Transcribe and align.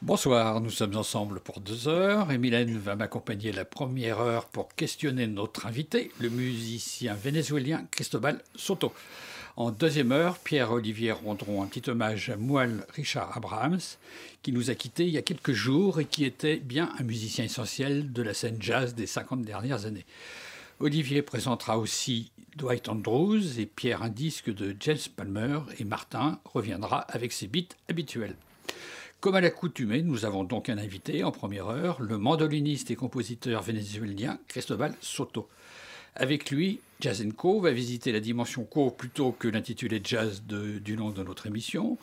Bonsoir, 0.00 0.60
nous 0.60 0.70
sommes 0.70 0.96
ensemble 0.96 1.40
pour 1.40 1.60
deux 1.60 1.88
heures 1.88 2.30
et 2.30 2.38
Mylène 2.38 2.78
va 2.78 2.94
m'accompagner 2.94 3.50
la 3.50 3.64
première 3.64 4.20
heure 4.20 4.46
pour 4.46 4.72
questionner 4.76 5.26
notre 5.26 5.66
invité, 5.66 6.12
le 6.20 6.30
musicien 6.30 7.14
vénézuélien 7.14 7.84
Cristobal 7.90 8.40
Soto. 8.54 8.92
En 9.56 9.72
deuxième 9.72 10.12
heure, 10.12 10.38
Pierre-Olivier 10.38 11.10
rendront 11.10 11.64
un 11.64 11.66
petit 11.66 11.90
hommage 11.90 12.30
à 12.30 12.36
Moelle 12.36 12.86
Richard 12.94 13.36
Abrahams, 13.36 13.80
qui 14.42 14.52
nous 14.52 14.70
a 14.70 14.76
quittés 14.76 15.04
il 15.04 15.10
y 15.10 15.18
a 15.18 15.22
quelques 15.22 15.52
jours 15.52 15.98
et 15.98 16.04
qui 16.04 16.24
était 16.24 16.58
bien 16.58 16.92
un 17.00 17.02
musicien 17.02 17.44
essentiel 17.44 18.12
de 18.12 18.22
la 18.22 18.34
scène 18.34 18.58
jazz 18.60 18.94
des 18.94 19.08
50 19.08 19.42
dernières 19.42 19.84
années. 19.84 20.06
Olivier 20.78 21.22
présentera 21.22 21.76
aussi 21.76 22.30
Dwight 22.54 22.88
Andrews 22.88 23.58
et 23.58 23.66
Pierre 23.66 24.04
un 24.04 24.10
disque 24.10 24.54
de 24.54 24.76
James 24.78 24.96
Palmer 25.16 25.58
et 25.80 25.84
Martin 25.84 26.38
reviendra 26.44 27.00
avec 27.00 27.32
ses 27.32 27.48
beats 27.48 27.74
habituels. 27.88 28.36
Comme 29.20 29.34
à 29.34 29.40
l'accoutumée, 29.40 30.02
nous 30.02 30.24
avons 30.24 30.44
donc 30.44 30.68
un 30.68 30.78
invité 30.78 31.24
en 31.24 31.32
première 31.32 31.66
heure, 31.66 32.00
le 32.00 32.18
mandoliniste 32.18 32.92
et 32.92 32.94
compositeur 32.94 33.62
vénézuélien 33.62 34.38
Cristobal 34.46 34.94
Soto. 35.00 35.48
Avec 36.14 36.52
lui, 36.52 36.78
Jazz 37.00 37.26
Co 37.36 37.60
va 37.60 37.72
visiter 37.72 38.12
la 38.12 38.20
dimension 38.20 38.62
co 38.62 38.92
plutôt 38.92 39.32
que 39.32 39.48
l'intitulé 39.48 40.00
jazz 40.04 40.44
du 40.44 40.96
nom 40.96 41.10
de 41.10 41.24
notre 41.24 41.48
émission. 41.48 41.98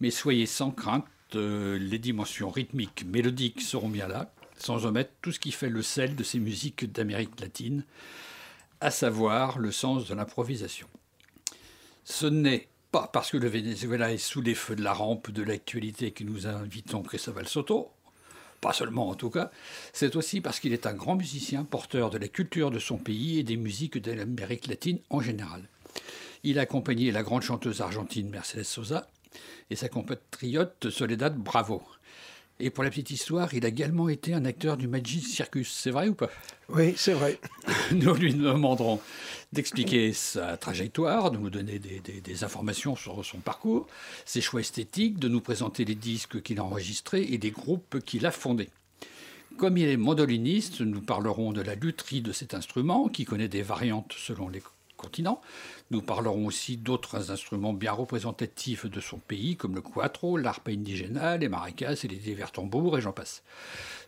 Mais 0.00 0.12
soyez 0.12 0.46
sans 0.46 0.70
crainte, 0.70 1.04
euh, 1.34 1.78
les 1.80 1.98
dimensions 1.98 2.48
rythmiques, 2.48 3.04
mélodiques 3.06 3.60
seront 3.60 3.88
bien 3.88 4.06
là, 4.06 4.32
sans 4.56 4.86
omettre 4.86 5.10
tout 5.20 5.32
ce 5.32 5.40
qui 5.40 5.50
fait 5.50 5.68
le 5.68 5.82
sel 5.82 6.14
de 6.14 6.22
ces 6.22 6.38
musiques 6.38 6.92
d'Amérique 6.92 7.40
latine, 7.40 7.84
à 8.80 8.92
savoir 8.92 9.58
le 9.58 9.72
sens 9.72 10.06
de 10.06 10.14
l'improvisation. 10.14 10.86
Ce 12.04 12.26
n'est 12.26 12.68
pas 12.92 13.08
parce 13.10 13.30
que 13.30 13.38
le 13.38 13.48
Venezuela 13.48 14.12
est 14.12 14.18
sous 14.18 14.42
les 14.42 14.54
feux 14.54 14.76
de 14.76 14.84
la 14.84 14.92
rampe 14.92 15.30
de 15.30 15.42
l'actualité 15.42 16.10
que 16.10 16.24
nous 16.24 16.46
invitons 16.46 17.02
Cristobal 17.02 17.48
Soto, 17.48 17.90
pas 18.60 18.74
seulement 18.74 19.08
en 19.08 19.14
tout 19.14 19.30
cas, 19.30 19.50
c'est 19.94 20.14
aussi 20.14 20.42
parce 20.42 20.60
qu'il 20.60 20.74
est 20.74 20.86
un 20.86 20.92
grand 20.92 21.16
musicien 21.16 21.64
porteur 21.64 22.10
de 22.10 22.18
la 22.18 22.28
culture 22.28 22.70
de 22.70 22.78
son 22.78 22.98
pays 22.98 23.38
et 23.38 23.44
des 23.44 23.56
musiques 23.56 23.96
de 23.96 24.12
l'Amérique 24.12 24.66
latine 24.66 24.98
en 25.08 25.20
général. 25.20 25.62
Il 26.44 26.58
a 26.58 26.62
accompagné 26.62 27.10
la 27.12 27.22
grande 27.22 27.42
chanteuse 27.42 27.80
argentine 27.80 28.28
Mercedes 28.28 28.64
Sosa 28.64 29.08
et 29.70 29.76
sa 29.76 29.88
compatriote 29.88 30.90
Soledad 30.90 31.34
Bravo. 31.34 31.82
Et 32.60 32.70
pour 32.70 32.84
la 32.84 32.90
petite 32.90 33.10
histoire, 33.10 33.52
il 33.54 33.64
a 33.64 33.68
également 33.68 34.08
été 34.08 34.34
un 34.34 34.44
acteur 34.44 34.76
du 34.76 34.86
Magic 34.86 35.26
Circus, 35.26 35.72
c'est 35.72 35.90
vrai 35.90 36.08
ou 36.08 36.14
pas? 36.14 36.30
Oui, 36.68 36.94
c'est 36.96 37.12
vrai. 37.12 37.40
nous 37.92 38.14
lui 38.14 38.34
demanderons 38.34 39.00
d'expliquer 39.52 40.12
sa 40.12 40.56
trajectoire, 40.56 41.32
de 41.32 41.38
nous 41.38 41.50
donner 41.50 41.78
des, 41.80 41.98
des- 42.00 42.20
des 42.20 42.44
informations 42.44 42.94
sur 42.94 43.24
son 43.24 43.38
parcours, 43.38 43.88
ses 44.24 44.40
choix 44.40 44.60
esthétiques, 44.60 45.18
de 45.18 45.28
nous 45.28 45.40
présenter 45.40 45.84
les 45.84 45.96
disques 45.96 46.40
qu'il 46.42 46.60
a 46.60 46.64
enregistrés 46.64 47.22
et 47.22 47.38
les 47.38 47.50
groupes 47.50 47.98
qu'il 48.04 48.26
a 48.26 48.30
fondés. 48.30 48.70
Comme 49.58 49.76
il 49.76 49.88
est 49.88 49.96
mandoliniste, 49.96 50.80
nous 50.82 51.00
parlerons 51.00 51.52
de 51.52 51.60
la 51.62 51.74
lutherie 51.74 52.22
de 52.22 52.32
cet 52.32 52.54
instrument, 52.54 53.08
qui 53.08 53.24
connaît 53.24 53.48
des 53.48 53.62
variantes 53.62 54.14
selon 54.16 54.48
les 54.48 54.62
continents. 54.96 55.40
Nous 55.92 56.00
parlerons 56.00 56.46
aussi 56.46 56.78
d'autres 56.78 57.30
instruments 57.30 57.74
bien 57.74 57.92
représentatifs 57.92 58.86
de 58.86 58.98
son 58.98 59.18
pays, 59.18 59.56
comme 59.56 59.74
le 59.74 59.82
quattro, 59.82 60.38
l'arpa 60.38 60.70
indigena, 60.70 61.36
les 61.36 61.50
maracas 61.50 62.00
et 62.02 62.08
les 62.08 62.16
divers 62.16 62.50
tambours, 62.50 62.96
et 62.96 63.02
j'en 63.02 63.12
passe. 63.12 63.42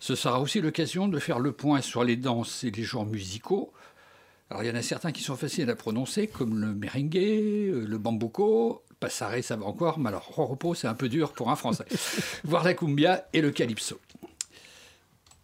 Ce 0.01 0.15
sera 0.15 0.41
aussi 0.41 0.63
l'occasion 0.63 1.09
de 1.09 1.19
faire 1.19 1.39
le 1.39 1.53
point 1.53 1.83
sur 1.83 2.03
les 2.03 2.17
danses 2.17 2.65
et 2.65 2.71
les 2.71 2.85
genres 2.85 3.05
musicaux. 3.05 3.71
Alors 4.49 4.63
il 4.63 4.69
y 4.69 4.71
en 4.71 4.77
a 4.77 4.81
certains 4.81 5.13
qui 5.13 5.23
sont 5.23 5.37
faciles 5.37 5.69
à 5.69 5.77
prononcer, 5.77 6.27
comme 6.27 6.59
le 6.59 6.75
merengue, 6.75 7.19
euh, 7.19 7.85
le 7.87 7.99
bambuco, 7.99 8.83
passare, 8.99 9.45
ça 9.45 9.57
va 9.57 9.67
encore, 9.67 9.99
mais 9.99 10.09
alors 10.09 10.27
roropo, 10.27 10.75
c'est 10.75 10.89
un 10.89 10.95
peu 10.95 11.11
dur 11.11 11.33
pour 11.35 11.51
un 11.51 11.57
français. 11.57 11.85
Voir 12.45 12.65
la 12.65 12.73
cumbia 12.73 13.29
et 13.35 13.43
le 13.43 13.51
calypso. 13.51 14.01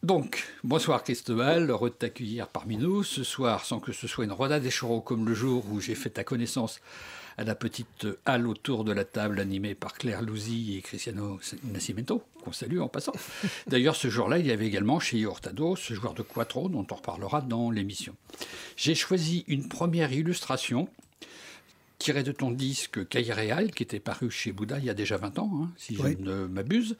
Donc, 0.02 0.44
bonsoir 0.64 1.02
Cristobal, 1.04 1.68
heureux 1.68 1.90
de 1.90 1.94
t'accueillir 1.94 2.48
parmi 2.48 2.78
nous 2.78 3.02
ce 3.04 3.22
soir, 3.22 3.66
sans 3.66 3.80
que 3.80 3.92
ce 3.92 4.06
soit 4.08 4.24
une 4.24 4.32
roda 4.32 4.58
des 4.58 4.70
choraux 4.70 5.02
comme 5.02 5.26
le 5.28 5.34
jour 5.34 5.64
où 5.70 5.78
j'ai 5.80 5.94
fait 5.94 6.08
ta 6.10 6.24
connaissance 6.24 6.80
à 7.36 7.44
la 7.44 7.54
petite 7.54 8.06
halle 8.24 8.46
autour 8.46 8.84
de 8.84 8.92
la 8.92 9.04
table 9.04 9.40
animée 9.40 9.74
par 9.74 9.92
Claire 9.92 10.22
Louzy 10.22 10.76
et 10.76 10.80
Cristiano 10.82 11.38
Nascimento, 11.64 12.22
qu'on 12.42 12.52
salue 12.52 12.80
en 12.80 12.88
passant. 12.88 13.12
D'ailleurs, 13.66 13.94
ce 13.94 14.08
jour-là, 14.08 14.38
il 14.38 14.46
y 14.46 14.50
avait 14.50 14.66
également 14.66 15.00
chez 15.00 15.18
Hurtado 15.18 15.76
ce 15.76 15.92
joueur 15.92 16.14
de 16.14 16.22
quattro 16.22 16.70
dont 16.70 16.86
on 16.90 16.94
reparlera 16.94 17.42
dans 17.42 17.70
l'émission. 17.70 18.14
J'ai 18.76 18.94
choisi 18.94 19.44
une 19.48 19.68
première 19.68 20.12
illustration 20.12 20.88
tirée 21.98 22.22
de 22.22 22.32
ton 22.32 22.50
disque 22.50 23.06
Cahier 23.06 23.34
Réal, 23.34 23.70
qui 23.72 23.82
était 23.82 24.00
paru 24.00 24.30
chez 24.30 24.52
Bouddha 24.52 24.78
il 24.78 24.86
y 24.86 24.90
a 24.90 24.94
déjà 24.94 25.18
20 25.18 25.38
ans, 25.38 25.50
hein, 25.62 25.70
si 25.76 25.98
Oui. 26.00 26.16
je 26.18 26.24
ne 26.24 26.46
m'abuse. 26.46 26.96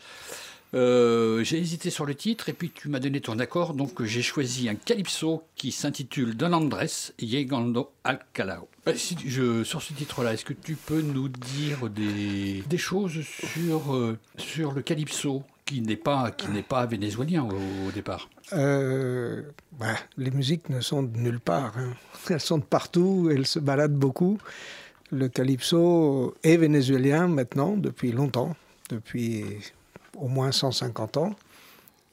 Euh, 0.73 1.43
j'ai 1.43 1.59
hésité 1.59 1.91
sur 1.91 2.07
le 2.07 2.15
titre 2.15 2.49
et 2.49 2.53
puis 2.53 2.71
tu 2.71 2.89
m'as 2.89 3.01
donné 3.01 3.21
ton 3.21 3.39
accord, 3.41 3.75
donc 3.75 4.03
j'ai 4.05 4.23
choisi 4.23 4.69
un 4.69 4.77
calypso 4.77 5.43
qui 5.57 5.73
s'intitule 5.73 6.37
Don 6.37 6.53
Andrés 6.53 6.87
Llegando 7.21 7.91
al 8.05 8.21
Calao. 8.33 8.69
Euh, 8.87 8.95
si 8.95 9.17
tu- 9.17 9.29
je- 9.29 9.65
sur 9.65 9.83
ce 9.83 9.93
titre-là, 9.95 10.33
est-ce 10.35 10.45
que 10.45 10.53
tu 10.53 10.77
peux 10.77 11.01
nous 11.03 11.29
dire 11.29 11.89
des, 11.91 12.63
des 12.69 12.79
choses 12.79 13.21
sur, 13.23 13.95
euh, 13.95 14.17
sur 14.39 14.71
le 14.73 14.83
calypso 14.83 15.43
qui 15.67 15.81
n'est 15.81 15.97
pas, 15.97 16.31
qui 16.31 16.49
n'est 16.51 16.63
pas 16.63 16.87
vénézuélien 16.87 17.43
au, 17.45 17.89
au 17.89 17.91
départ? 17.93 18.29
Euh, 18.53 19.43
bah, 19.79 19.97
les 20.19 20.31
musiques 20.31 20.69
ne 20.69 20.81
sont 20.81 21.03
de 21.03 21.17
nulle 21.19 21.41
part. 21.41 21.73
hein. 21.79 21.95
Elles 22.31 22.41
sont 22.41 22.59
de 22.59 22.65
partout, 22.65 23.29
elles 23.33 23.47
se 23.47 23.59
baladent 23.59 23.95
beaucoup. 23.99 24.39
Le 25.11 25.29
calypso 25.29 26.37
est 26.45 26.57
vénézuélien 26.57 27.27
maintenant, 27.27 27.77
depuis 27.77 28.13
longtemps, 28.13 28.55
depuis 28.89 29.45
au 30.21 30.29
moins 30.29 30.53
150 30.53 31.17
ans. 31.17 31.35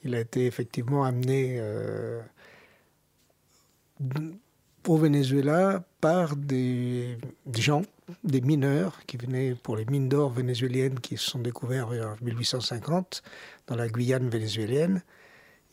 Il 0.04 0.14
a 0.14 0.20
été 0.20 0.46
effectivement 0.46 1.04
amené 1.04 1.58
euh, 1.58 2.20
au 4.86 4.96
Venezuela 4.96 5.84
par 6.00 6.36
des 6.36 7.18
gens, 7.54 7.82
des 8.24 8.40
mineurs 8.40 9.00
qui 9.06 9.16
venaient 9.16 9.54
pour 9.54 9.76
les 9.76 9.84
mines 9.84 10.08
d'or 10.08 10.30
vénézuéliennes 10.30 11.00
qui 11.00 11.16
se 11.16 11.30
sont 11.30 11.40
découvertes 11.40 11.90
vers 11.90 12.16
1850 12.22 13.22
dans 13.66 13.76
la 13.76 13.88
Guyane 13.88 14.28
vénézuélienne. 14.28 15.02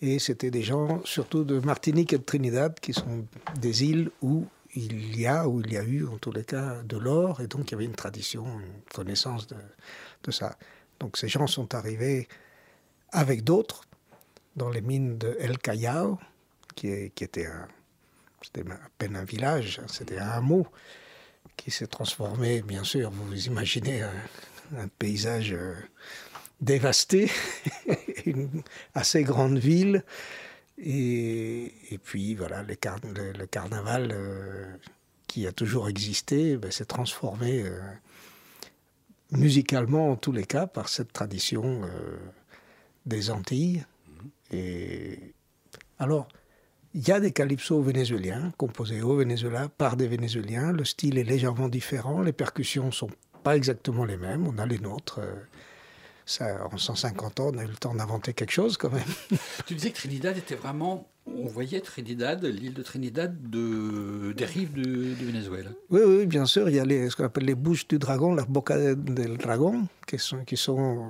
Et 0.02 0.20
c'était 0.20 0.52
des 0.52 0.64
gens 0.64 1.02
surtout 1.06 1.46
de 1.46 1.60
Martinique 1.60 2.12
et 2.12 2.18
de 2.18 2.24
Trinidad, 2.24 2.78
qui 2.80 2.94
sont 2.94 3.26
des 3.60 3.86
îles 3.86 4.12
où 4.22 4.46
il 4.76 5.18
y 5.18 5.26
a, 5.26 5.48
où 5.48 5.62
il 5.62 5.72
y 5.72 5.78
a 5.78 5.84
eu 5.84 6.06
en 6.06 6.18
tous 6.18 6.34
les 6.34 6.44
cas 6.44 6.82
de 6.84 6.98
l'or, 6.98 7.40
et 7.40 7.48
donc 7.48 7.70
il 7.70 7.72
y 7.72 7.76
avait 7.76 7.86
une 7.86 7.96
tradition, 7.96 8.44
une 8.44 8.94
connaissance 8.94 9.48
de 9.48 10.32
ça. 10.32 10.58
Donc 11.00 11.18
ces 11.18 11.28
gens 11.28 11.48
sont 11.48 11.76
arrivés 11.76 12.28
avec 13.12 13.44
d'autres 13.44 13.84
dans 14.56 14.70
les 14.70 14.82
mines 14.82 15.18
de 15.18 15.36
El 15.40 15.58
Callao, 15.58 16.18
qui, 16.76 16.88
était 16.90 17.46
à 17.46 17.68
peine 18.98 19.16
un 19.16 19.24
village, 19.24 19.80
hein, 19.80 19.88
c'était 19.88 20.18
un 20.18 20.30
hameau 20.30 20.68
qui 21.58 21.72
s'est 21.72 21.88
transformé, 21.88 22.62
bien 22.62 22.84
sûr, 22.84 23.12
vous 23.12 23.48
imaginez 23.48 24.02
un, 24.02 24.14
un 24.78 24.88
paysage 24.88 25.54
euh, 25.54 25.74
dévasté, 26.62 27.30
une 28.26 28.64
assez 28.94 29.24
grande 29.24 29.58
ville. 29.58 30.04
Et, 30.78 31.72
puis 32.04 32.36
voilà, 32.36 32.64
le, 32.64 32.76
carnaval 32.76 34.10
euh, 34.12 34.76
qui 35.28 35.48
a 35.48 35.54
toujours 35.54 35.88
existé 35.88 36.58
ben, 36.58 36.70
s'est 36.70 36.86
transformé 36.86 37.62
euh, 37.62 37.80
musicalement 39.36 40.12
en 40.12 40.16
tous 40.16 40.32
les 40.32 40.46
cas 40.46 40.68
par 40.68 40.90
cette 40.90 41.14
tradition 41.14 41.82
euh, 41.84 42.18
des 43.06 43.32
Antilles. 43.32 43.86
Et 44.52 45.34
alors, 46.00 46.28
il 46.94 47.08
y 47.08 47.12
a 47.12 47.20
des 47.20 47.32
calypsos 47.32 47.82
vénézuéliens 47.82 48.54
composés 48.58 49.02
au 49.02 49.18
Venezuela 49.18 49.70
par 49.70 49.98
des 49.98 50.08
Vénézuéliens. 50.08 50.72
Le 50.72 50.86
style 50.86 51.18
est 51.18 51.24
légèrement 51.24 51.70
différent, 51.70 52.22
les 52.22 52.34
percussions 52.34 52.92
sont 52.92 53.10
pas 53.44 53.56
exactement 53.56 54.06
les 54.06 54.18
mêmes. 54.18 54.48
On 54.48 54.58
a 54.58 54.66
les 54.66 54.80
nôtres. 54.80 55.20
euh, 55.20 55.34
ça, 56.26 56.68
en 56.72 56.78
150 56.78 57.40
ans, 57.40 57.52
on 57.54 57.58
a 57.60 57.64
eu 57.64 57.68
le 57.68 57.76
temps 57.76 57.94
d'inventer 57.94 58.34
quelque 58.34 58.52
chose 58.52 58.78
quand 58.78 58.92
même. 58.92 59.04
Tu 59.68 59.76
disais 59.76 59.92
que 59.92 59.98
Trinidad 59.98 60.38
était 60.38 60.56
vraiment. 60.56 61.08
On 61.28 61.48
voyait 61.48 61.82
Trinidad, 61.82 62.44
l'île 62.46 62.74
de 62.74 62.84
Trinidad, 62.84 63.36
de, 63.50 64.32
des 64.34 64.46
rives 64.46 64.74
du, 64.74 65.16
du 65.16 65.26
Venezuela. 65.26 65.72
Oui, 65.90 66.02
oui, 66.06 66.26
bien 66.28 66.46
sûr, 66.46 66.70
il 66.70 66.76
y 66.76 66.80
a 66.80 66.86
les, 66.86 67.10
ce 67.10 67.16
qu'on 67.16 67.24
appelle 67.24 67.46
les 67.46 67.56
bouches 67.56 67.88
du 67.88 67.98
dragon, 67.98 68.36
la 68.36 68.46
boca 68.46 68.94
del 68.96 69.38
dragon, 69.38 69.88
qui 70.06 70.20
sont, 70.20 70.44
qui 70.46 70.56
sont 70.56 71.10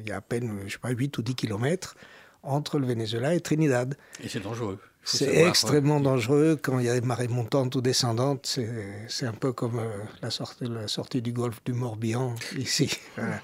il 0.00 0.08
y 0.08 0.12
a 0.12 0.16
à 0.16 0.20
peine, 0.20 0.60
je 0.66 0.72
sais 0.72 0.78
pas, 0.78 0.90
8 0.90 1.16
ou 1.18 1.22
10 1.22 1.34
kilomètres 1.36 1.94
entre 2.42 2.78
le 2.78 2.86
Venezuela 2.86 3.34
et 3.34 3.40
Trinidad. 3.40 3.96
Et 4.22 4.28
c'est 4.28 4.40
dangereux. 4.40 4.78
C'est 5.04 5.26
savoir, 5.26 5.48
extrêmement 5.48 6.00
dangereux 6.00 6.58
quand 6.60 6.80
il 6.80 6.86
y 6.86 6.88
a 6.88 6.98
des 6.98 7.06
marées 7.06 7.28
montantes 7.28 7.76
ou 7.76 7.80
descendantes. 7.80 8.44
C'est 8.44 9.06
c'est 9.06 9.26
un 9.26 9.32
peu 9.32 9.52
comme 9.52 9.78
euh, 9.78 9.88
la, 10.20 10.30
sortie, 10.30 10.64
la 10.64 10.88
sortie 10.88 11.22
du 11.22 11.32
golfe 11.32 11.62
du 11.64 11.72
Morbihan, 11.72 12.34
ici, 12.58 12.90
voilà. 13.16 13.40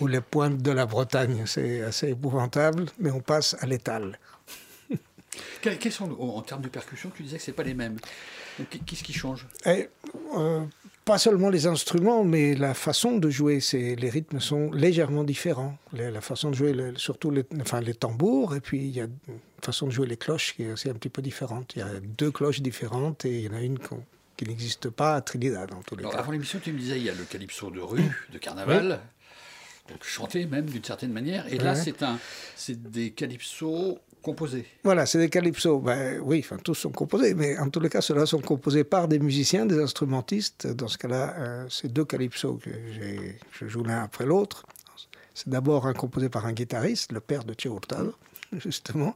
ou 0.00 0.08
les 0.08 0.20
pointes 0.20 0.60
de 0.60 0.72
la 0.72 0.86
Bretagne. 0.86 1.44
C'est 1.46 1.82
assez 1.82 2.08
épouvantable, 2.08 2.86
mais 2.98 3.12
on 3.12 3.20
passe 3.20 3.56
à 3.60 3.66
l'étal. 3.66 4.18
Quels, 5.60 5.92
sont, 5.92 6.10
en 6.20 6.36
en 6.36 6.42
termes 6.42 6.62
de 6.62 6.68
percussion, 6.68 7.10
tu 7.14 7.22
disais 7.22 7.36
que 7.38 7.42
c'est 7.42 7.52
pas 7.52 7.62
les 7.62 7.74
mêmes. 7.74 7.96
Qu'est-ce 8.86 9.02
qui 9.02 9.12
change? 9.12 9.46
Et, 9.66 9.88
euh, 10.36 10.64
pas 11.04 11.18
seulement 11.18 11.50
les 11.50 11.66
instruments, 11.66 12.22
mais 12.24 12.54
la 12.54 12.72
façon 12.74 13.18
de 13.18 13.28
jouer. 13.30 13.60
C'est- 13.60 13.96
Les 13.96 14.10
rythmes 14.10 14.40
sont 14.40 14.70
légèrement 14.72 15.24
différents. 15.24 15.76
La, 15.92 16.10
la 16.10 16.20
façon 16.20 16.50
de 16.50 16.54
jouer, 16.54 16.72
le- 16.72 16.96
surtout 16.96 17.30
les, 17.30 17.44
enfin, 17.60 17.80
les 17.80 17.94
tambours, 17.94 18.54
et 18.54 18.60
puis 18.60 18.78
il 18.78 18.90
y 18.90 19.00
a 19.00 19.04
une 19.04 19.38
façon 19.62 19.86
de 19.86 19.92
jouer 19.92 20.06
les 20.06 20.16
cloches 20.16 20.54
qui 20.54 20.62
est 20.64 20.72
aussi 20.72 20.88
un 20.88 20.94
petit 20.94 21.08
peu 21.08 21.20
différente. 21.22 21.72
Il 21.74 21.80
y 21.80 21.82
a 21.82 21.88
deux 22.00 22.30
cloches 22.30 22.60
différentes 22.60 23.24
et 23.24 23.40
il 23.40 23.44
y 23.44 23.48
en 23.48 23.54
a 23.54 23.60
une 23.60 23.78
qu'on- 23.78 24.04
qui 24.36 24.44
n'existe 24.46 24.88
pas 24.90 25.14
à 25.16 25.20
Trinidad, 25.20 25.72
en 25.72 25.82
tous 25.82 25.94
les 25.96 26.00
Alors, 26.02 26.12
cas. 26.12 26.18
Avant 26.20 26.32
l'émission, 26.32 26.58
tu 26.62 26.72
me 26.72 26.78
disais, 26.78 26.96
il 26.98 27.04
y 27.04 27.10
a 27.10 27.14
le 27.14 27.24
calypso 27.24 27.70
de 27.70 27.80
rue, 27.80 28.26
de 28.32 28.38
carnaval, 28.38 29.00
donc 29.88 30.02
chanté 30.04 30.46
même 30.46 30.66
d'une 30.66 30.82
certaine 30.84 31.12
manière. 31.12 31.52
Et 31.52 31.58
là, 31.58 31.74
c'est 31.74 32.02
un, 32.02 32.18
c'est 32.56 32.80
des 32.90 33.10
calypsos 33.10 33.98
Voilà, 34.82 35.06
c'est 35.06 35.18
des 35.18 35.28
calypsos. 35.28 35.80
Ben, 35.80 36.20
oui, 36.22 36.44
tous 36.62 36.74
sont 36.74 36.90
composés, 36.90 37.34
mais 37.34 37.58
en 37.58 37.68
tous 37.68 37.80
les 37.80 37.88
cas, 37.88 38.00
ceux-là 38.00 38.26
sont 38.26 38.40
composés 38.40 38.84
par 38.84 39.08
des 39.08 39.18
musiciens, 39.18 39.66
des 39.66 39.78
instrumentistes. 39.78 40.66
Dans 40.66 40.88
ce 40.88 40.98
cas-là, 40.98 41.34
euh, 41.38 41.66
c'est 41.68 41.92
deux 41.92 42.04
calypsos 42.04 42.58
que 42.62 42.70
je 43.52 43.66
joue 43.68 43.84
l'un 43.84 44.02
après 44.02 44.26
l'autre. 44.26 44.64
C'est 45.34 45.48
d'abord 45.48 45.86
un 45.86 45.94
composé 45.94 46.28
par 46.28 46.46
un 46.46 46.52
guitariste, 46.52 47.12
le 47.12 47.20
père 47.20 47.44
de 47.44 47.54
Che 47.58 47.66
Hurtado, 47.66 48.14
justement, 48.52 49.14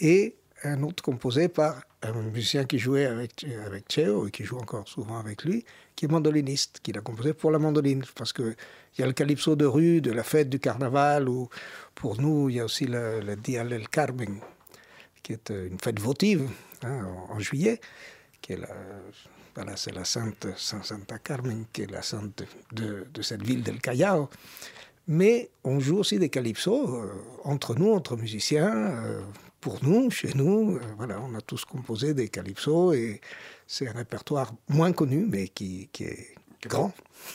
et 0.00 0.34
un 0.64 0.82
autre 0.82 1.02
composé 1.02 1.48
par 1.48 1.82
un 2.02 2.12
musicien 2.22 2.64
qui 2.64 2.78
jouait 2.78 3.06
avec, 3.06 3.46
avec 3.66 3.84
Cheo 3.90 4.26
et 4.26 4.30
qui 4.30 4.44
joue 4.44 4.58
encore 4.58 4.88
souvent 4.88 5.18
avec 5.18 5.44
lui, 5.44 5.64
qui 5.96 6.06
est 6.06 6.08
mandoliniste, 6.08 6.80
qu'il 6.82 6.98
a 6.98 7.00
composé 7.00 7.34
pour 7.34 7.50
la 7.50 7.58
mandoline. 7.58 8.02
Parce 8.14 8.32
qu'il 8.32 8.56
y 8.98 9.02
a 9.02 9.06
le 9.06 9.12
calypso 9.12 9.56
de 9.56 9.66
rue, 9.66 10.00
de 10.00 10.10
la 10.10 10.22
fête 10.22 10.48
du 10.48 10.58
carnaval, 10.58 11.28
ou 11.28 11.48
pour 11.94 12.20
nous, 12.20 12.48
il 12.50 12.56
y 12.56 12.60
a 12.60 12.64
aussi 12.64 12.86
le, 12.86 13.20
le 13.20 13.36
Dia 13.36 13.64
del 13.64 13.88
Carmen, 13.88 14.38
qui 15.22 15.32
est 15.32 15.50
euh, 15.50 15.68
une 15.68 15.78
fête 15.78 16.00
votive 16.00 16.48
hein, 16.82 17.04
en, 17.30 17.34
en 17.34 17.38
juillet, 17.40 17.80
qui 18.40 18.52
est 18.54 18.56
la, 18.58 18.68
voilà, 19.54 19.76
c'est 19.76 19.92
la 19.94 20.04
sainte 20.04 20.48
Saint 20.56 20.82
Santa 20.82 21.18
Carmen, 21.18 21.64
qui 21.72 21.82
est 21.82 21.90
la 21.90 22.02
sainte 22.02 22.42
de, 22.72 23.06
de 23.12 23.22
cette 23.22 23.42
ville 23.42 23.62
del 23.62 23.80
Callao. 23.80 24.28
Mais 25.06 25.50
on 25.64 25.80
joue 25.80 25.98
aussi 25.98 26.18
des 26.18 26.30
calypsos 26.30 26.88
euh, 26.88 27.12
entre 27.44 27.74
nous, 27.74 27.92
entre 27.92 28.16
musiciens, 28.16 28.74
euh, 28.74 29.20
pour 29.60 29.78
nous, 29.84 30.10
chez 30.10 30.32
nous. 30.34 30.76
euh, 30.76 30.80
voilà, 30.96 31.20
on 31.20 31.34
a 31.34 31.40
tous 31.40 31.64
composé 31.64 32.14
des 32.14 32.28
calypsos 32.28 32.94
et 32.94 33.20
c'est 33.66 33.86
un 33.88 33.92
répertoire 33.92 34.52
moins 34.68 34.92
connu, 34.92 35.26
mais 35.28 35.48
qui, 35.48 35.88
qui 35.92 36.04
est 36.04 36.34
grand. 36.66 36.92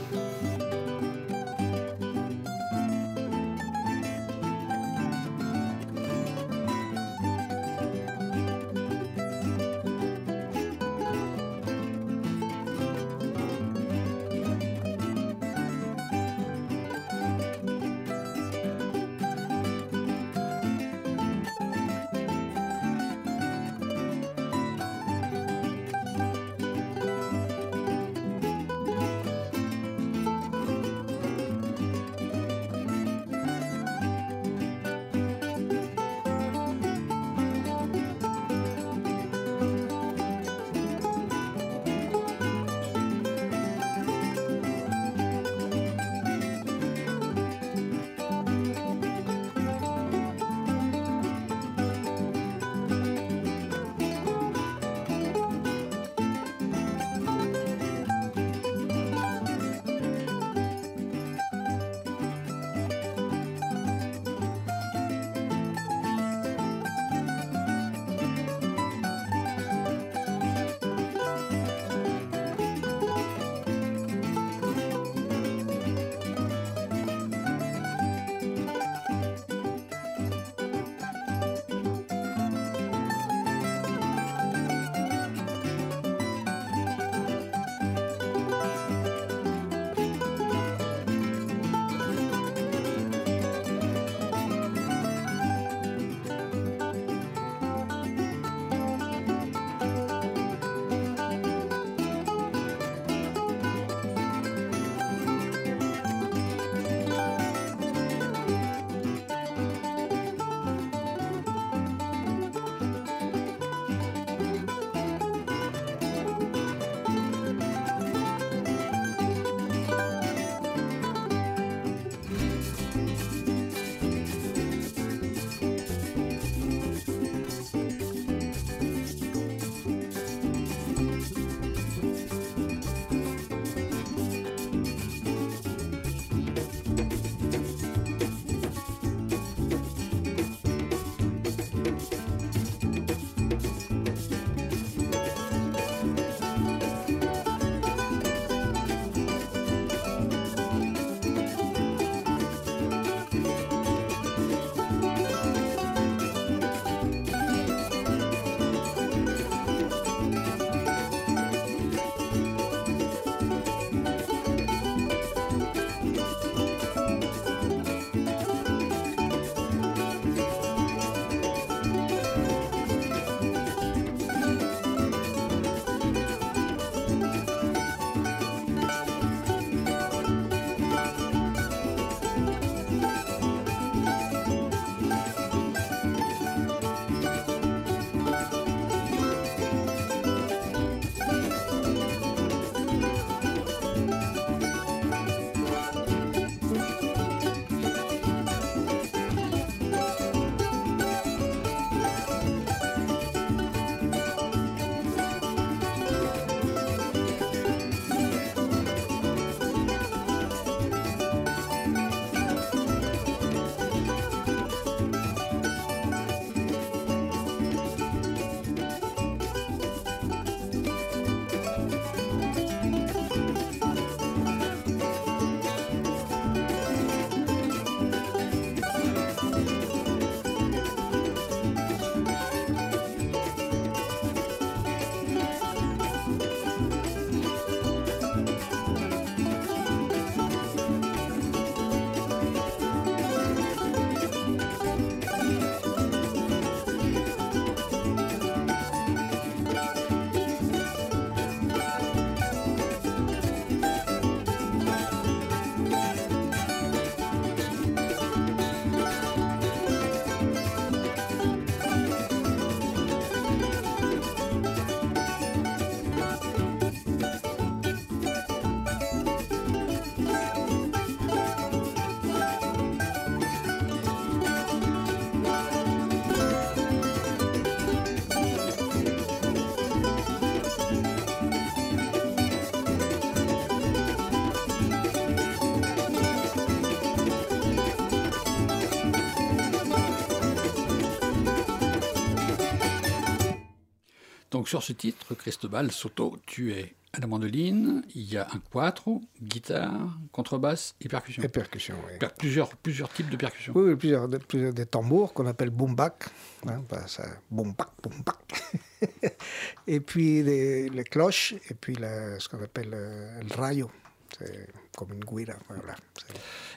Donc 294.55 294.69
sur 294.69 294.85
ce 294.85 294.93
titre, 294.93 295.35
Cristobal 295.35 295.91
Soto, 295.91 296.39
tu 296.47 296.73
es 296.73 296.95
à 297.13 297.19
la 297.19 297.27
mandoline, 297.27 298.05
il 298.15 298.23
y 298.23 298.37
a 298.37 298.47
un 298.55 298.61
quattro, 298.71 299.21
guitare, 299.43 300.17
contrebasse 300.31 300.95
et 301.01 301.09
percussion. 301.09 301.43
Et 301.43 301.49
percussion, 301.49 301.97
oui. 302.07 302.19
Per- 302.21 302.29
plusieurs, 302.39 302.69
plusieurs 302.77 303.09
types 303.13 303.29
de 303.31 303.37
percussions. 303.37 303.73
Oui, 303.75 303.89
oui, 303.91 303.97
plusieurs, 303.97 304.29
de- 304.29 304.39
plusieurs 304.39 304.73
des 304.73 304.87
tambours 304.87 305.33
qu'on 305.33 305.47
appelle 305.49 305.71
boombak. 305.71 306.27
Hein, 306.69 306.85
bah, 306.89 307.05
ça, 307.09 307.25
boombak, 307.51 307.89
boombak. 308.01 308.63
et 309.89 309.99
puis 309.99 310.45
les, 310.45 310.89
les 310.89 311.05
cloches, 311.05 311.55
et 311.69 311.75
puis 311.75 311.97
la- 311.97 312.39
ce 312.39 312.49
qu'on 312.49 312.63
appelle 312.63 312.91
euh, 312.95 313.41
le 313.43 313.55
rayo. 313.61 313.91
C'est 314.39 314.69
comme 314.97 315.13
une 315.13 315.25
guira. 315.25 315.55
Voilà. 315.69 315.95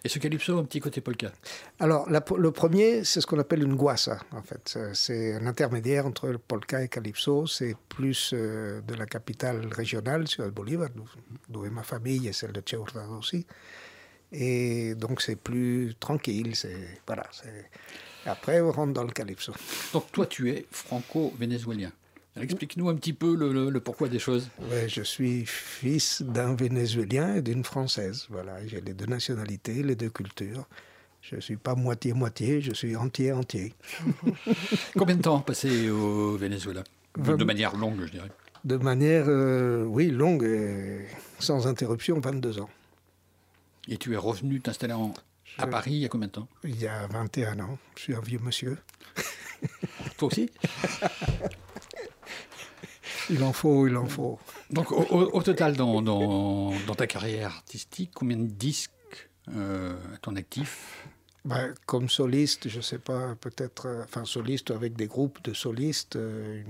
Et 0.04 0.10
ce 0.10 0.20
calypso 0.20 0.58
a 0.58 0.62
un 0.62 0.64
petit 0.66 0.80
côté 0.80 1.02
polka. 1.02 1.32
Alors, 1.80 2.10
la- 2.10 2.24
le 2.38 2.52
premier, 2.52 3.04
c'est 3.04 3.22
ce 3.22 3.28
qu'on 3.28 3.40
appelle 3.40 3.64
une 3.64 3.76
guassa, 3.76 4.20
en 4.32 4.42
fait. 4.42 4.78
C'est- 4.94 5.34
un 5.36 5.46
intermédiaire 5.48 6.06
entre 6.06 6.28
le 6.30 6.38
polka 6.38 6.82
et 6.84 6.88
calypso. 6.88 7.48
C'est 7.48 7.76
plus 7.90 8.32
euh, 8.34 8.82
de 8.82 8.94
la 8.96 9.06
capitale 9.06 9.66
régionale, 9.72 10.28
Ciudad 10.28 10.52
Bolívar, 10.52 10.90
d'où 10.96 11.06
d'où 11.50 11.66
est 11.66 11.70
ma 11.70 11.84
famille 11.84 12.28
et 12.28 12.34
celle 12.34 12.52
de 12.52 12.62
Che 12.66 12.74
Hurtado 12.74 13.18
aussi. 13.18 13.46
Et 14.32 14.96
donc, 14.96 15.22
c'est 15.22 15.36
plus 15.38 15.96
tranquille. 16.00 16.56
C'est 16.56 17.00
voilà. 17.06 17.24
c'est- 17.32 17.70
Après, 18.26 18.60
on 18.60 18.72
rentre 18.72 18.94
dans 18.94 19.04
le 19.06 19.12
calypso. 19.12 19.54
Donc 19.94 20.12
toi, 20.12 20.26
tu 20.26 20.50
es 20.52 20.66
franco-vénézuélien. 20.70 21.92
Alors, 22.38 22.44
Explique-nous 22.44 22.88
un 22.90 22.96
petit 22.96 23.14
peu 23.14 23.36
le, 23.36 23.52
le- 23.52 23.70
le 23.70 23.80
pourquoi 23.80 24.08
des 24.10 24.20
choses. 24.20 24.50
Ouais, 24.70 24.88
je 24.88 25.02
suis 25.02 25.44
fils 25.46 26.22
d'un 26.22 26.54
Vénézuélien 26.56 27.36
et 27.36 27.42
d'une 27.42 27.64
Française. 27.64 28.28
Voilà, 28.30 28.66
j'ai 28.68 28.80
les 28.82 28.94
deux 28.94 29.06
nationalités, 29.08 29.82
les 29.84 29.96
deux 29.96 30.10
cultures. 30.10 30.68
Je 31.22 31.36
ne 31.36 31.42
suis 31.42 31.58
pas 31.58 31.74
moitié-moitié, 31.76 32.62
je 32.62 32.72
suis 32.74 32.96
entier-entier. 32.96 33.74
Combien 34.96 35.16
de 35.16 35.22
temps 35.22 35.40
passé 35.40 35.90
au 35.90 36.38
Venezuela? 36.38 36.84
De, 37.18 37.44
manière 37.44 37.76
longue, 37.76 38.00
je 38.06 38.12
dirais. 38.12 38.30
De 38.64 38.78
manière, 38.78 39.26
euh, 39.28 39.84
oui, 39.86 40.12
longue 40.12 40.44
et 40.44 41.06
sans 41.40 41.68
interruption, 41.68 42.20
22 42.20 42.60
ans. 42.62 42.70
Et 43.88 43.98
tu 43.98 44.14
es 44.14 44.18
revenu 44.18 44.62
t'installer 44.62 44.94
en- 44.94 45.14
à 45.58 45.66
Paris 45.66 45.94
il 45.94 45.98
y 46.00 46.06
a 46.06 46.10
combien 46.10 46.28
de 46.28 46.34
temps? 46.34 46.48
Il 46.64 46.80
y 46.80 46.88
a 46.88 47.08
21 47.08 47.60
ans, 47.62 47.78
je 47.96 48.02
suis 48.04 48.14
un 48.14 48.22
vieux 48.22 48.40
monsieur. 48.40 48.78
Toi 50.18 50.28
aussi? 50.28 50.50
Il 53.30 53.44
en 53.44 53.54
faut, 53.54 53.88
il 53.88 53.96
en 53.98 54.06
faut. 54.06 54.40
Donc 54.70 54.92
au, 54.92 55.42
total, 55.42 55.76
dans, 55.76 56.02
dans- 56.02 56.72
dans 56.88 56.96
ta 56.96 57.08
carrière 57.08 57.48
artistique, 57.48 58.12
combien 58.14 58.38
de 58.38 58.46
disques 58.48 58.92
euh, 59.56 59.96
à 60.14 60.18
ton 60.18 60.36
actif? 60.36 61.06
Ben, 61.46 61.74
comme 61.86 62.10
soliste, 62.10 62.68
je 62.68 62.78
ne 62.78 62.82
sais 62.82 62.98
pas, 62.98 63.36
peut-être, 63.36 63.86
euh, 63.88 64.04
enfin 64.04 64.26
soliste 64.26 64.72
avec 64.72 64.96
des 64.96 65.08
groupes 65.08 65.42
de 65.44 65.54
solistes, 65.54 66.16
euh, 66.18 66.62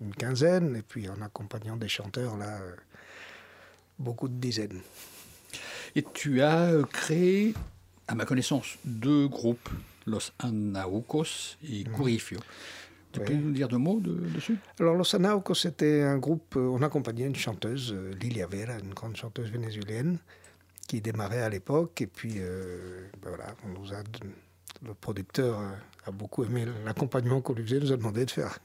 une, 0.00 0.06
une 0.06 0.14
quinzaine, 0.14 0.76
et 0.76 0.82
puis 0.82 1.08
en 1.08 1.20
accompagnant 1.20 1.76
des 1.76 1.88
chanteurs, 1.88 2.36
là, 2.38 2.60
euh, 2.62 2.74
beaucoup 3.98 4.28
de 4.28 4.34
dizaines. 4.40 4.80
Et 5.96 6.02
tu 6.14 6.40
as 6.40 6.72
créé, 6.90 7.52
à 8.08 8.14
ma 8.14 8.24
connaissance, 8.24 8.76
deux 8.84 9.28
groupes, 9.28 9.68
Los 10.06 10.30
Anaucos 10.38 11.56
et 11.68 11.84
Curifio. 11.84 12.38
Tu 13.12 13.18
Oui. 13.20 13.26
peux 13.26 13.34
nous 13.34 13.50
dire 13.50 13.68
deux 13.68 13.78
mots 13.78 13.98
de- 14.00 14.14
dessus? 14.34 14.56
Alors, 14.78 14.94
Los 14.94 15.14
Anaucos, 15.16 15.54
c'était 15.54 16.02
un 16.02 16.18
groupe, 16.18 16.54
euh, 16.56 16.60
on 16.68 16.80
accompagnait 16.82 17.26
une 17.26 17.34
chanteuse, 17.34 17.92
euh, 17.92 18.12
Lilia 18.20 18.46
Vera, 18.46 18.78
une 18.78 18.94
grande 18.94 19.16
chanteuse 19.16 19.50
vénézuélienne, 19.50 20.18
qui 20.86 21.00
démarrait 21.00 21.42
à 21.42 21.48
l'époque. 21.48 22.00
Et 22.02 22.06
puis, 22.06 22.34
euh, 22.36 23.08
ben 23.22 23.30
voilà, 23.30 23.54
on 23.64 23.80
nous 23.80 23.92
a, 23.92 24.02
le 24.86 24.94
producteur 24.94 25.60
a 26.06 26.10
beaucoup 26.12 26.44
aimé 26.44 26.66
l'accompagnement 26.84 27.40
qu'on 27.40 27.54
lui 27.54 27.64
faisait, 27.64 27.80
nous 27.80 27.92
a 27.92 27.96
demandé 27.96 28.24
de 28.24 28.30
faire, 28.30 28.58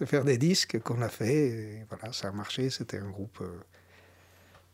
de 0.00 0.04
faire 0.04 0.24
des 0.24 0.38
disques 0.38 0.78
qu'on 0.80 1.02
a 1.02 1.08
fait. 1.08 1.48
Et 1.48 1.84
voilà, 1.88 2.12
ça 2.12 2.28
a 2.28 2.32
marché. 2.32 2.70
C'était 2.70 2.98
un 2.98 3.10
groupe. 3.10 3.38
euh, 3.40 3.58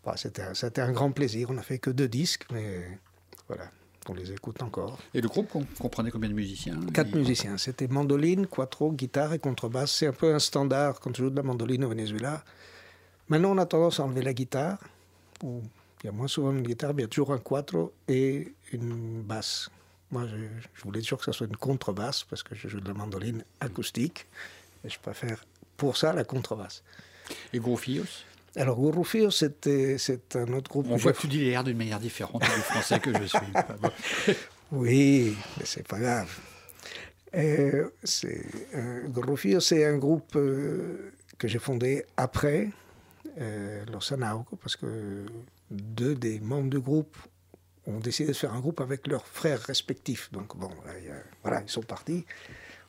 bah, 0.04 0.14
c'était 0.16 0.82
un 0.82 0.92
grand 0.92 1.10
plaisir. 1.10 1.48
On 1.50 1.54
n'a 1.54 1.62
fait 1.62 1.78
que 1.78 1.88
deux 1.90 2.08
disques, 2.08 2.44
mais 2.52 2.98
voilà, 3.48 3.70
on 4.08 4.14
les 4.14 4.32
écoute 4.32 4.62
encore. 4.62 4.98
Et 5.14 5.20
le 5.20 5.28
groupe 5.28 5.48
com- 5.50 5.64
comprenait 5.78 6.10
combien 6.10 6.28
de 6.28 6.34
musiciens? 6.34 6.78
Quatre 6.92 7.14
musiciens. 7.14 7.56
C'était 7.58 7.86
mandoline, 7.88 8.46
quattro, 8.46 8.92
guitare 8.92 9.32
et 9.34 9.38
contrebasse. 9.38 9.92
C'est 9.92 10.06
un 10.06 10.12
peu 10.12 10.34
un 10.34 10.38
standard 10.38 11.00
quand 11.00 11.12
tu 11.12 11.22
joues 11.22 11.30
de 11.30 11.36
la 11.36 11.42
mandoline 11.42 11.84
au 11.84 11.88
Venezuela. 11.88 12.44
Maintenant, 13.28 13.52
on 13.52 13.58
a 13.58 13.66
tendance 13.66 14.00
à 14.00 14.04
enlever 14.04 14.22
la 14.22 14.34
guitare. 14.34 14.78
où 15.42 15.62
Il 16.02 16.06
y 16.06 16.08
a 16.08 16.12
moins 16.12 16.28
souvent 16.28 16.50
une 16.52 16.62
guitare, 16.62 16.92
mais 16.94 17.02
il 17.02 17.04
y 17.04 17.06
a 17.06 17.08
toujours 17.08 17.32
un 17.32 17.38
quattro 17.38 17.92
et 18.08 18.54
une 18.72 19.22
basse. 19.22 19.70
Moi, 20.10 20.26
je, 20.26 20.36
je 20.74 20.82
voulais 20.82 21.00
toujours 21.00 21.18
que 21.18 21.24
ça 21.24 21.32
soit 21.32 21.46
une 21.46 21.56
contrebasse 21.56 22.24
parce 22.24 22.42
que 22.42 22.54
je 22.54 22.68
joue 22.68 22.80
de 22.80 22.88
la 22.88 22.94
mandoline 22.94 23.42
acoustique. 23.60 24.26
Et 24.84 24.90
je 24.90 24.98
préfère 25.00 25.44
pour 25.76 25.96
ça 25.96 26.12
la 26.12 26.24
contrebasse. 26.24 26.82
Et 27.54 27.58
Gros 27.58 27.78
Fios 27.78 28.04
Alors, 28.56 28.78
Gurrufio, 28.80 29.30
c'était 29.30 29.98
c'est 29.98 30.36
un 30.36 30.52
autre 30.52 30.70
groupe. 30.70 30.86
On 30.88 30.96
voit 30.96 31.12
que 31.12 31.20
tu 31.20 31.26
dis 31.28 31.40
les 31.40 31.50
airs 31.50 31.64
d'une 31.64 31.76
manière 31.76 31.98
différente 32.00 32.42
du 32.42 32.48
français 32.62 33.00
que 33.00 33.10
je 33.18 33.24
suis. 33.24 33.38
Oui, 34.72 35.36
mais 35.58 35.64
c'est 35.66 35.86
pas 35.86 35.98
grave. 36.00 36.36
Euh, 37.34 37.88
c'est, 38.02 38.42
euh, 38.74 39.60
c'est 39.60 39.84
un 39.84 39.98
groupe 39.98 40.34
euh, 40.36 41.12
que 41.38 41.46
j'ai 41.48 41.58
fondé 41.58 42.04
après 42.16 42.70
euh, 43.40 43.84
Los 43.92 44.12
Anauco, 44.12 44.56
parce 44.56 44.74
que 44.76 45.26
deux 45.70 46.14
des 46.14 46.40
membres 46.40 46.70
du 46.70 46.80
groupe 46.80 47.16
ont 47.86 48.00
décidé 48.00 48.28
de 48.30 48.36
faire 48.36 48.52
un 48.54 48.60
groupe 48.60 48.80
avec 48.80 49.06
leurs 49.06 49.26
frères 49.26 49.60
respectifs. 49.60 50.32
Donc 50.32 50.56
bon, 50.56 50.70
là, 50.86 50.92
il 51.00 51.06
y 51.06 51.10
a- 51.10 51.22
voilà, 51.42 51.60
ils 51.62 51.68
sont 51.70 51.82
partis. 51.82 52.24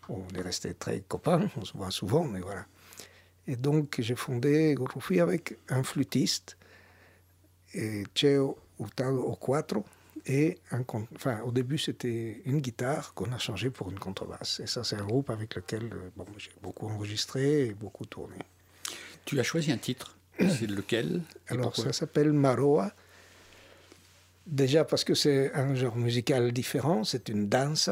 On 0.10 0.24
est 0.36 0.42
restés 0.42 0.74
très 0.74 1.02
copains, 1.02 1.50
on 1.58 1.66
se 1.66 1.74
voit 1.78 1.92
souvent, 1.92 2.24
mais 2.24 2.40
voilà. 2.40 2.66
Et 3.48 3.56
donc 3.56 3.96
j'ai 4.00 4.16
fondé 4.16 4.74
Gorrofio 4.76 5.22
avec 5.24 5.58
un 5.70 5.84
flûtiste, 5.84 6.58
et 7.74 8.04
Cheo 8.16 8.58
Hurtado 8.80 9.22
au 9.22 9.36
quattro, 9.36 9.86
et 10.26 10.58
un, 10.72 10.84
enfin, 11.16 11.42
au 11.42 11.52
début, 11.52 11.78
c'était 11.78 12.42
une 12.46 12.60
guitare 12.60 13.14
qu'on 13.14 13.32
a 13.32 13.38
changée 13.38 13.70
pour 13.70 13.92
une 13.92 14.00
contrebasse. 14.00 14.60
Et 14.60 14.66
ça, 14.66 14.84
c'est 14.84 14.96
un 14.96 15.06
groupe 15.06 15.30
avec 15.30 15.54
lequel 15.56 15.84
euh, 15.94 16.10
bon, 16.16 16.26
j'ai 16.38 16.50
beaucoup 16.64 16.88
enregistré 16.88 17.68
et 17.68 17.74
beaucoup 17.74 18.06
tourné. 18.08 18.38
Tu 19.26 19.40
as 19.40 19.44
choisi 19.44 19.72
un 19.72 19.78
titre. 19.78 20.18
C'est 20.40 20.66
lequel 20.68 21.22
Alors, 21.50 21.76
ça 21.76 21.94
s'appelle 21.94 22.32
Maroa. 22.34 22.92
Déjà 24.48 24.84
parce 24.84 25.04
que 25.04 25.14
c'est 25.14 25.54
un 25.54 25.76
genre 25.76 25.96
musical 25.96 26.52
différent. 26.52 27.04
C'est 27.04 27.30
une 27.30 27.48
danse 27.48 27.90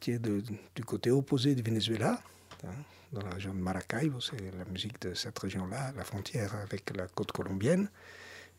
qui 0.00 0.12
est 0.12 0.18
de- 0.18 0.42
du 0.74 0.84
côté 0.84 1.10
opposé 1.12 1.54
du 1.54 1.62
Venezuela, 1.62 2.20
hein, 2.64 2.70
dans 3.12 3.22
la 3.22 3.30
région 3.30 3.54
de 3.54 3.58
Maracaibo. 3.58 4.20
C'est 4.20 4.40
la 4.56 4.64
musique 4.70 5.00
de 5.02 5.14
cette 5.14 5.38
région-là, 5.38 5.92
la 5.96 6.04
frontière 6.04 6.54
avec 6.56 6.96
la 6.96 7.06
côte 7.06 7.32
colombienne. 7.32 7.88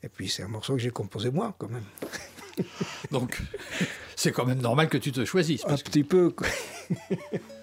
Et 0.04 0.10
puis, 0.10 0.30
c'est 0.30 0.44
un 0.44 0.48
morceau 0.48 0.74
que 0.74 0.80
j'ai 0.80 0.92
composé 0.92 1.32
moi, 1.32 1.56
quand 1.58 1.70
même. 1.70 1.86
Donc, 3.12 3.42
c'est 4.16 4.32
quand 4.32 4.46
même 4.46 4.62
normal 4.62 4.90
que 4.90 4.98
tu 4.98 5.12
te 5.12 5.26
choisisses. 5.26 5.66
Un 5.66 5.76
que 5.76 5.84
petit 5.84 6.04
peu. 6.04 6.34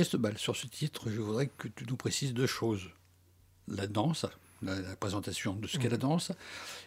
Cristobal, 0.00 0.38
sur 0.38 0.56
ce 0.56 0.66
titre, 0.66 1.10
je 1.10 1.20
voudrais 1.20 1.48
que 1.48 1.68
tu 1.68 1.84
nous 1.86 1.96
précises 1.96 2.32
deux 2.32 2.46
choses. 2.46 2.88
La 3.68 3.86
danse, 3.86 4.24
la, 4.62 4.80
la 4.80 4.96
présentation 4.96 5.52
de 5.52 5.66
ce 5.66 5.76
qu'est 5.76 5.90
la 5.90 5.98
danse, 5.98 6.32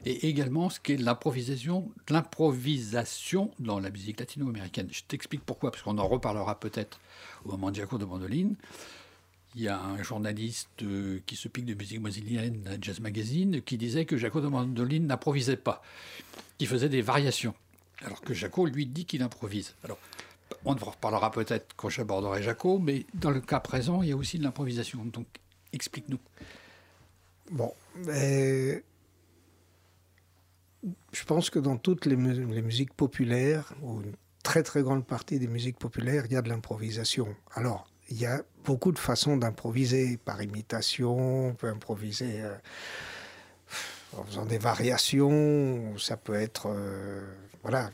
et 0.03 0.27
également 0.27 0.71
ce 0.71 0.79
qu'est 0.79 0.97
l'improvisation, 0.97 1.91
l'improvisation 2.09 3.51
dans 3.59 3.79
la 3.79 3.91
musique 3.91 4.19
latino-américaine. 4.19 4.87
Je 4.91 5.03
t'explique 5.07 5.43
pourquoi, 5.45 5.69
parce 5.69 5.83
qu'on 5.83 5.99
en 5.99 6.07
reparlera 6.07 6.59
peut-être 6.59 6.99
au 7.45 7.49
moment 7.49 7.69
de 7.69 7.75
Jaco 7.75 7.99
de 7.99 8.05
Mandoline. 8.05 8.55
Il 9.53 9.61
y 9.61 9.67
a 9.67 9.79
un 9.79 10.01
journaliste 10.01 10.81
euh, 10.81 11.19
qui 11.27 11.35
se 11.35 11.47
pique 11.47 11.65
de 11.65 11.75
musique 11.75 12.01
brésilienne 12.01 12.67
à 12.67 12.81
Jazz 12.81 12.99
Magazine 12.99 13.61
qui 13.61 13.77
disait 13.77 14.05
que 14.05 14.17
Jaco 14.17 14.41
de 14.41 14.47
Mandoline 14.47 15.05
n'improvisait 15.05 15.55
pas, 15.55 15.83
qu'il 16.57 16.67
faisait 16.67 16.89
des 16.89 17.03
variations. 17.03 17.53
Alors 18.03 18.21
que 18.21 18.33
Jaco, 18.33 18.65
lui, 18.65 18.87
dit 18.87 19.05
qu'il 19.05 19.21
improvise. 19.21 19.75
Alors, 19.83 19.99
on 20.65 20.73
en 20.73 20.85
reparlera 20.91 21.31
peut-être 21.31 21.75
quand 21.75 21.89
j'aborderai 21.89 22.41
Jaco, 22.43 22.79
mais 22.79 23.05
dans 23.13 23.31
le 23.31 23.41
cas 23.41 23.59
présent, 23.59 24.01
il 24.01 24.09
y 24.09 24.11
a 24.11 24.17
aussi 24.17 24.37
de 24.37 24.43
l'improvisation. 24.43 25.03
Donc, 25.05 25.27
explique-nous. 25.71 26.19
Bon, 27.51 27.73
euh, 28.07 28.79
je 31.11 31.23
pense 31.25 31.49
que 31.49 31.59
dans 31.59 31.77
toutes 31.77 32.05
les, 32.05 32.15
mu- 32.15 32.45
les 32.53 32.61
musiques 32.61 32.93
populaires, 32.93 33.73
ou 33.81 34.01
une 34.01 34.13
très 34.43 34.63
très 34.63 34.81
grande 34.81 35.05
partie 35.05 35.39
des 35.39 35.47
musiques 35.47 35.77
populaires, 35.77 36.25
il 36.25 36.33
y 36.33 36.35
a 36.35 36.41
de 36.41 36.49
l'improvisation. 36.49 37.35
Alors, 37.53 37.87
il 38.09 38.19
y 38.19 38.25
a 38.25 38.41
beaucoup 38.65 38.91
de 38.91 38.99
façons 38.99 39.37
d'improviser, 39.37 40.17
par 40.17 40.41
imitation, 40.41 41.47
on 41.49 41.53
peut 41.53 41.69
improviser 41.69 42.41
euh, 42.41 42.55
en 44.17 44.23
faisant 44.23 44.45
des 44.45 44.57
variations, 44.57 45.97
ça 45.97 46.17
peut 46.17 46.35
être... 46.35 46.67
euh, 46.67 47.21
voilà, 47.61 47.91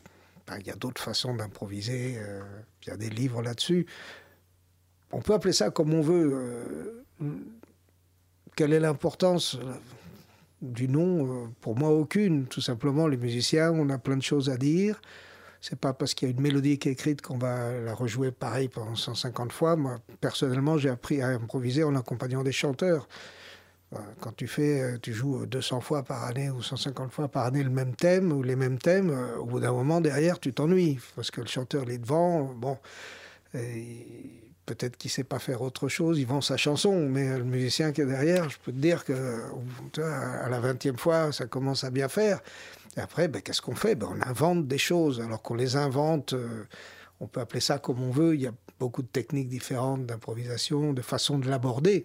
Ben, 0.50 0.60
y 0.66 0.72
a 0.72 0.76
d'autres 0.76 1.02
façons 1.02 1.36
d'improviser, 1.36 2.18
euh, 2.18 2.42
il 2.84 2.90
y 2.90 2.92
a 2.92 2.98
des 2.98 3.10
livres 3.10 3.42
là-dessus. 3.42 3.86
On 5.12 5.22
peut 5.22 5.34
appeler 5.34 5.54
ça 5.54 5.70
comme 5.70 5.94
on 5.94 6.02
veut. 6.02 6.32
euh, 6.34 7.36
quelle 8.56 8.74
est 8.74 8.80
l'importance 8.80 9.56
euh, 9.56 9.74
du 10.62 10.88
nom 10.88 11.50
Pour 11.62 11.78
moi, 11.78 11.90
aucune. 11.90 12.48
Tout 12.48 12.62
simplement, 12.62 13.08
les 13.08 13.18
musiciens, 13.18 13.72
on 13.72 13.90
a 13.90 13.98
plein 13.98 14.18
de 14.18 14.24
choses 14.24 14.50
à 14.50 14.58
dire. 14.58 15.00
C'est 15.62 15.80
pas 15.80 15.94
parce 15.94 16.14
qu'il 16.14 16.28
y 16.28 16.32
a 16.32 16.34
une 16.34 16.42
mélodie 16.42 16.80
qui 16.80 16.90
est 16.90 16.94
écrite 16.94 17.22
qu'on 17.22 17.38
va 17.38 17.72
la 17.74 17.94
rejouer 17.94 18.32
pareil 18.32 18.70
pendant 18.70 18.96
150 18.96 19.52
fois. 19.52 19.76
Moi, 19.76 20.00
personnellement, 20.20 20.78
j'ai 20.78 20.90
appris 20.90 21.22
à 21.22 21.28
improviser 21.28 21.84
en 21.84 21.96
accompagnant 21.96 22.44
des 22.44 22.52
chanteurs. 22.52 23.08
Euh, 23.94 23.98
Quand 24.20 24.36
tu 24.36 24.48
fais, 24.48 24.82
euh, 24.82 24.98
tu 25.02 25.14
joues 25.14 25.46
200 25.46 25.82
fois 25.82 26.04
par 26.04 26.24
année 26.26 26.50
ou 26.50 26.62
150 26.62 27.12
fois 27.12 27.28
par 27.28 27.46
année 27.46 27.64
le 27.64 27.70
même 27.70 27.96
thème 27.96 28.32
ou 28.32 28.44
les 28.44 28.56
mêmes 28.56 28.78
thèmes, 28.78 29.10
euh, 29.10 29.38
au 29.38 29.46
bout 29.46 29.60
d'un 29.60 29.72
moment 29.72 30.02
derrière, 30.02 30.40
tu 30.40 30.54
t'ennuies 30.54 31.00
parce 31.16 31.32
que 31.32 31.42
le 31.42 31.48
chanteur 31.48 31.84
il 31.88 31.92
est 31.92 31.98
devant. 31.98 32.44
Bon, 32.44 32.78
peut-être 34.66 34.98
qu'il 34.98 35.10
sait 35.10 35.24
pas 35.24 35.40
faire 35.40 35.64
autre 35.64 35.88
chose, 35.88 36.20
il 36.20 36.28
vend 36.28 36.42
sa 36.42 36.56
chanson, 36.56 37.08
mais 37.10 37.38
le 37.38 37.44
musicien 37.44 37.92
qui 37.92 38.02
est 38.02 38.06
derrière, 38.06 38.48
je 38.50 38.58
peux 38.64 38.72
te 38.72 38.78
dire 38.78 39.04
que 39.04 39.42
à 39.98 40.48
la 40.50 40.60
20e 40.62 40.98
fois, 40.98 41.32
ça 41.32 41.48
commence 41.48 41.84
à 41.84 41.90
bien 41.90 42.08
faire. 42.08 42.42
Et 42.98 43.02
après, 43.02 43.28
ben, 43.28 43.42
qu'est-ce 43.42 43.62
qu'on 43.62 43.76
fait? 43.76 43.96
Ben, 43.96 44.10
On 44.12 44.30
invente 44.30 44.68
des 44.68 44.78
choses. 44.78 45.22
Alors 45.22 45.42
qu'on 45.42 45.56
les 45.56 45.76
invente, 45.76 46.34
euh, 46.34 46.66
on 47.20 47.28
peut 47.28 47.40
appeler 47.40 47.60
ça 47.62 47.80
comme 47.80 48.02
on 48.02 48.12
veut. 48.12 48.36
Il 48.36 48.42
y 48.42 48.48
a 48.48 48.54
beaucoup 48.80 49.02
de 49.02 49.08
techniques 49.08 49.50
différentes 49.50 50.06
d'improvisation, 50.06 50.94
de 50.94 51.02
façon 51.02 51.40
de 51.40 51.50
l'aborder. 51.50 52.04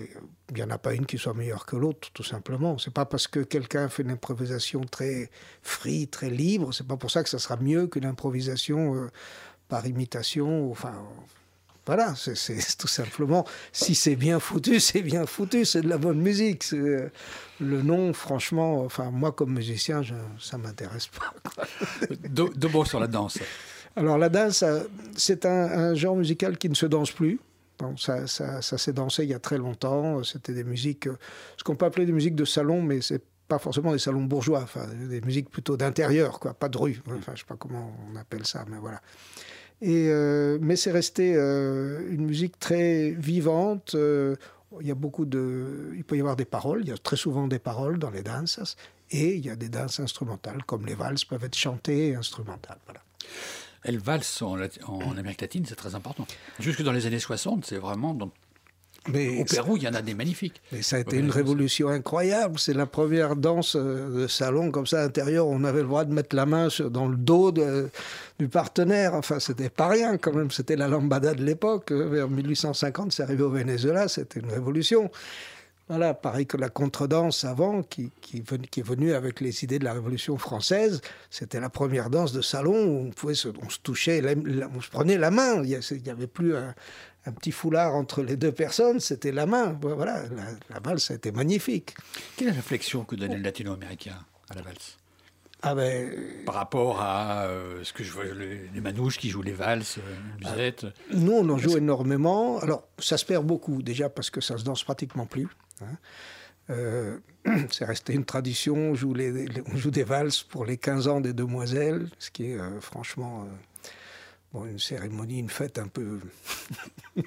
Euh, 0.00 0.20
Il 0.50 0.56
n'y 0.56 0.62
en 0.62 0.70
a 0.70 0.78
pas 0.78 0.94
une 0.94 1.06
qui 1.06 1.16
soit 1.18 1.34
meilleure 1.34 1.64
que 1.66 1.76
l'autre, 1.76 2.10
tout 2.12 2.22
simplement. 2.24 2.76
C'est 2.78 2.92
pas 2.92 3.04
parce 3.06 3.28
que 3.28 3.40
quelqu'un 3.40 3.88
fait 3.88 4.02
une 4.02 4.10
improvisation 4.10 4.80
très 4.82 5.30
free, 5.62 6.08
très 6.08 6.30
libre, 6.30 6.72
c'est 6.72 6.86
pas 6.86 6.96
pour 6.96 7.10
ça 7.10 7.22
que 7.22 7.28
ça 7.28 7.38
sera 7.38 7.56
mieux 7.56 7.86
qu'une 7.86 8.04
improvisation 8.06 8.94
euh, 8.96 9.08
par 9.68 9.86
imitation. 9.86 10.70
Enfin, 10.70 10.94
voilà, 11.86 12.14
c'est- 12.16 12.34
tout 12.78 12.88
simplement. 12.88 13.44
Si 13.72 13.94
c'est 13.94 14.16
bien 14.16 14.40
foutu, 14.40 14.80
c'est 14.80 15.02
bien 15.02 15.26
foutu, 15.26 15.64
c'est 15.64 15.82
de 15.82 15.88
la 15.88 15.98
bonne 15.98 16.20
musique. 16.20 16.64
Euh, 16.72 17.08
Le 17.60 17.82
nom, 17.82 18.12
franchement, 18.12 18.82
enfin, 18.84 19.10
moi 19.10 19.32
comme 19.32 19.52
musicien, 19.54 20.02
je, 20.02 20.14
ça 20.40 20.56
m'intéresse 20.58 21.08
pas. 21.08 21.32
quoi. 21.54 21.64
Deux, 22.28 22.48
deux 22.56 22.68
mots 22.68 22.84
sur 22.86 22.98
la 23.00 23.06
danse. 23.06 23.38
Alors 23.96 24.16
la 24.18 24.28
danse, 24.28 24.58
ça- 24.58 24.82
c'est 25.16 25.44
un, 25.46 25.50
un 25.90 25.94
genre 25.94 26.16
musical 26.16 26.56
qui 26.58 26.68
ne 26.70 26.74
se 26.74 26.86
danse 26.86 27.10
plus. 27.12 27.38
Bon, 27.80 27.96
ça, 27.96 28.26
ça, 28.26 28.60
ça 28.60 28.78
s'est 28.78 28.92
dansé 28.92 29.24
il 29.24 29.30
y 29.30 29.34
a 29.34 29.38
très 29.38 29.58
longtemps. 29.58 30.22
C'était 30.22 30.52
des 30.52 30.64
musiques, 30.64 31.06
euh, 31.06 31.16
ce 31.56 31.64
qu'on 31.64 31.76
peut 31.76 31.86
appeler 31.86 32.06
des 32.06 32.12
musiques 32.12 32.34
de 32.36 32.44
salon, 32.44 32.82
mais 32.82 33.00
c'est 33.00 33.22
pas 33.48 33.58
forcément 33.58 33.92
des 33.92 33.98
salons 33.98 34.24
bourgeois. 34.24 34.60
Enfin, 34.62 34.86
des 35.08 35.20
musiques 35.22 35.50
plutôt 35.50 35.76
d'intérieur, 35.76 36.38
quoi, 36.38 36.54
pas 36.54 36.68
de 36.68 36.78
rue. 36.78 37.02
Enfin, 37.08 37.32
je 37.34 37.40
sais 37.40 37.46
pas 37.46 37.56
comment 37.56 37.92
on 38.12 38.16
appelle 38.16 38.46
ça, 38.46 38.64
mais 38.68 38.78
voilà. 38.78 39.00
Et 39.82 40.08
euh, 40.10 40.58
mais 40.60 40.76
c'est 40.76 40.92
resté 40.92 41.34
euh, 41.34 42.06
une 42.10 42.26
musique 42.26 42.58
très 42.58 43.10
vivante. 43.12 43.94
euh, 43.94 44.36
il 44.80 44.86
y 44.86 44.90
a 44.90 44.94
beaucoup 44.94 45.24
de, 45.24 45.90
il 45.96 46.04
peut 46.04 46.16
y 46.16 46.20
avoir 46.20 46.36
des 46.36 46.44
paroles. 46.44 46.82
Il 46.82 46.88
y 46.88 46.92
a 46.92 46.98
très 46.98 47.16
souvent 47.16 47.48
des 47.48 47.58
paroles 47.58 47.98
dans 47.98 48.10
les 48.10 48.22
danses, 48.22 48.76
et 49.10 49.34
il 49.34 49.44
y 49.44 49.50
a 49.50 49.56
des 49.56 49.68
danses 49.68 49.98
instrumentales, 49.98 50.62
comme 50.64 50.86
les 50.86 50.94
valses 50.94 51.24
peuvent 51.24 51.44
être 51.44 51.56
chantées 51.56 52.08
et 52.08 52.14
instrumentales. 52.14 52.78
Voilà. 52.84 53.00
Elle 53.84 53.98
valse 53.98 54.42
en, 54.42 54.56
en 54.86 55.16
Amérique 55.16 55.40
latine, 55.40 55.64
c'est 55.66 55.74
très 55.76 55.94
important. 55.94 56.26
Jusque 56.58 56.82
dans 56.82 56.92
les 56.92 57.06
années 57.06 57.18
60, 57.18 57.64
c'est 57.66 57.78
vraiment 57.78 58.12
dans 58.14 58.30
Mais 59.08 59.40
Au 59.40 59.44
Pérou, 59.46 59.78
il 59.78 59.82
y 59.84 59.88
en 59.88 59.94
a 59.94 60.02
des 60.02 60.12
magnifiques. 60.12 60.60
Mais 60.72 60.82
ça 60.82 60.96
a 60.96 60.98
été 60.98 61.16
une 61.16 61.30
révolution 61.30 61.88
incroyable. 61.88 62.58
C'est 62.58 62.74
la 62.74 62.84
première 62.84 63.34
danse 63.36 63.74
euh, 63.76 64.22
de 64.22 64.26
salon 64.26 64.70
comme 64.70 64.86
ça 64.86 65.02
intérieur. 65.02 65.46
On 65.48 65.64
avait 65.64 65.80
le 65.80 65.86
droit 65.86 66.04
de 66.04 66.12
mettre 66.12 66.36
la 66.36 66.44
main 66.44 66.68
sur- 66.68 66.90
dans 66.90 67.08
le 67.08 67.16
dos 67.16 67.50
de- 67.52 67.88
du 68.38 68.48
partenaire. 68.48 69.14
Enfin, 69.14 69.40
c'était 69.40 69.70
pas 69.70 69.88
rien 69.88 70.18
quand 70.18 70.34
même. 70.34 70.50
C'était 70.50 70.76
la 70.76 70.86
lambada 70.86 71.32
de 71.32 71.42
l'époque. 71.42 71.90
Euh, 71.92 72.08
Vers 72.10 72.28
1850, 72.28 73.12
c'est 73.12 73.22
arrivé 73.22 73.42
au 73.42 73.50
Venezuela. 73.50 74.08
C'était 74.08 74.40
une 74.40 74.50
révolution. 74.50 75.10
Voilà, 75.90 76.14
pareil 76.14 76.46
que 76.46 76.56
la 76.56 76.68
contredanse 76.68 77.42
avant, 77.44 77.82
qui, 77.82 78.12
qui, 78.20 78.40
ven- 78.42 78.64
qui 78.64 78.78
est 78.78 78.84
venue 78.84 79.12
avec 79.12 79.40
les 79.40 79.64
idées 79.64 79.80
de 79.80 79.84
la 79.84 79.92
Révolution 79.92 80.38
française. 80.38 81.00
C'était 81.30 81.58
la 81.58 81.68
première 81.68 82.10
danse 82.10 82.32
de 82.32 82.40
salon 82.40 82.76
où 82.86 83.06
on, 83.08 83.10
pouvait 83.10 83.34
se, 83.34 83.48
on 83.60 83.68
se 83.68 83.78
touchait, 83.82 84.22
on 84.72 84.80
se 84.80 84.88
prenait 84.88 85.18
la 85.18 85.32
main. 85.32 85.64
Il 85.64 85.80
n'y 86.04 86.10
avait 86.10 86.28
plus 86.28 86.54
un, 86.56 86.76
un 87.26 87.32
petit 87.32 87.50
foulard 87.50 87.94
entre 87.96 88.22
les 88.22 88.36
deux 88.36 88.52
personnes, 88.52 89.00
c'était 89.00 89.32
la 89.32 89.46
main. 89.46 89.76
Voilà, 89.82 90.22
la, 90.28 90.44
la 90.72 90.78
valse 90.80 91.10
a 91.10 91.14
été 91.14 91.32
magnifique. 91.32 91.96
Quelle 92.36 92.46
est 92.46 92.50
la 92.52 92.56
réflexion 92.56 93.02
que 93.04 93.16
donne 93.16 93.34
le 93.34 93.42
latino-américain 93.42 94.16
à 94.48 94.54
la 94.54 94.62
valse? 94.62 94.96
Ah 95.62 95.74
ben, 95.74 96.08
Par 96.46 96.54
rapport 96.54 97.02
à 97.02 97.46
euh, 97.46 97.82
ce 97.82 97.92
que 97.92 98.04
je 98.04 98.12
vois, 98.12 98.24
les, 98.24 98.68
les 98.72 98.80
manouches 98.80 99.18
qui 99.18 99.28
jouent 99.28 99.42
les 99.42 99.52
valses, 99.52 99.98
euh, 99.98 100.48
musette. 100.50 100.86
nous, 101.12 101.32
on 101.32 101.48
en 101.50 101.58
joue 101.58 101.76
énormément. 101.76 102.58
Alors, 102.60 102.86
ça 102.98 103.18
se 103.18 103.24
perd 103.26 103.44
beaucoup, 103.44 103.82
déjà 103.82 104.08
parce 104.08 104.30
que 104.30 104.40
ça 104.40 104.56
se 104.56 104.62
danse 104.64 104.84
pratiquement 104.84 105.26
plus. 105.26 105.48
Hein. 105.82 105.96
Euh, 106.70 107.18
c'est 107.70 107.84
resté 107.84 108.14
une 108.14 108.24
tradition. 108.24 108.76
On 108.76 108.94
joue, 108.94 109.12
des 109.12 110.04
valses 110.04 110.42
pour 110.42 110.64
les 110.64 110.76
15 110.76 111.08
ans 111.08 111.20
des 111.20 111.32
demoiselles, 111.32 112.08
ce 112.18 112.30
qui 112.30 112.52
est 112.52 112.58
euh, 112.58 112.80
franchement 112.80 113.44
euh, 113.44 113.88
bon, 114.52 114.66
une 114.66 114.78
cérémonie, 114.78 115.38
une 115.38 115.50
fête 115.50 115.78
un 115.78 115.88
peu. 115.88 116.20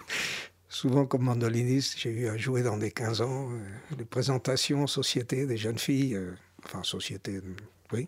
Souvent, 0.69 1.05
comme 1.05 1.23
mandoliniste, 1.23 1.99
j'ai 1.99 2.09
eu 2.09 2.27
à 2.27 2.37
jouer 2.37 2.63
dans 2.63 2.77
des 2.77 2.89
15 2.89 3.21
ans, 3.21 3.49
les 3.95 4.05
présentations, 4.05 4.87
société 4.87 5.45
des 5.45 5.55
jeunes 5.55 5.77
filles, 5.77 6.19
enfin, 6.65 6.81
société, 6.81 7.41
oui. 7.91 8.07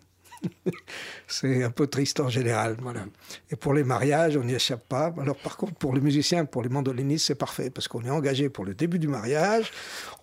C'est 1.26 1.62
un 1.64 1.70
peu 1.70 1.86
triste 1.86 2.20
en 2.20 2.28
général, 2.28 2.76
voilà. 2.80 3.04
Et 3.50 3.56
pour 3.56 3.74
les 3.74 3.84
mariages, 3.84 4.36
on 4.36 4.44
n'y 4.44 4.54
échappe 4.54 4.86
pas. 4.88 5.12
Alors, 5.20 5.36
par 5.36 5.56
contre, 5.56 5.74
pour 5.74 5.94
les 5.94 6.00
musiciens, 6.00 6.44
pour 6.44 6.62
les 6.62 6.68
mandolinistes, 6.68 7.26
c'est 7.26 7.34
parfait, 7.34 7.70
parce 7.70 7.88
qu'on 7.88 8.02
est 8.04 8.10
engagé 8.10 8.48
pour 8.48 8.64
le 8.64 8.74
début 8.74 8.98
du 8.98 9.08
mariage, 9.08 9.70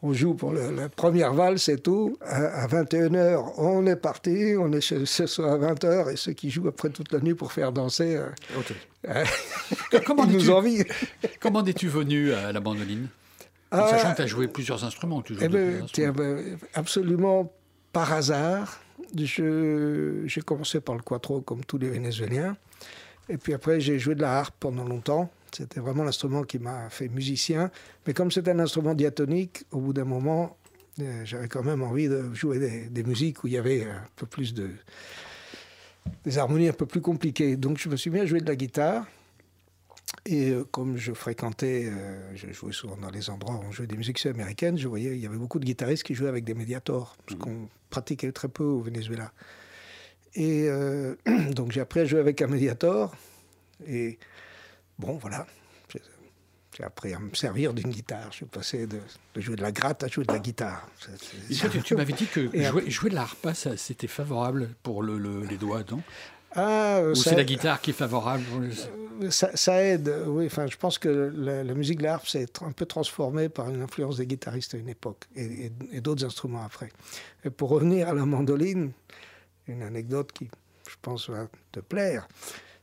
on 0.02 0.14
joue 0.14 0.34
pour 0.34 0.52
le- 0.54 0.72
la 0.72 0.90
première 0.90 1.34
valse 1.34 1.68
et 1.70 1.78
tout. 1.78 2.18
À, 2.22 2.68
21h, 2.68 3.54
on 3.58 3.86
est 3.86 3.96
parti, 3.96 4.54
on 4.58 4.72
est 4.72 4.82
chez, 4.82 5.06
ce 5.06 5.26
soir 5.28 5.54
à 5.54 5.58
20h, 5.74 6.12
et 6.12 6.16
ceux 6.16 6.34
qui 6.34 6.50
jouent 6.50 6.68
après 6.68 6.90
toute 6.90 7.12
la 7.12 7.20
nuit 7.20 7.34
pour 7.36 7.52
faire 7.52 7.72
danser, 7.72 8.16
euh, 8.16 8.28
Ok. 8.58 8.74
euh, 9.10 9.24
Comment 10.06 10.26
ils 10.26 10.34
nous 10.34 10.50
envient. 10.52 10.84
Comment 11.40 11.64
es-tu 11.66 11.88
venu 11.88 12.32
à 12.34 12.52
la 12.52 12.60
mandoline 12.62 13.08
En 13.72 13.80
Ah, 13.80 13.88
sachant 13.88 14.12
que 14.12 14.18
tu 14.18 14.22
as 14.22 14.28
joué 14.28 14.48
plusieurs 14.48 14.84
instruments. 14.84 15.22
Tu 15.22 15.34
joues 15.34 15.40
Eh 15.44 15.48
de 15.48 15.54
ben, 15.54 15.68
plusieurs 15.70 15.92
tiens, 15.92 16.10
instruments. 16.10 16.36
ben, 16.36 16.58
absolument 16.76 17.54
par 17.92 18.14
hasard. 18.14 18.80
J'ai 19.16 20.42
commencé 20.42 20.82
par 20.82 20.96
le 20.96 21.02
quattro 21.02 21.42
comme 21.42 21.64
tous 21.66 21.78
les 21.78 21.90
Vénézuéliens. 21.90 22.58
Et 23.30 23.38
puis 23.38 23.54
après, 23.54 23.80
j'ai 23.80 24.00
joué 24.00 24.16
de 24.16 24.22
la 24.22 24.40
harpe 24.40 24.56
pendant 24.60 24.84
longtemps. 24.84 25.32
C'était 25.56 25.80
vraiment 25.80 26.04
l'instrument 26.04 26.44
qui 26.44 26.60
m'a 26.60 26.90
fait 26.90 27.08
musicien. 27.08 27.72
Mais 28.06 28.14
comme 28.14 28.32
c'est 28.32 28.48
un 28.48 28.60
instrument 28.60 28.94
diatonique, 28.96 29.66
au 29.72 29.80
bout 29.80 29.94
d'un 29.94 30.04
moment, 30.04 30.58
euh, 31.00 31.22
j'avais 31.24 31.48
quand 31.48 31.64
même 31.64 31.84
envie 31.84 32.08
de 32.08 32.34
jouer 32.34 32.60
des, 32.60 32.88
des 32.88 33.04
musiques 33.04 33.44
où 33.44 33.48
il 33.48 33.54
y 33.54 33.58
avait 33.58 33.84
un 33.84 34.06
peu 34.16 34.26
plus 34.26 34.54
de. 34.54 34.70
des 36.26 36.38
harmonies 36.38 36.70
un 36.70 36.74
peu 36.74 36.86
plus 36.86 37.02
compliquées. 37.02 37.56
Donc 37.56 37.78
je 37.78 37.88
me 37.88 37.96
suis 37.96 38.10
mis 38.10 38.20
à 38.20 38.26
jouer 38.26 38.42
de 38.42 38.48
la 38.48 38.56
guitare. 38.56 39.06
Et 40.26 40.52
euh, 40.52 40.64
comme 40.64 40.96
je 40.96 41.12
fréquentais, 41.14 41.90
euh, 41.92 42.36
je 42.36 42.52
jouais 42.54 42.72
souvent 42.72 42.96
dans 42.96 43.10
les 43.10 43.30
endroits 43.30 43.56
où 43.56 43.64
on 43.68 43.72
jouait 43.72 43.88
des 43.88 43.98
musiques 43.98 44.26
américaines, 44.26 44.78
je 44.78 44.88
voyais 44.88 45.16
il 45.16 45.20
y 45.22 45.26
avait 45.26 45.38
beaucoup 45.38 45.60
de 45.60 45.66
guitaristes 45.66 46.04
qui 46.04 46.16
jouaient 46.16 46.30
avec 46.30 46.46
des 46.46 46.54
médiators, 46.54 47.18
ce 47.30 47.36
qu'on 47.36 47.68
pratiquait 47.90 48.32
très 48.32 48.48
peu 48.48 48.64
au 48.64 48.80
Venezuela. 48.82 49.34
Et 50.36 50.68
euh, 50.70 51.16
donc 51.52 51.72
j'ai 51.74 51.82
appris 51.82 52.00
à 52.02 52.06
jouer 52.06 52.20
avec 52.22 52.42
un 52.42 52.48
médiator. 52.48 53.14
Et 53.86 54.18
bon, 54.98 55.18
voilà, 55.18 55.46
j'ai 56.78 56.84
appris 56.86 57.14
à 57.14 57.20
me 57.20 57.34
servir 57.36 57.74
d'une 57.74 57.90
guitare. 57.92 58.28
Je 58.32 58.38
suis 58.38 58.46
passé 58.46 58.88
de, 58.88 59.00
de 59.36 59.42
jouer 59.42 59.58
de 59.58 59.62
la 59.62 59.72
gratte 59.74 60.04
à 60.04 60.08
jouer 60.08 60.24
de 60.24 60.32
la 60.32 60.40
guitare. 60.40 60.88
Toi, 61.60 61.70
tu, 61.70 61.82
tu 61.84 61.96
m'avais 61.96 62.14
dit 62.14 62.28
que 62.28 62.50
jouer, 62.72 62.90
jouer 62.90 63.10
de 63.10 63.16
la 63.16 63.24
harpa, 63.24 63.54
c'était 63.54 64.08
favorable 64.08 64.70
pour 64.82 65.04
le- 65.04 65.18
le- 65.20 65.44
les 65.44 65.58
doigts, 65.58 65.84
non? 65.92 66.02
Ah, 66.56 66.98
euh, 67.00 67.12
Ou 67.12 67.16
c'est 67.16 67.36
la 67.36 67.44
guitare 67.44 67.82
qui 67.82 67.90
est 67.92 67.94
favorable 67.94 68.44
le- 69.20 69.30
ça, 69.32 69.56
ça 69.56 69.84
aide, 69.84 70.14
oui. 70.28 70.48
Enfin, 70.48 70.68
je 70.68 70.76
pense 70.76 70.98
que 70.98 71.32
la, 71.36 71.64
la 71.64 71.74
musique 71.76 72.00
de 72.00 72.04
la 72.04 72.16
harpe 72.16 72.28
s'est 72.28 72.48
un 72.62 72.72
peu 72.72 72.86
transformée 72.86 73.48
par 73.50 73.70
une 73.70 73.82
influence 73.82 74.18
des 74.18 74.26
guitaristes 74.28 74.74
à 74.74 74.78
une 74.78 74.90
époque 74.90 75.26
et, 75.36 75.44
et- 75.68 75.72
et 75.94 76.02
d'autres 76.02 76.26
instruments 76.26 76.64
après. 76.64 76.90
Et 77.46 77.50
pour 77.50 77.70
revenir 77.70 78.10
à 78.10 78.14
la 78.14 78.26
mandoline, 78.26 78.92
une 79.68 79.82
anecdote 79.84 80.32
qui, 80.32 80.50
je 80.90 80.96
pense, 81.02 81.30
va 81.30 81.48
te 81.72 81.80
plaire, 81.80 82.28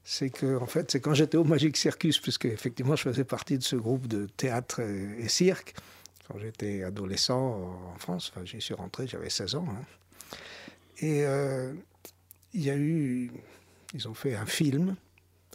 c'est 0.04 0.30
que, 0.30 0.56
en 0.58 0.66
fait, 0.66 0.90
c'est 0.90 1.00
quand 1.00 1.14
j'étais 1.14 1.36
au 1.36 1.44
Magic 1.44 1.76
Circus, 1.76 2.18
puisque 2.20 2.46
effectivement, 2.46 2.96
je 2.96 3.02
faisais 3.02 3.24
partie 3.24 3.58
de 3.58 3.62
ce 3.62 3.76
groupe 3.76 4.06
de 4.06 4.26
théâtre 4.36 4.80
et, 4.80 5.16
et 5.24 5.28
cirque, 5.28 5.74
quand 6.28 6.38
j'étais 6.38 6.84
adolescent 6.84 7.92
en 7.94 7.98
France, 7.98 8.32
enfin, 8.34 8.44
j'y 8.46 8.60
suis 8.60 8.74
rentré, 8.74 9.06
j'avais 9.06 9.30
16 9.30 9.56
ans. 9.56 9.66
hein. 9.68 9.84
Et 11.00 11.24
euh, 11.24 11.72
il 12.54 12.62
y 12.64 12.70
a 12.70 12.76
eu, 12.76 13.30
ils 13.94 14.08
ont 14.08 14.14
fait 14.14 14.34
un 14.34 14.46
film 14.46 14.96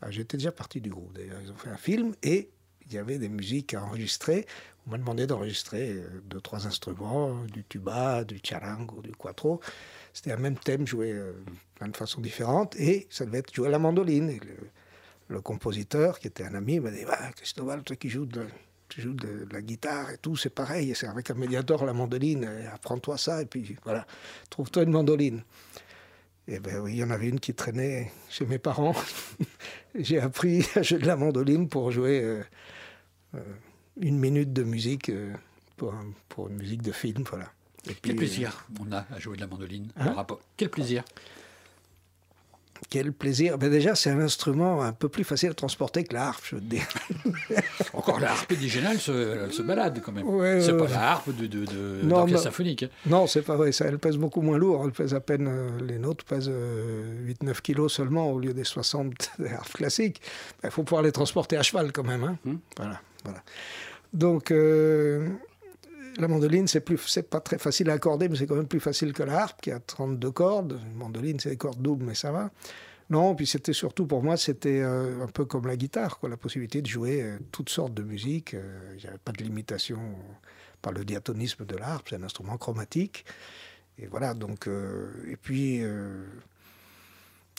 Enfin, 0.01 0.11
J'étais 0.11 0.37
déjà 0.37 0.51
parti 0.51 0.81
du 0.81 0.89
groupe 0.89 1.13
d'ailleurs. 1.13 1.39
Ils 1.41 1.51
ont 1.51 1.55
fait 1.55 1.69
un 1.69 1.77
film 1.77 2.15
et 2.23 2.49
il 2.87 2.93
y 2.93 2.97
avait 2.97 3.17
des 3.17 3.29
musiques 3.29 3.73
à 3.73 3.83
enregistrer. 3.83 4.45
On 4.85 4.91
m'a 4.91 4.97
demandé 4.97 5.25
d'enregistrer 5.25 5.93
euh, 5.93 6.21
deux, 6.25 6.41
trois 6.41 6.67
instruments, 6.67 7.43
du 7.45 7.63
tuba, 7.63 8.23
du 8.23 8.39
charango, 8.43 9.01
du 9.01 9.11
quattro. 9.11 9.59
C'était 10.13 10.31
un 10.31 10.37
même 10.37 10.57
thème 10.57 10.85
joué 10.85 11.11
euh, 11.11 11.33
de 11.81 11.95
façons 11.95 12.21
différentes 12.21 12.75
et 12.75 13.07
ça 13.09 13.25
devait 13.25 13.39
être 13.39 13.53
joué 13.53 13.67
à 13.67 13.71
la 13.71 13.79
mandoline. 13.79 14.37
Le, 15.27 15.41
compositeur, 15.41 16.19
qui 16.19 16.27
était 16.27 16.43
un 16.43 16.53
ami, 16.53 16.79
m'a 16.79 16.91
dit 16.91 17.03
bah, 17.03 17.17
Cristobal, 17.35 17.81
toi 17.81 17.95
qui 17.95 18.09
joues 18.09 18.27
de, 18.27 18.45
tu 18.89 19.01
joues 19.01 19.13
de, 19.13 19.45
de 19.45 19.53
la 19.53 19.61
guitare 19.61 20.11
et 20.11 20.17
tout, 20.19 20.35
c'est 20.35 20.51
pareil. 20.51 20.93
C'est 20.95 21.07
avec 21.07 21.31
un 21.31 21.33
médiator 21.33 21.83
la 21.83 21.93
mandoline. 21.93 22.47
Apprends-toi 22.71 23.17
ça 23.17 23.41
et 23.41 23.45
puis 23.47 23.75
voilà, 23.83 24.05
trouve-toi 24.51 24.83
une 24.83 24.91
mandoline. 24.91 25.41
Et 26.47 26.59
ben 26.59 26.79
oui, 26.79 26.93
il 26.93 26.97
y 26.99 27.03
en 27.03 27.09
avait 27.09 27.27
une 27.27 27.39
qui 27.39 27.53
traînait 27.55 28.11
chez 28.29 28.45
mes 28.45 28.59
parents. 28.59 28.95
J'ai 29.95 30.19
appris 30.19 30.65
à 30.75 30.83
jouer 30.83 30.99
de 30.99 31.07
la 31.07 31.15
mandoline 31.15 31.67
pour 31.69 31.91
jouer 31.91 32.21
euh, 32.21 32.43
euh, 33.35 33.39
une 33.99 34.19
minute 34.19 34.53
de 34.53 34.63
musique 34.63 35.09
euh, 35.09 35.33
pour, 35.77 35.93
un- 35.93 36.11
pour 36.29 36.49
une 36.49 36.57
musique 36.57 36.81
de 36.83 36.91
film, 36.91 37.23
voilà. 37.29 37.51
Et 37.87 37.93
puis, 37.93 37.99
Quel 38.03 38.15
plaisir 38.15 38.67
on 38.79 38.91
a 38.91 39.05
à 39.11 39.19
jouer 39.19 39.35
de 39.37 39.41
la 39.41 39.47
mandoline 39.47 39.89
Hein? 39.95 40.13
Rapport- 40.13 40.39
Quel 40.57 40.69
plaisir 40.69 41.03
quel 42.89 43.11
plaisir. 43.13 43.57
Ben 43.57 43.69
déjà, 43.71 43.95
c'est 43.95 44.09
un 44.09 44.19
instrument 44.19 44.81
un 44.83 44.91
peu 44.93 45.09
plus 45.09 45.23
facile 45.23 45.49
à 45.49 45.53
transporter 45.53 46.03
que 46.03 46.13
la 46.13 46.27
harpe, 46.27 46.43
je 46.45 46.55
veux 46.55 46.61
te 46.61 46.65
dire. 46.67 46.85
Encore 47.93 48.19
la 48.19 48.31
harpe 48.31 48.51
indigénale 48.51 48.99
se, 48.99 49.43
elle 49.45 49.53
se 49.53 49.61
balade 49.61 50.01
quand 50.03 50.11
même. 50.11 50.27
Ouais, 50.27 50.59
c'est 50.61 50.77
pas 50.77 50.87
la 50.87 51.11
harpe 51.11 51.35
de, 51.35 51.47
de, 51.47 51.65
de, 51.65 52.01
Non, 52.03 52.27
symphonique. 52.37 52.83
hein. 52.83 52.89
non, 53.07 53.27
c'est 53.27 53.41
pas 53.41 53.55
vrai. 53.55 53.71
Ça, 53.71 53.85
elle 53.85 53.97
pèse 53.99 54.17
beaucoup 54.17 54.41
moins 54.41 54.57
lourd. 54.57 54.83
Elle 54.85 54.91
pèse 54.91 55.13
à 55.13 55.19
peine. 55.19 55.47
euh, 55.47 55.69
les 55.85 55.97
nôtres 55.97 56.25
pèsent 56.25 56.49
8-9 56.49 57.61
kilos 57.61 57.93
seulement 57.93 58.31
au 58.31 58.39
lieu 58.39 58.53
des 58.53 58.63
60 58.63 59.31
des 59.39 59.49
harpes 59.49 59.73
classiques. 59.73 60.21
Il 60.63 60.69
faut 60.71 60.83
pouvoir 60.83 61.01
les 61.03 61.11
transporter 61.11 61.57
à 61.57 61.63
cheval 61.63 61.91
quand 61.91 62.03
même. 62.03 62.23
hein. 62.23 62.37
Voilà, 62.77 62.99
voilà. 63.23 63.41
Donc, 64.13 64.51
euh, 64.51 65.27
la 66.17 66.27
mandoline, 66.27 66.67
c'est 66.67 66.81
pas 67.29 67.39
très 67.39 67.57
facile 67.57 67.89
à 67.89 67.93
accorder, 67.93 68.29
mais 68.29 68.37
c'est 68.37 68.47
quand 68.47 68.55
même 68.55 68.67
plus 68.67 68.79
facile 68.79 69.13
que 69.13 69.23
la 69.23 69.41
harpe 69.41 69.61
qui 69.61 69.71
a 69.71 69.79
32 69.79 70.31
cordes. 70.31 70.79
Une 70.85 70.95
mandoline, 70.95 71.39
c'est 71.39 71.49
des 71.49 71.57
cordes 71.57 71.81
doubles, 71.81 72.05
mais 72.05 72.15
ça 72.15 72.31
va. 72.31 72.51
Non, 73.09 73.35
puis 73.35 73.45
c'était 73.45 73.73
surtout 73.73 74.07
pour 74.07 74.23
moi, 74.23 74.35
c'était 74.35 74.81
euh, 74.81 75.23
un 75.23 75.27
peu 75.27 75.45
comme 75.45 75.67
la 75.67 75.77
guitare, 75.77 76.17
quoi, 76.17 76.27
la 76.27 76.37
possibilité 76.37 76.81
de 76.81 76.87
jouer 76.87 77.21
euh, 77.21 77.37
toutes 77.51 77.69
sortes 77.69 77.93
de 77.93 78.01
musique. 78.01 78.55
Euh, 78.55 78.93
Il 78.95 79.03
n'y 79.03 79.07
avait 79.07 79.19
pas 79.19 79.31
de 79.31 79.43
limitation 79.43 79.99
par 80.81 80.91
le 80.91 81.05
diatonisme 81.05 81.65
de 81.65 81.75
la 81.75 81.89
harpe, 81.89 82.07
c'est 82.09 82.15
un 82.15 82.23
instrument 82.23 82.57
chromatique. 82.57 83.25
Et 83.99 84.07
voilà, 84.07 84.33
donc. 84.33 84.67
et 84.67 85.37
puis, 85.37 85.81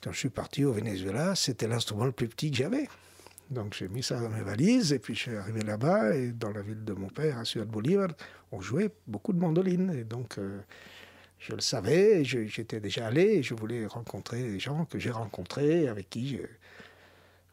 quand 0.02 0.12
je 0.12 0.18
suis 0.18 0.28
parti 0.28 0.64
au 0.64 0.72
Venezuela, 0.72 1.34
c'était 1.34 1.66
l'instrument 1.66 2.04
le 2.04 2.12
plus 2.12 2.28
petit 2.28 2.50
que 2.50 2.58
j'avais. 2.58 2.88
Donc 3.50 3.74
j'ai 3.74 3.88
mis 3.88 4.02
ça 4.02 4.20
dans 4.20 4.28
mes 4.28 4.42
valises 4.42 4.92
et 4.92 4.98
puis 4.98 5.14
je 5.14 5.20
suis 5.20 5.37
arrivé 5.37 5.61
là-bas 5.62 6.14
et 6.16 6.32
dans 6.32 6.50
la 6.50 6.62
ville 6.62 6.85
de 6.85 6.92
mon 6.92 7.09
père, 7.09 7.38
à 7.38 7.44
Ciudad 7.44 7.68
Bolívar, 7.68 8.09
on 8.50 8.61
jouait 8.61 8.90
beaucoup 9.06 9.32
de 9.32 9.38
mandolines. 9.38 9.94
Et 9.96 10.04
donc 10.04 10.38
euh, 10.38 10.59
je 11.38 11.54
le 11.54 11.61
savais, 11.61 12.24
j'étais 12.24 12.80
déjà 12.80 13.06
allé 13.06 13.22
et 13.22 13.42
je 13.42 13.54
voulais 13.54 13.87
rencontrer 13.87 14.42
les 14.42 14.59
gens 14.59 14.85
que 14.85 14.98
j'ai 14.98 15.11
rencontrés, 15.11 15.87
avec 15.88 16.11
qui 16.11 16.40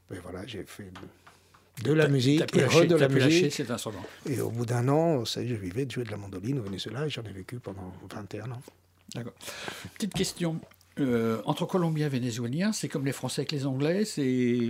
ben 0.10 0.20
voilà, 0.24 0.46
j'ai 0.46 0.64
fait 0.64 0.92
de, 0.92 1.90
de 1.90 1.94
la 1.94 2.08
musique 2.08 2.56
et 2.56 2.62
lâcher, 2.62 2.82
re 2.82 2.88
de 2.88 2.96
la 2.96 3.08
musique. 3.08 3.54
cet 3.54 3.72
instrument. 3.72 4.04
Et 4.30 4.42
au 4.42 4.50
bout 4.50 4.66
d'un 4.66 4.88
an, 4.90 5.26
ça 5.26 5.46
je 5.46 5.54
vivais 5.54 5.86
de 5.86 5.92
jouer 5.92 6.04
de 6.04 6.12
la 6.12 6.18
mandoline 6.18 6.60
au 6.60 6.64
Venezuela 6.64 7.06
et 7.06 7.10
j'en 7.10 7.24
ai 7.24 7.32
vécu 7.32 7.60
pendant 7.60 7.94
21 8.12 8.52
ans. 8.52 8.62
D'accord. 9.14 9.34
Petite 9.96 10.14
question. 10.14 10.60
Euh, 11.00 11.42
entre 11.46 11.66
Colombiens 11.66 12.06
et 12.06 12.10
Vénézuéliens, 12.10 12.72
c'est 12.72 12.88
comme 12.88 13.06
les 13.06 13.12
Français 13.12 13.42
avec 13.42 13.52
les 13.52 13.66
Anglais, 13.66 14.06
c'est 14.06 14.70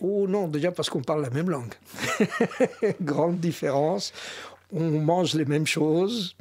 Oh 0.00 0.26
non, 0.28 0.48
déjà 0.48 0.72
parce 0.72 0.90
qu'on 0.90 1.02
parle 1.02 1.22
la 1.22 1.30
même 1.30 1.50
langue. 1.50 1.72
Grande 3.00 3.38
différence. 3.38 4.12
On 4.72 4.90
mange 5.00 5.34
les 5.34 5.44
mêmes 5.44 5.66
choses, 5.66 6.36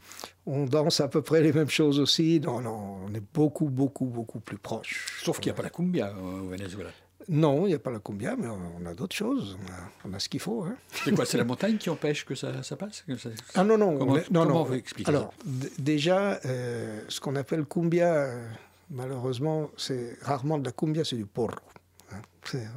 on 0.47 0.65
danse 0.65 0.99
à 1.01 1.07
peu 1.07 1.21
près 1.21 1.41
les 1.41 1.53
mêmes 1.53 1.69
choses 1.69 1.99
aussi. 1.99 2.39
Non, 2.39 2.61
non, 2.61 2.97
on 3.07 3.13
est 3.13 3.21
beaucoup, 3.33 3.69
beaucoup, 3.69 4.05
beaucoup 4.05 4.39
plus 4.39 4.57
proches. 4.57 5.19
Sauf 5.23 5.39
qu'il 5.39 5.51
n'y 5.51 5.55
a 5.55 5.57
pas 5.57 5.63
la 5.63 5.69
cumbia 5.69 6.11
au 6.17 6.47
Venezuela. 6.49 6.89
Non, 7.29 7.65
il 7.67 7.69
n'y 7.69 7.73
a 7.75 7.79
pas 7.79 7.91
la 7.91 7.99
cumbia, 7.99 8.35
mais 8.37 8.47
on 8.47 8.85
a 8.85 8.93
d'autres 8.93 9.15
choses. 9.15 9.55
On 9.63 9.71
a, 9.71 10.09
on 10.09 10.13
a 10.15 10.19
ce 10.19 10.27
qu'il 10.29 10.39
faut. 10.39 10.63
Hein. 10.63 10.75
C'est 11.05 11.13
quoi 11.13 11.25
C'est 11.25 11.37
la 11.37 11.43
montagne 11.45 11.77
qui 11.77 11.89
empêche 11.89 12.25
que 12.25 12.33
ça, 12.35 12.63
ça 12.63 12.75
passe? 12.75 13.03
Que 13.07 13.15
ça- 13.17 13.29
Ah 13.55 13.63
non, 13.63 13.77
non. 13.77 13.97
Comment, 13.97 14.13
on 14.13 14.15
non, 14.15 14.23
comment 14.31 14.45
non. 14.45 14.63
vous 14.63 14.73
expliquez 14.73 15.09
Alors, 15.09 15.31
déjà, 15.77 16.39
euh, 16.45 17.01
ce 17.09 17.19
qu'on 17.21 17.35
appelle 17.35 17.65
cumbia, 17.65 18.13
euh, 18.13 18.47
malheureusement, 18.89 19.69
c'est 19.77 20.17
rarement 20.21 20.57
de 20.57 20.65
la 20.65 20.71
cumbia, 20.71 21.05
c'est 21.05 21.15
du 21.17 21.25
porro. 21.25 21.51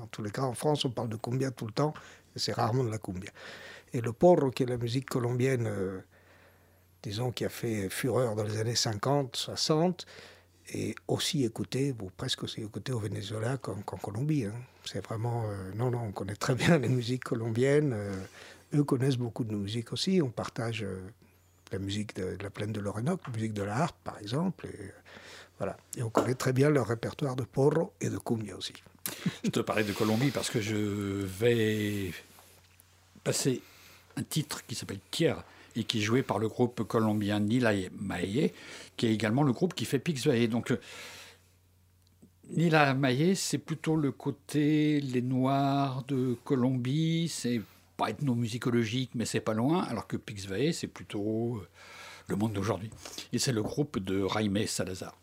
En 0.02 0.06
tous 0.06 0.22
les 0.22 0.30
cas, 0.30 0.42
en 0.42 0.54
France, 0.54 0.84
on 0.84 0.90
parle 0.90 1.08
de 1.08 1.16
cumbia 1.16 1.50
tout 1.50 1.66
le 1.66 1.72
temps, 1.72 1.94
c'est 2.34 2.52
rarement 2.52 2.84
de 2.84 2.90
la 2.90 2.98
cumbia. 2.98 3.30
Et 3.92 4.00
le 4.00 4.12
porro, 4.12 4.50
qui 4.50 4.62
est 4.62 4.66
la 4.66 4.76
musique 4.76 5.08
colombienne, 5.08 5.66
euh, 5.66 6.00
disons, 7.02 7.32
qui 7.32 7.44
a 7.44 7.48
fait 7.48 7.88
fureur 7.88 8.34
dans 8.34 8.44
les 8.44 8.58
années 8.58 8.74
50, 8.74 9.36
60, 9.36 10.06
est 10.68 10.94
aussi 11.06 11.44
écouté, 11.44 11.94
ou 12.00 12.10
presque 12.16 12.42
aussi 12.42 12.62
écouté 12.62 12.92
au 12.92 12.98
Venezuela 12.98 13.56
qu'en 13.56 13.80
Colombie. 13.96 14.44
hein. 14.44 14.54
C'est 14.84 15.04
vraiment... 15.04 15.44
euh, 15.48 15.72
non, 15.74 15.90
non, 15.90 16.02
on 16.08 16.12
connaît 16.12 16.36
très 16.36 16.54
bien 16.54 16.78
les 16.84 16.88
musiques 16.88 17.24
colombiennes. 17.24 17.92
euh, 17.92 18.12
eux 18.74 18.84
connaissent 18.84 19.16
beaucoup 19.16 19.44
de 19.44 19.52
nos 19.52 19.58
musiques 19.58 19.92
aussi. 19.92 20.20
On 20.20 20.30
partage 20.30 20.84
la 21.70 21.78
musique 21.78 22.16
de, 22.16 22.36
la 22.42 22.50
plaine 22.50 22.72
de 22.72 22.80
l'Orénoque, 22.80 23.20
la 23.26 23.32
musique 23.32 23.52
de 23.52 23.62
la 23.62 23.76
harpe, 23.76 23.96
par 24.02 24.18
exemple. 24.18 24.68
Voilà. 25.58 25.76
Et 25.96 26.02
on 26.02 26.10
connaît 26.10 26.34
très 26.34 26.52
bien 26.52 26.68
leur 26.68 26.88
répertoire 26.88 27.36
de 27.36 27.44
porro 27.44 27.92
et 28.00 28.10
de 28.10 28.18
cumbia 28.18 28.56
aussi. 28.56 28.74
Je 29.44 29.50
te 29.50 29.60
parlais 29.60 29.84
de 29.84 29.92
Colombie 29.92 30.30
parce 30.30 30.50
que 30.50 30.60
je 30.60 30.76
vais 30.76 32.12
passer 33.24 33.60
un 34.16 34.22
titre 34.22 34.64
qui 34.66 34.74
s'appelle 34.74 35.00
Tierra 35.10 35.44
et 35.76 35.84
qui 35.84 35.98
est 35.98 36.02
joué 36.02 36.22
par 36.22 36.38
le 36.38 36.48
groupe 36.48 36.82
colombien 36.84 37.40
Nila 37.40 37.72
Maye, 38.00 38.52
qui 38.96 39.06
est 39.06 39.12
également 39.12 39.42
le 39.42 39.52
groupe 39.52 39.74
qui 39.74 39.84
fait 39.84 39.98
Pix. 39.98 40.26
Donc, 40.48 40.70
euh, 40.70 40.80
Nila 42.50 42.94
Maye, 42.94 43.36
c'est 43.36 43.58
plutôt 43.58 43.96
le 43.96 44.10
côté 44.10 45.00
les 45.00 45.22
Noirs 45.22 46.04
de 46.08 46.36
Colombie, 46.44 47.28
c'est 47.28 47.60
pas 47.96 48.10
ethnomusicologique, 48.10 49.10
mais 49.14 49.24
c'est 49.24 49.40
pas 49.40 49.54
loin, 49.54 49.82
alors 49.84 50.06
que 50.06 50.16
Pix 50.16 50.48
c'est 50.72 50.86
plutôt 50.86 51.56
euh, 51.56 51.68
le 52.28 52.36
monde 52.36 52.52
d'aujourd'hui. 52.52 52.90
Et 53.32 53.38
c'est 53.38 53.52
le 53.52 53.62
groupe 53.62 53.98
de 53.98 54.26
Jaime 54.28 54.66
Salazar. 54.66 55.14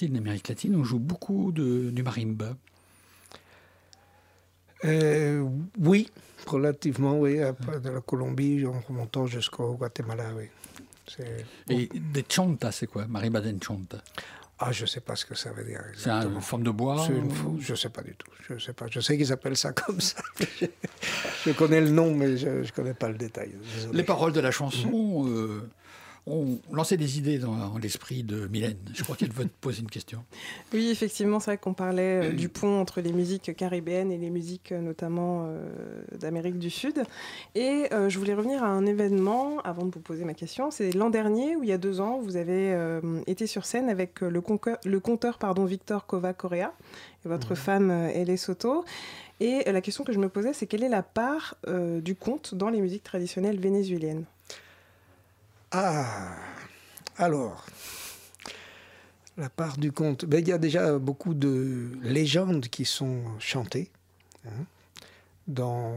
Partie 0.00 0.08
de 0.08 0.14
l'Amérique 0.14 0.48
latine, 0.48 0.76
on 0.76 0.84
joue 0.84 0.98
beaucoup 0.98 1.52
de, 1.52 1.90
du 1.90 2.02
marimba. 2.02 2.56
Euh, 4.84 5.46
oui, 5.78 6.08
relativement, 6.46 7.18
oui. 7.18 7.36
De 7.36 7.90
la 7.90 8.00
Colombie, 8.00 8.64
en 8.64 8.80
remontant 8.80 9.26
jusqu'au 9.26 9.74
Guatemala, 9.74 10.30
oui. 10.34 10.44
Et 11.68 11.88
des 12.12 12.24
chontas, 12.28 12.72
c'est 12.72 12.86
quoi 12.86 13.06
Marimba 13.06 13.40
de 13.40 13.54
chonta. 13.62 13.98
Ah, 14.58 14.72
je 14.72 14.82
ne 14.82 14.86
sais 14.86 15.00
pas 15.00 15.16
ce 15.16 15.26
que 15.26 15.34
ça 15.34 15.52
veut 15.52 15.64
dire. 15.64 15.82
C'est 15.96 16.10
une 16.10 16.40
forme 16.40 16.62
de 16.62 16.70
bois 16.70 17.06
une 17.08 17.32
ou- 17.32 17.58
Je 17.60 17.72
ne 17.72 17.76
sais 17.76 17.88
pas 17.88 18.02
du 18.02 18.14
tout. 18.14 18.30
Je 18.48 18.58
sais 18.58 18.74
pas. 18.74 18.86
Je 18.90 19.00
sais 19.00 19.16
qu'ils 19.16 19.32
appellent 19.32 19.56
ça 19.56 19.72
comme 19.72 20.00
ça. 20.00 20.22
je, 21.46 21.52
connais 21.52 21.80
le 21.80 21.90
nom, 21.90 22.14
mais 22.14 22.36
je 22.36 22.48
ne 22.48 22.70
connais 22.70 22.94
pas 22.94 23.08
le 23.08 23.16
détail. 23.16 23.52
Désolé. 23.74 23.96
Les 23.96 24.04
paroles 24.04 24.32
de 24.32 24.40
la 24.40 24.50
chanson 24.50 25.26
euh, 25.26 25.68
ont 26.26 26.58
lancé 26.72 26.96
des 26.96 27.18
idées 27.18 27.38
dans 27.38 27.78
l'esprit 27.78 28.22
de 28.22 28.46
Mylène. 28.48 28.76
Je 28.94 29.02
crois 29.02 29.16
qu'elle 29.16 29.32
veut 29.32 29.44
te 29.44 29.50
poser 29.60 29.80
une 29.80 29.90
question. 29.90 30.24
Oui, 30.72 30.88
effectivement, 30.90 31.40
c'est 31.40 31.52
vrai 31.52 31.58
qu'on 31.58 31.74
parlait 31.74 32.30
euh, 32.30 32.32
du 32.32 32.48
pont 32.48 32.80
entre 32.80 33.00
les 33.00 33.12
musiques 33.12 33.56
caribéennes 33.56 34.12
et 34.12 34.18
les 34.18 34.30
musiques 34.30 34.72
euh, 34.72 34.80
notamment 34.80 35.46
euh, 35.46 35.68
d'Amérique 36.18 36.58
du 36.58 36.70
Sud. 36.70 37.02
Et 37.54 37.86
euh, 37.92 38.08
je 38.08 38.18
voulais 38.18 38.34
revenir 38.34 38.62
à 38.62 38.68
un 38.68 38.86
événement 38.86 39.58
avant 39.60 39.84
de 39.84 39.90
vous 39.90 40.00
poser 40.00 40.24
ma 40.24 40.34
question. 40.34 40.70
C'est 40.70 40.92
l'an 40.92 41.10
dernier, 41.10 41.56
où 41.56 41.62
il 41.62 41.68
y 41.68 41.72
a 41.72 41.78
deux 41.78 42.00
ans, 42.00 42.20
vous 42.20 42.36
avez 42.36 42.76
été 43.26 43.46
sur 43.46 43.64
scène 43.64 43.88
avec 43.88 44.20
le, 44.20 44.42
le 44.84 45.00
conteur 45.00 45.38
pardon, 45.38 45.64
Victor 45.64 46.06
Kova 46.06 46.32
Correa 46.32 46.72
et 47.24 47.28
votre 47.28 47.54
femme 47.54 47.90
Elle 47.90 48.36
Soto. 48.38 48.84
Et 49.40 49.70
la 49.70 49.80
question 49.80 50.04
que 50.04 50.12
je 50.12 50.18
me 50.18 50.28
posais, 50.28 50.52
c'est 50.52 50.66
quelle 50.66 50.82
est 50.82 50.88
la 50.88 51.02
part 51.02 51.56
du 52.02 52.14
conte 52.14 52.54
dans 52.54 52.68
les 52.68 52.80
musiques 52.80 53.04
traditionnelles 53.04 53.58
vénézuéliennes? 53.58 54.24
Ah, 55.72 56.36
alors, 57.16 57.64
la 59.36 59.48
part 59.48 59.76
du 59.76 59.92
conte. 59.92 60.24
Ben, 60.24 60.40
il 60.40 60.48
y 60.48 60.52
a 60.52 60.58
déjà 60.58 60.98
beaucoup 60.98 61.34
de 61.34 61.90
légendes 62.02 62.66
qui 62.68 62.84
sont 62.84 63.22
chantées 63.38 63.90
hein, 64.46 64.64
dans 65.46 65.94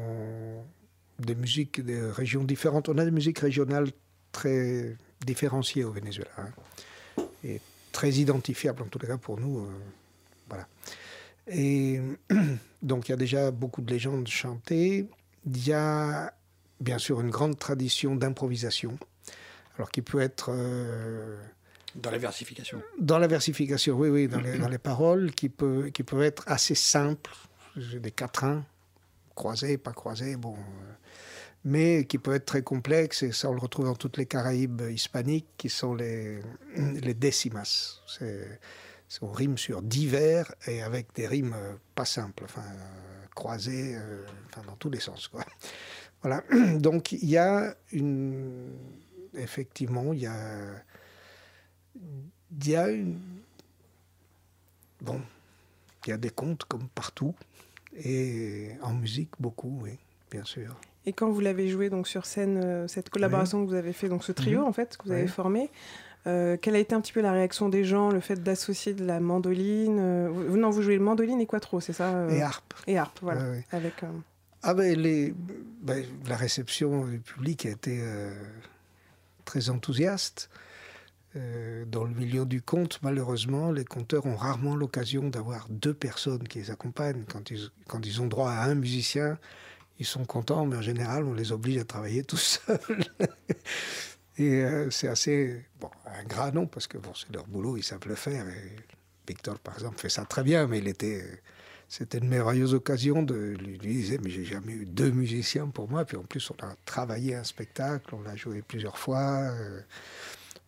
des 1.19 1.35
musiques 1.35 1.81
des 1.81 2.01
régions 2.01 2.43
différentes. 2.43 2.87
On 2.89 2.97
a 2.99 3.05
des 3.05 3.11
musiques 3.11 3.39
régionales 3.39 3.89
très 4.31 4.95
différenciées 5.25 5.83
au 5.83 5.91
Venezuela 5.91 6.29
hein, 6.37 7.23
et 7.43 7.59
très 7.91 8.11
identifiables, 8.11 8.83
en 8.83 8.87
tout 8.87 8.99
cas 8.99 9.17
pour 9.17 9.39
nous. 9.39 9.59
euh, 9.59 9.71
voilà. 10.49 10.67
Et 11.47 11.99
donc, 12.83 13.09
il 13.09 13.11
y 13.11 13.13
a 13.13 13.17
déjà 13.17 13.49
beaucoup 13.49 13.81
de 13.81 13.91
légendes 13.91 14.27
chantées. 14.27 15.07
Il 15.47 15.67
y 15.67 15.73
a 15.73 16.31
bien 16.79 16.99
sûr 16.99 17.21
une 17.21 17.29
grande 17.31 17.57
tradition 17.57 18.15
d'improvisation 18.15 18.97
alors 19.77 19.89
qui 19.89 20.01
peut 20.01 20.21
être 20.21 20.51
euh, 20.53 21.37
Dans 21.95 22.11
la 22.11 22.17
versification. 22.17 22.81
dans 22.99 23.17
la 23.17 23.27
versification, 23.27 23.95
oui, 23.95 24.09
oui, 24.09 24.27
dans 24.27 24.39
les, 24.39 24.57
dans 24.57 24.69
les 24.69 24.77
paroles, 24.77 25.31
qui, 25.31 25.49
peut, 25.49 25.89
qui 25.93 26.03
peuvent 26.03 26.21
être 26.21 26.43
assez 26.47 26.75
simples, 26.75 27.35
des 27.75 28.11
quatrains, 28.11 28.63
croisés, 29.35 29.77
pas 29.77 29.93
croisés, 29.93 30.35
bon, 30.35 30.53
euh, 30.53 30.93
mais 31.65 32.05
qui 32.05 32.17
peuvent 32.19 32.35
être 32.35 32.45
très 32.45 32.61
complexes, 32.61 33.23
et 33.23 33.31
ça 33.31 33.49
on 33.49 33.53
le 33.53 33.59
retrouve 33.59 33.85
dans 33.85 33.95
toutes 33.95 34.17
les 34.17 34.25
Caraïbes 34.25 34.81
hispaniques, 34.91 35.47
qui 35.57 35.69
sont 35.69 35.95
les, 35.95 36.39
les 36.75 37.13
décimas. 37.13 37.99
C'est, 38.07 38.59
on 39.21 39.31
rime 39.31 39.57
sur 39.59 39.81
divers 39.83 40.53
et 40.65 40.81
avec 40.81 41.13
des 41.13 41.27
rimes 41.27 41.53
euh, 41.55 41.73
pas 41.95 42.05
simples, 42.05 42.43
enfin, 42.45 42.63
croisées, 43.35 43.97
enfin, 44.49 44.61
dans 44.67 44.75
tous 44.75 44.89
les 44.91 44.99
sens, 44.99 45.27
quoi. 45.27 45.43
Voilà, 46.21 46.43
donc 46.77 47.11
il 47.11 47.29
y 47.29 47.37
a 47.37 47.75
une... 47.91 48.71
Effectivement, 49.35 50.13
il 50.13 50.19
y 50.21 50.27
a 50.27 50.35
y 52.65 52.75
a 52.75 52.89
une... 52.89 53.19
Bon, 55.01 55.19
il 56.05 56.09
y 56.11 56.13
a 56.13 56.17
des 56.17 56.29
contes 56.29 56.63
comme 56.65 56.87
partout, 56.89 57.35
et 57.95 58.71
en 58.81 58.93
musique 58.93 59.31
beaucoup, 59.39 59.79
oui, 59.83 59.97
bien 60.31 60.43
sûr. 60.45 60.79
Et 61.05 61.11
quand 61.13 61.29
vous 61.29 61.41
l'avez 61.41 61.67
joué 61.67 61.89
donc 61.89 62.07
sur 62.07 62.25
scène, 62.25 62.61
euh, 62.63 62.87
cette 62.87 63.09
collaboration 63.09 63.63
que 63.63 63.69
vous 63.69 63.75
avez 63.75 63.91
fait, 63.91 64.07
donc 64.07 64.23
ce 64.23 64.31
trio 64.31 64.61
Mhm. 64.61 64.67
en 64.67 64.71
fait 64.73 64.95
que 64.97 65.03
vous 65.05 65.11
avez 65.11 65.27
formé, 65.27 65.69
euh, 66.25 66.55
quelle 66.55 66.75
a 66.75 66.79
été 66.79 66.95
un 66.95 67.01
petit 67.01 67.11
peu 67.11 67.19
la 67.21 67.33
réaction 67.33 67.67
des 67.67 67.83
gens, 67.83 68.09
le 68.09 68.21
fait 68.21 68.41
d'associer 68.41 68.93
de 68.93 69.03
la 69.03 69.19
mandoline 69.19 69.99
euh, 69.99 70.29
vous, 70.31 70.55
Non, 70.57 70.69
vous 70.69 70.81
jouez 70.81 70.95
le 70.95 71.03
mandoline 71.03 71.41
et 71.41 71.45
quattro, 71.45 71.81
c'est 71.81 71.91
ça 71.91 72.27
Et 72.29 72.41
harpe. 72.41 72.73
Et 72.87 72.97
harpe, 72.97 73.19
voilà. 73.21 73.41
Avec, 73.71 73.95
Ah 74.61 74.73
ben, 74.73 74.97
les, 74.97 75.33
ben, 75.81 76.05
la 76.29 76.37
réception 76.37 77.05
du 77.05 77.19
public 77.19 77.65
a 77.65 77.71
été 77.71 78.01
très 79.43 79.69
enthousiaste. 79.69 80.49
Euh, 81.35 81.83
dans 81.85 82.03
le 82.03 82.13
milieu 82.13 82.45
du 82.45 82.61
conte, 82.61 82.99
malheureusement, 83.01 83.71
les 83.71 83.85
conteurs 83.85 84.25
ont 84.27 84.35
rarement 84.35 84.75
l'occasion 84.75 85.29
d'avoir 85.29 85.67
deux 85.69 85.93
personnes 85.93 86.47
qui 86.47 86.59
les 86.59 86.69
accompagnent. 86.69 87.23
Quand 87.25 87.49
ils, 88.05 88.21
ont 88.21 88.27
droit 88.27 88.51
à 88.51 88.65
un 88.65 88.75
musicien, 88.75 89.39
ils 89.99 90.05
sont 90.05 90.25
contents, 90.25 90.65
mais 90.67 90.77
en 90.77 90.81
général, 90.81 91.23
on 91.23 91.33
les 91.33 91.51
oblige 91.51 91.79
à 91.79 91.85
travailler 91.85 92.23
tout 92.23 92.37
seuls. 92.37 93.05
Et 94.37 94.63
euh, 94.63 94.89
c'est 94.91 95.07
assez 95.07 95.65
bon, 95.79 95.89
ingrat, 96.05 96.51
non, 96.51 96.67
parce 96.67 96.85
que 96.85 96.97
bon, 96.99 97.13
c'est 97.15 97.33
leur 97.33 97.47
boulot, 97.47 97.77
ils 97.77 97.83
savent 97.83 98.07
le 98.07 98.15
faire. 98.15 98.45
Victor, 99.27 99.57
par 99.59 99.73
exemple, 99.75 99.99
fait 99.99 100.09
ça 100.09 100.25
très 100.25 100.43
bien, 100.43 100.67
mais 100.67 100.79
il 100.79 100.87
était, 100.87 101.23
c'était 101.93 102.17
une 102.17 102.27
merveilleuse 102.27 102.73
occasion 102.73 103.21
de 103.21 103.35
lui, 103.35 103.77
lui 103.77 103.93
disait, 103.93 104.17
mais 104.23 104.31
j'ai 104.31 104.45
jamais 104.45 104.71
eu 104.71 104.83
deux 104.87 105.11
musiciens 105.11 105.67
pour 105.67 105.87
moi. 105.87 106.05
Puis 106.05 106.17
en 106.17 106.23
plus, 106.23 106.49
on 106.49 106.65
a 106.65 106.75
travaillé 106.85 107.35
un 107.35 107.43
spectacle, 107.43 108.15
on 108.15 108.23
l'a 108.23 108.35
joué 108.35 108.63
plusieurs 108.63 108.97
fois. 108.97 109.21
euh, 109.21 109.79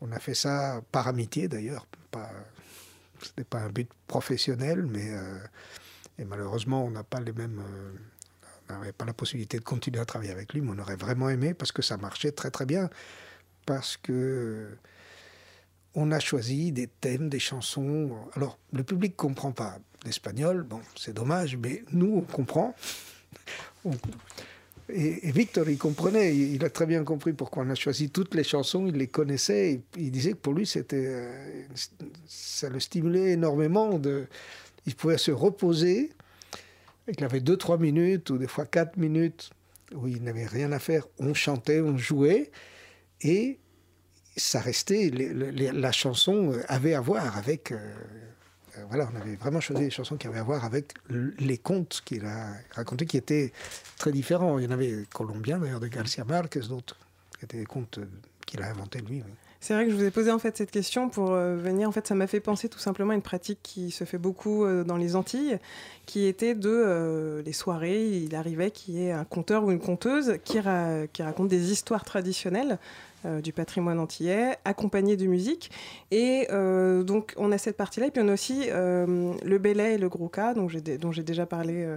on 0.02 0.12
a 0.12 0.20
fait 0.20 0.36
ça 0.36 0.82
par 0.92 1.08
amitié 1.08 1.48
d'ailleurs. 1.48 1.88
Pas, 2.12 2.30
ce 3.24 3.30
n'était 3.30 3.44
pas 3.44 3.58
un 3.58 3.70
but 3.70 3.90
professionnel, 4.06 4.86
mais 4.86 5.16
euh, 5.16 5.40
et 6.20 6.26
malheureusement, 6.26 6.86
on 6.86 6.92
n'a 6.92 7.04
pas 7.04 7.20
les 7.20 7.34
mêmes. 7.34 7.60
euh, 7.60 8.74
n'avait 8.78 8.92
pas 8.92 9.06
la 9.06 9.14
possibilité 9.14 9.58
de 9.58 9.64
continuer 9.64 10.00
à 10.02 10.06
travailler 10.06 10.32
avec 10.32 10.54
lui, 10.54 10.62
mais 10.62 10.74
on 10.76 10.80
aurait 10.80 10.96
vraiment 10.96 11.30
aimé 11.30 11.56
parce 11.56 11.72
que 11.72 11.82
ça 11.82 11.98
marchait 11.98 12.34
très 12.34 12.52
très 12.52 12.68
bien. 12.68 12.88
Parce 13.66 13.98
que 13.98 14.78
on 15.96 16.12
a 16.12 16.20
choisi 16.20 16.72
des 16.72 16.88
thèmes, 16.88 17.30
des 17.30 17.40
chansons. 17.40 18.12
Alors, 18.36 18.60
le 18.74 18.84
public 18.84 19.16
comprend 19.16 19.52
pas 19.52 19.80
l'espagnol, 20.06 20.64
bon, 20.64 20.82
c'est 20.96 21.14
dommage, 21.14 21.58
mais 21.58 21.84
nous, 21.92 22.18
on 22.18 22.22
comprend. 22.22 22.76
Et, 24.90 25.32
Victor, 25.32 25.68
il 25.68 25.80
comprenait, 25.80 26.36
il, 26.36 26.64
a 26.64 26.70
très 26.70 26.86
bien 26.86 27.04
compris 27.04 27.34
pourquoi 27.34 27.64
on 27.64 27.70
a 27.72 27.76
choisi 27.76 28.12
toutes 28.12 28.36
les 28.36 28.44
chansons, 28.44 28.86
il 28.86 28.96
les 28.98 29.08
connaissait, 29.08 29.82
il 29.98 30.12
disait 30.12 30.34
que 30.34 30.38
pour 30.38 30.54
lui, 30.54 30.68
c'était, 30.68 31.08
euh, 31.08 31.64
ça 32.28 32.70
le 32.70 32.80
stimulait 32.80 33.32
énormément. 33.32 33.98
De, 33.98 34.28
il 34.86 34.94
pouvait 34.94 35.18
se 35.18 35.32
reposer, 35.32 36.12
et 37.08 37.16
qu'il 37.16 37.26
avait 37.26 37.40
deux, 37.40 37.58
trois 37.58 37.80
minutes, 37.80 38.30
ou 38.30 38.38
des 38.38 38.48
fois 38.48 38.68
quatre 38.68 38.98
minutes, 38.98 39.50
où 39.96 40.08
il 40.08 40.22
n'avait 40.22 40.46
rien 40.46 40.72
à 40.72 40.78
faire. 40.78 41.08
On 41.18 41.34
chantait, 41.34 41.82
on 41.82 41.98
jouait, 41.98 42.52
et 43.22 43.58
ça 44.36 44.60
restait, 44.60 45.12
la 45.12 45.92
chanson 45.92 46.54
avait 46.68 46.94
à 46.94 47.02
voir 47.02 47.38
avec... 47.38 47.72
euh, 47.72 47.78
euh, 48.78 48.82
voilà, 48.90 49.10
on 49.14 49.22
avait 49.22 49.36
vraiment 49.36 49.62
choisi 49.62 49.84
des 49.84 49.90
chansons 49.90 50.18
qui 50.18 50.28
avaient 50.28 50.40
à 50.40 50.44
voir 50.44 50.66
avec 50.66 50.94
les 51.10 51.58
contes 51.58 52.02
qu'il 52.04 52.26
a 52.26 52.54
racontés, 52.72 53.06
qui 53.06 53.18
étaient 53.18 53.54
très 53.98 54.12
différents. 54.12 54.60
Il 54.60 54.66
y 54.66 54.68
en 54.68 54.72
avait 54.72 55.06
colombiens, 55.14 55.60
d'ailleurs, 55.60 55.80
de 55.80 55.88
Garcia 55.88 56.26
Marquez, 56.26 56.62
d'autres, 56.68 56.98
qui 57.40 57.46
étaient 57.46 57.60
des 57.60 57.66
contes 57.66 58.00
euh, 58.00 58.06
qu'il 58.46 58.62
a 58.62 58.68
inventés 58.68 59.00
lui. 59.00 59.24
oui. 59.26 59.34
C'est 59.66 59.74
vrai 59.74 59.86
que 59.86 59.92
je 59.92 59.96
vous 59.96 60.04
ai 60.04 60.12
posé 60.12 60.32
en 60.32 60.38
fait 60.38 60.56
cette 60.56 60.70
question 60.70 61.10
pour 61.10 61.32
euh, 61.32 61.56
venir. 61.56 61.90
En 61.90 61.92
fait, 61.92 62.06
ça 62.06 62.14
m'a 62.14 62.28
fait 62.28 62.40
penser 62.40 62.70
tout 62.70 62.78
simplement 62.78 63.14
à 63.14 63.16
une 63.16 63.24
pratique 63.24 63.58
qui 63.64 63.90
se 63.90 64.04
fait 64.04 64.20
beaucoup 64.20 64.64
euh, 64.64 64.84
dans 64.84 64.96
les 64.96 65.16
Antilles, 65.16 65.58
qui 66.06 66.28
était 66.28 66.54
de 66.54 66.70
euh, 66.70 67.42
les 67.42 67.52
soirées. 67.52 68.10
Il 68.10 68.36
arrivait 68.36 68.70
qu'il 68.70 68.94
y 68.94 69.08
ait 69.08 69.12
un 69.12 69.24
conteur 69.24 69.64
ou 69.64 69.72
une 69.72 69.80
conteuse 69.80 70.38
qui 70.44 70.60
raconte 70.60 71.48
des 71.48 71.72
histoires 71.72 72.06
traditionnelles 72.06 72.78
euh, 73.26 73.42
du 73.42 73.54
patrimoine 73.54 74.00
antillais, 74.00 74.58
accompagnées 74.66 75.18
de 75.18 75.26
musique. 75.26 75.72
Et 76.12 76.48
euh, 76.52 77.04
donc, 77.04 77.34
on 77.38 77.52
a 77.52 77.58
cette 77.58 77.76
partie-là. 77.76 78.08
Et 78.08 78.12
puis, 78.12 78.22
on 78.22 78.28
a 78.28 78.34
aussi 78.34 78.66
euh, 78.68 79.34
le 79.44 79.58
Belay 79.58 79.96
et 79.96 79.98
le 79.98 80.10
Gros 80.10 80.30
Cas, 80.30 80.54
dont 80.54 80.68
j'ai 80.68 81.24
déjà 81.24 81.46
parlé 81.46 81.88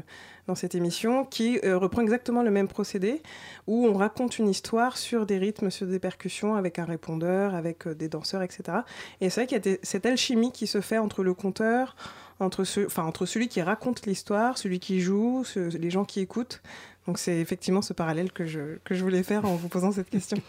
dans 0.47 0.55
cette 0.55 0.75
émission, 0.75 1.25
qui 1.25 1.59
reprend 1.61 2.03
exactement 2.03 2.43
le 2.43 2.51
même 2.51 2.69
procédé, 2.69 3.23
où 3.67 3.87
on 3.87 3.95
raconte 3.95 4.39
une 4.39 4.49
histoire 4.49 4.97
sur 4.97 5.27
des 5.27 5.39
rythmes, 5.39 5.71
sur 5.71 5.87
des 5.87 5.99
percussions, 5.99 6.55
avec 6.55 6.79
un 6.79 6.85
répondeur, 6.85 7.55
avec 7.55 7.87
des 7.87 8.09
danseurs, 8.09 8.43
etc. 8.43 8.79
Et 9.21 9.29
c'est 9.29 9.43
vrai 9.43 9.47
qu'il 9.47 9.73
y 9.73 9.75
a 9.75 9.79
cette 9.83 10.07
alchimie 10.07 10.53
qui 10.53 10.67
se 10.67 10.81
fait 10.81 10.99
entre 10.99 11.23
le 11.23 11.35
conteur, 11.35 11.95
entre, 12.41 12.65
entre 12.99 13.27
celui 13.27 13.49
qui 13.49 13.61
raconte 13.61 14.07
l'histoire, 14.07 14.57
celui 14.57 14.81
qui 14.81 15.01
joue, 15.01 15.45
les 15.57 15.91
gens 15.91 16.05
qui 16.05 16.21
écoutent. 16.21 16.63
Donc 17.09 17.19
c'est 17.19 17.39
effectivement 17.41 17.81
ce 17.81 17.95
parallèle 17.95 18.31
que 18.31 18.45
je, 18.47 18.77
que 18.85 18.95
je 18.95 19.03
voulais 19.03 19.23
faire 19.23 19.47
en 19.47 19.57
vous 19.57 19.69
posant 19.69 19.91
cette 19.91 20.11
question. 20.11 20.37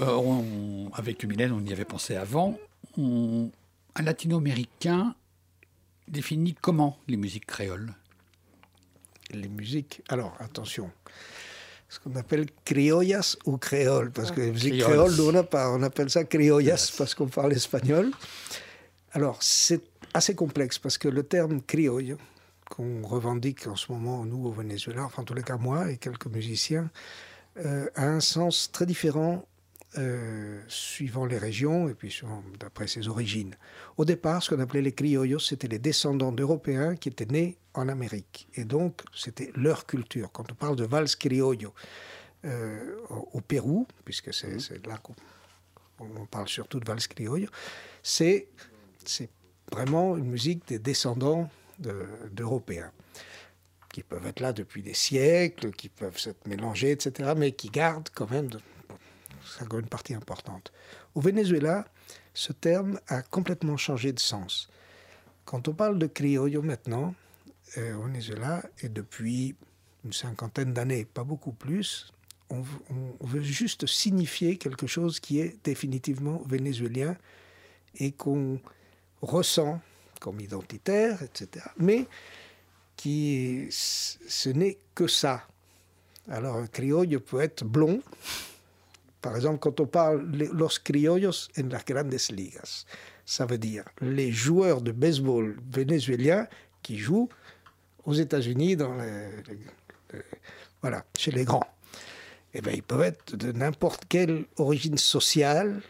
Euh, 0.00 0.14
on- 0.16 0.90
avec 0.94 1.22
Mylène, 1.24 1.52
on 1.52 1.60
y 1.62 1.70
avait 1.70 1.84
pensé 1.84 2.16
avant. 2.16 2.58
On- 2.96 3.50
un 3.94 4.02
latino-américain 4.02 5.14
définit 6.08 6.54
comment 6.58 6.96
les 7.06 7.18
musiques 7.18 7.44
créoles? 7.44 7.92
Les 9.30 9.46
musiques, 9.46 10.00
alors 10.08 10.34
attention, 10.40 10.90
ce 11.90 12.00
qu'on 12.00 12.16
appelle 12.16 12.46
criollas 12.64 13.36
ou 13.44 13.58
créoles, 13.58 14.10
parce 14.10 14.30
que 14.30 14.40
les 14.40 14.52
musiques 14.52 14.80
Créoles. 14.80 15.12
créoles, 15.12 15.16
nous, 15.16 15.28
on, 15.28 15.34
a 15.34 15.42
pas, 15.44 15.70
on 15.70 15.82
appelle 15.82 16.08
ça 16.08 16.24
criollas 16.24 16.90
parce 16.96 17.14
qu'on 17.14 17.28
parle 17.28 17.52
espagnol. 17.52 18.10
Alors, 19.12 19.36
c'est 19.42 19.82
assez 20.14 20.34
complexe 20.34 20.78
parce 20.78 20.96
que 20.96 21.08
le 21.08 21.22
terme 21.24 21.60
criollo, 21.60 22.16
qu'on 22.70 23.02
revendique 23.06 23.66
en 23.66 23.76
ce 23.76 23.92
moment, 23.92 24.24
nous, 24.24 24.46
au 24.46 24.52
Venezuela, 24.52 25.04
enfin, 25.04 25.22
en 25.22 25.24
tous 25.24 25.34
les 25.34 25.42
cas, 25.42 25.56
moi 25.56 25.90
et 25.90 25.96
quelques 25.96 26.26
musiciens, 26.26 26.90
euh, 27.58 27.88
a 27.94 28.06
un 28.06 28.20
sens 28.20 28.70
très 28.72 28.86
différent 28.86 29.46
euh, 29.96 30.60
suivant 30.66 31.24
les 31.24 31.38
régions 31.38 31.88
et 31.88 31.94
puis 31.94 32.20
d'après 32.58 32.88
ses 32.88 33.06
origines. 33.06 33.54
Au 33.96 34.04
départ, 34.04 34.42
ce 34.42 34.52
qu'on 34.52 34.60
appelait 34.60 34.82
les 34.82 34.92
criollos, 34.92 35.38
c'était 35.38 35.68
les 35.68 35.78
descendants 35.78 36.32
d'Européens 36.32 36.96
qui 36.96 37.10
étaient 37.10 37.26
nés 37.26 37.58
en 37.74 37.88
Amérique. 37.88 38.48
Et 38.56 38.64
donc, 38.64 39.02
c'était 39.14 39.52
leur 39.54 39.86
culture. 39.86 40.32
Quand 40.32 40.50
on 40.50 40.54
parle 40.56 40.74
de 40.74 40.84
valse 40.84 41.14
criollo 41.14 41.72
euh, 42.44 42.96
au, 43.08 43.40
Pérou, 43.40 43.86
puisque 44.04 44.34
c'est 44.34 44.58
c'est 44.58 44.84
là 44.84 44.98
qu'on 44.98 45.14
on 46.00 46.26
parle 46.26 46.48
surtout 46.48 46.80
de 46.80 46.86
valse 46.86 47.06
criollo, 47.06 47.46
c'est 48.02 48.48
vraiment 49.70 50.16
une 50.16 50.28
musique 50.28 50.66
des 50.66 50.80
descendants 50.80 51.48
de- 51.78 52.06
d'Européens 52.32 52.92
qui 53.92 54.02
peuvent 54.02 54.26
être 54.26 54.40
là 54.40 54.52
depuis 54.52 54.82
des 54.82 54.92
siècles, 54.94 55.70
qui 55.70 55.88
peuvent 55.88 56.18
s'être 56.18 56.48
mélangés, 56.48 56.90
etc., 56.90 57.32
mais 57.36 57.52
qui 57.52 57.68
gardent 57.68 58.08
quand 58.12 58.28
même 58.28 58.48
de, 58.48 58.58
une 59.72 59.86
partie 59.86 60.14
importante. 60.14 60.72
Au 61.14 61.20
Venezuela, 61.20 61.86
ce 62.32 62.52
terme 62.52 62.98
a 63.06 63.22
complètement 63.22 63.76
changé 63.76 64.12
de 64.12 64.18
sens. 64.18 64.68
Quand 65.44 65.68
on 65.68 65.74
parle 65.74 66.00
de 66.00 66.08
criollo 66.08 66.60
maintenant, 66.60 67.14
euh, 67.78 67.94
au 67.94 68.02
Venezuela, 68.02 68.64
et 68.82 68.88
depuis 68.88 69.54
une 70.04 70.12
cinquantaine 70.12 70.72
d'années, 70.72 71.04
pas 71.04 71.22
beaucoup 71.22 71.52
plus, 71.52 72.12
on 72.50 72.62
veut 73.26 73.42
juste 73.42 73.86
signifier 73.86 74.58
quelque 74.58 74.86
chose 74.86 75.20
qui 75.20 75.38
est 75.40 75.56
définitivement 75.64 76.42
vénézuélien 76.46 77.16
et 77.96 78.12
qu'on 78.12 78.60
ressent 79.22 79.80
comme 80.24 80.40
identitaire, 80.40 81.22
etc. 81.22 81.66
Mais 81.76 82.06
qui, 82.96 83.66
ce 83.70 84.48
n'est 84.48 84.78
que 84.94 85.06
ça. 85.06 85.42
Alors, 86.30 86.56
un 86.56 86.66
criollo 86.66 87.20
peut 87.20 87.42
être 87.42 87.62
blond. 87.62 88.00
Par 89.20 89.36
exemple, 89.36 89.58
quand 89.58 89.80
on 89.80 89.86
parle 89.86 90.24
los 90.60 90.78
criollos 90.82 91.48
en 91.58 91.68
las 91.68 91.84
grandes 91.84 92.16
ligas, 92.30 92.86
ça 93.26 93.44
veut 93.44 93.58
dire 93.58 93.84
les 94.00 94.32
joueurs 94.32 94.80
de 94.80 94.92
baseball 94.92 95.56
vénézuéliens 95.70 96.46
qui 96.82 96.96
jouent 96.96 97.28
aux 98.06 98.14
États-Unis, 98.14 98.76
dans 98.76 98.94
les- 98.94 99.58
voilà, 100.80 101.04
chez 101.18 101.32
les 101.32 101.44
grands. 101.44 101.68
Eh 102.54 102.62
bien, 102.62 102.72
ils 102.72 102.82
peuvent 102.82 103.02
être 103.02 103.36
de 103.36 103.52
n'importe 103.52 104.04
quelle 104.08 104.46
origine 104.56 104.96
sociale, 104.96 105.82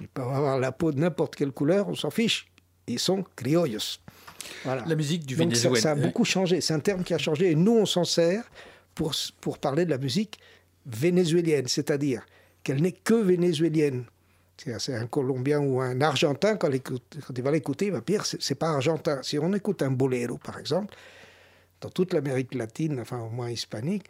ils 0.00 0.08
peuvent 0.08 0.28
avoir 0.32 0.58
la 0.58 0.72
peau 0.72 0.92
de 0.92 0.98
n'importe 1.00 1.36
quelle 1.36 1.52
couleur, 1.52 1.88
on 1.88 1.94
s'en 1.94 2.10
fiche. 2.10 2.51
Ils 2.86 2.98
sont 2.98 3.24
criollos. 3.36 3.98
Voilà. 4.64 4.84
La 4.86 4.94
musique 4.94 5.24
du 5.24 5.36
Donc 5.36 5.54
ça, 5.54 5.68
Venezuela. 5.68 5.80
ça 5.80 5.90
a 5.92 5.94
beaucoup 5.94 6.24
changé. 6.24 6.60
C'est 6.60 6.74
un 6.74 6.80
terme 6.80 7.04
qui 7.04 7.14
a 7.14 7.18
changé 7.18 7.50
et 7.50 7.54
nous, 7.54 7.76
on 7.76 7.86
s'en 7.86 8.04
sert 8.04 8.44
pour, 8.94 9.14
pour 9.40 9.58
parler 9.58 9.84
de 9.84 9.90
la 9.90 9.98
musique 9.98 10.38
vénézuélienne, 10.86 11.68
c'est-à-dire 11.68 12.26
qu'elle 12.62 12.82
n'est 12.82 12.92
que 12.92 13.14
vénézuélienne. 13.14 14.04
C'est 14.78 14.94
un 14.94 15.06
Colombien 15.06 15.58
ou 15.58 15.80
un 15.80 16.00
Argentin, 16.00 16.56
quand, 16.56 16.68
il 16.70 17.42
va 17.42 17.50
l'écouter, 17.50 17.86
il 17.86 17.92
va 17.92 18.00
dire 18.00 18.24
c'est 18.24 18.54
pas 18.54 18.70
argentin. 18.70 19.20
Si 19.22 19.36
on 19.38 19.52
écoute 19.54 19.82
un 19.82 19.90
boléro, 19.90 20.38
par 20.38 20.58
exemple, 20.58 20.94
dans 21.80 21.88
toute 21.88 22.12
l'Amérique 22.12 22.54
latine, 22.54 23.00
enfin 23.00 23.18
au 23.18 23.30
moins 23.30 23.50
hispanique, 23.50 24.04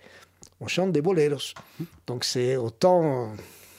on 0.61 0.67
chante 0.67 0.93
des 0.93 1.01
boleros. 1.01 1.55
Donc 2.07 2.25
c'est 2.25 2.57
autant, 2.57 3.33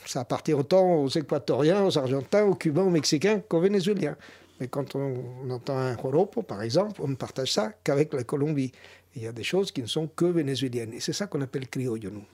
ça 0.08 0.22
appartient 0.22 0.54
autant 0.54 0.96
aux 0.96 1.10
Équatoriens, 1.10 1.86
aux 1.86 1.96
Argentins, 1.96 2.44
aux 2.44 2.56
Cubains, 2.56 2.84
aux 2.84 2.90
Mexicains 2.90 3.42
qu'aux 3.42 3.60
Vénézuéliens. 3.60 4.18
Mais 4.60 4.68
quand 4.68 4.96
on, 4.96 5.24
on 5.44 5.50
entend 5.50 5.78
un 5.78 5.96
joropo, 5.98 6.42
par 6.42 6.62
exemple, 6.62 7.02
on 7.04 7.08
ne 7.08 7.16
partage 7.16 7.52
ça 7.54 7.74
qu'avec 7.84 8.14
la 8.14 8.24
Colombie. 8.24 8.72
Il 9.16 9.22
y 9.24 9.28
a 9.28 9.32
des 9.32 9.44
choses 9.44 9.72
qui 9.72 9.82
ne 9.82 9.88
sont 9.88 10.08
que 10.08 10.26
vénézuéliennes. 10.26 10.94
Et 10.94 11.00
c'est 11.00 11.14
ça 11.14 11.28
qu'on 11.28 11.42
appelle 11.42 11.68
criollo, 11.68 12.10
nous. 12.10 12.26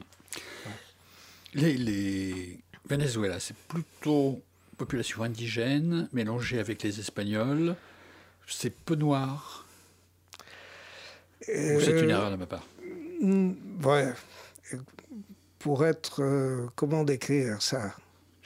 Les, 1.54 1.74
les 1.78 2.60
Venezuela, 2.88 3.40
c'est 3.40 3.56
plutôt 3.56 4.40
population 4.78 5.24
indigène 5.24 6.08
mélangée 6.14 6.60
avec 6.60 6.84
les 6.84 7.00
Espagnols. 7.00 7.76
C'est 8.48 8.74
peu 8.74 8.96
noir. 8.96 9.66
Ou 11.48 11.80
c'est 11.82 11.92
une 11.92 11.98
Euh, 12.06 12.10
erreur 12.10 12.32
de 12.32 12.36
ma 12.36 12.46
part. 12.46 12.66
Mm, 13.22 13.52
Ouais. 13.84 14.14
Pour 15.58 15.86
être. 15.86 16.22
euh, 16.24 16.68
comment 16.76 17.04
décrire 17.04 17.62
ça? 17.62 17.94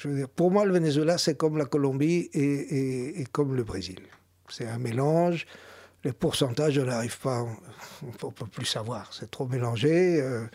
Je 0.04 0.10
veux 0.10 0.16
dire, 0.18 0.28
pour 0.30 0.52
moi, 0.52 0.66
le 0.66 0.74
Venezuela, 0.74 1.18
c'est 1.18 1.36
comme 1.38 1.58
la 1.58 1.66
Colombie 1.66 2.30
et, 2.34 2.44
et- 2.44 3.22
et 3.22 3.26
comme 3.26 3.56
le 3.56 3.64
Brésil. 3.64 4.00
C'est 4.50 4.68
un 4.68 4.78
mélange. 4.78 5.46
Les 6.04 6.12
pourcentages, 6.12 6.74
je 6.74 6.82
n'arrive 6.82 7.18
pas. 7.20 7.44
On 8.04 8.08
ne 8.28 8.32
peut 8.32 8.46
plus 8.46 8.66
savoir. 8.66 9.14
C'est 9.14 9.32
trop 9.32 9.48
mélangé. 9.48 10.22
euh, 10.22 10.46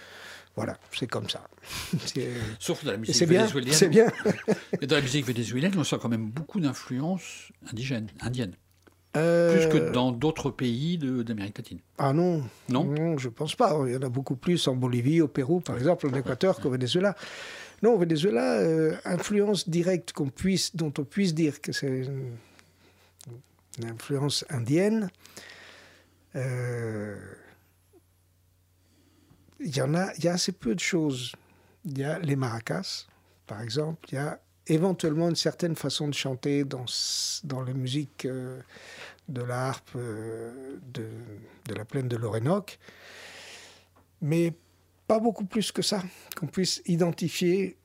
voilà, 0.54 0.76
c'est 0.92 1.06
comme 1.06 1.30
ça. 1.30 1.48
Sauf 2.58 2.84
dans 2.84 2.90
la 2.92 2.98
musique 2.98 3.14
vénézuélienne. 3.26 3.72
C'est 3.74 3.88
bien. 3.88 4.08
Et 4.82 4.86
dans 4.86 4.96
la 4.96 5.02
musique 5.02 5.24
vénézuélienne, 5.26 5.72
on 5.78 5.84
sent 5.84 5.96
quand 6.02 6.08
même 6.10 6.26
beaucoup 6.28 6.60
d'influences 6.60 7.50
indigènes, 7.72 8.08
indiennes. 8.20 8.54
Euh, 9.16 9.52
Plus 9.70 9.78
que 9.80 9.90
dans 9.90 10.12
d'autres 10.12 10.50
pays 10.50 10.98
d'Amérique 10.98 11.56
latine. 11.56 11.78
Ah 11.96 12.12
non, 12.12 12.42
Non 12.68 13.16
je 13.16 13.28
pense 13.30 13.54
pas. 13.56 13.74
Il 13.86 13.94
y 13.94 13.96
en 13.96 14.02
a 14.02 14.10
beaucoup 14.10 14.36
plus 14.36 14.68
en 14.68 14.76
Bolivie, 14.76 15.22
au 15.22 15.28
Pérou, 15.28 15.60
par 15.60 15.76
exemple, 15.78 16.06
en 16.08 16.14
Équateur 16.14 16.60
qu'au 16.60 16.68
Venezuela. 16.70 17.14
Non, 17.82 17.94
au 17.94 17.98
Venezuela, 17.98 18.54
euh, 18.58 18.96
influence 19.04 19.68
directe 19.68 20.12
dont 20.74 20.92
on 20.98 21.04
puisse 21.04 21.34
dire 21.34 21.60
que 21.60 21.72
c'est 21.72 21.86
une, 21.86 22.36
influence 23.84 24.44
indienne. 24.50 25.08
euh, 26.34 27.16
Il 29.60 29.76
y 29.76 29.80
en 29.80 29.94
a, 29.94 30.12
il 30.18 30.24
y 30.24 30.28
a 30.28 30.32
assez 30.32 30.52
peu 30.52 30.74
de 30.74 30.80
choses. 30.80 31.32
Il 31.84 31.98
y 31.98 32.04
a 32.04 32.18
les 32.18 32.34
maracas, 32.36 33.06
par 33.46 33.62
exemple. 33.62 34.08
Il 34.10 34.16
y 34.16 34.18
a 34.18 34.40
éventuellement 34.66 35.28
une 35.28 35.36
certaine 35.36 35.76
façon 35.76 36.08
de 36.08 36.14
chanter 36.14 36.64
dans, 36.64 36.84
dans 37.44 37.62
la 37.62 37.72
musique 37.72 38.24
euh, 38.24 38.60
de 39.28 39.42
la 39.42 39.68
harpe 39.68 39.90
euh, 39.96 40.76
de, 40.92 41.08
de 41.66 41.74
la 41.74 41.84
plaine 41.84 42.08
de 42.08 42.16
l'Orénoque, 42.16 42.78
mais 44.20 44.54
pas 45.08 45.18
beaucoup 45.18 45.44
plus 45.44 45.72
que 45.72 45.82
ça, 45.82 46.02
qu'on 46.36 46.46
puisse 46.46 46.82
identifier 46.86 47.76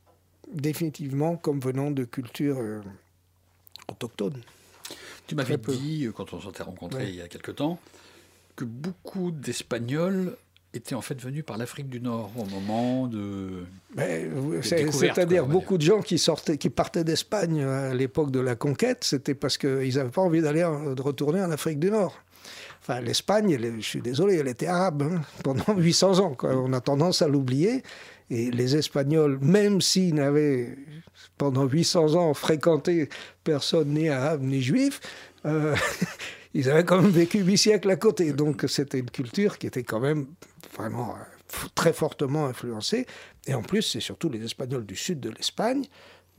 définitivement 0.51 1.35
comme 1.37 1.59
venant 1.59 1.89
de 1.89 2.03
cultures 2.03 2.57
euh, 2.59 2.81
autochtones. 3.89 4.41
Tu 5.25 5.35
m'avais 5.35 5.57
dit, 5.57 6.05
euh, 6.05 6.11
quand 6.11 6.33
on 6.33 6.41
s'était 6.41 6.63
rencontrés 6.63 7.03
Ouais. 7.05 7.09
il 7.09 7.15
y 7.15 7.21
a 7.21 7.27
quelque 7.27 7.51
temps, 7.51 7.79
que 8.55 8.65
beaucoup 8.65 9.31
d'Espagnols 9.31 10.35
étaient 10.75 10.95
en 10.95 11.01
fait 11.01 11.19
venus 11.21 11.45
par 11.45 11.57
l'Afrique 11.57 11.87
du 11.87 12.01
Nord 12.01 12.31
au 12.37 12.45
moment 12.45 13.07
de... 13.07 13.63
Euh, 13.99 14.59
découvertes, 14.61 15.15
C'est-à-dire 15.15 15.45
beaucoup 15.45 15.77
de 15.77 15.83
gens 15.83 16.01
qui, 16.01 16.17
sortaient, 16.17 16.57
qui 16.57 16.69
partaient 16.69 17.03
d'Espagne 17.03 17.61
à 17.63 17.93
l'époque 17.93 18.31
de 18.31 18.39
la 18.39 18.55
conquête, 18.55 19.03
c'était 19.03 19.35
parce 19.35 19.57
qu'ils 19.57 19.95
n'avaient 19.95 20.09
pas 20.09 20.21
envie 20.21 20.41
d'aller 20.41 20.63
en- 20.63 20.93
de 20.93 21.01
retourner 21.01 21.41
en 21.41 21.51
Afrique 21.51 21.79
du 21.79 21.89
Nord. 21.91 22.19
Enfin, 22.83 22.99
l'Espagne, 22.99 23.57
je 23.77 23.79
suis 23.79 24.01
désolé, 24.01 24.35
elle 24.35 24.49
était 24.49 24.67
arabe 24.67 25.03
hein, 25.03 25.21
pendant 25.41 25.63
800 25.77 26.19
ans. 26.19 26.35
On 26.43 26.73
a 26.73 26.81
tendance 26.81 27.21
à 27.21 27.29
l'oublier. 27.29 27.81
Et 28.29 28.51
les 28.51 28.75
Espagnols, 28.75 29.39
même 29.41 29.79
s'ils 29.79 30.13
n'avaient 30.15 30.77
pendant 31.37 31.63
800 31.63 32.15
ans 32.15 32.33
fréquenté 32.33 33.07
personne 33.45 33.93
ni 33.93 34.09
arabe 34.09 34.41
ni 34.41 34.61
juif, 34.61 34.99
euh, 35.45 35.77
ils 36.53 36.69
avaient 36.69 36.83
quand 36.83 37.01
même 37.01 37.11
vécu 37.11 37.39
huit 37.39 37.57
siècles 37.57 37.89
à 37.89 37.95
côté. 37.95 38.33
Donc 38.33 38.65
c'était 38.67 38.99
une 38.99 39.09
culture 39.09 39.57
qui 39.57 39.67
était 39.67 39.83
quand 39.83 40.01
même 40.01 40.27
vraiment 40.75 41.15
euh, 41.15 41.67
très 41.75 41.93
fortement 41.93 42.47
influencée. 42.47 43.05
Et 43.47 43.53
en 43.53 43.61
plus, 43.61 43.83
c'est 43.83 44.01
surtout 44.01 44.27
les 44.27 44.43
Espagnols 44.43 44.85
du 44.85 44.97
sud 44.97 45.21
de 45.21 45.29
l'Espagne, 45.29 45.85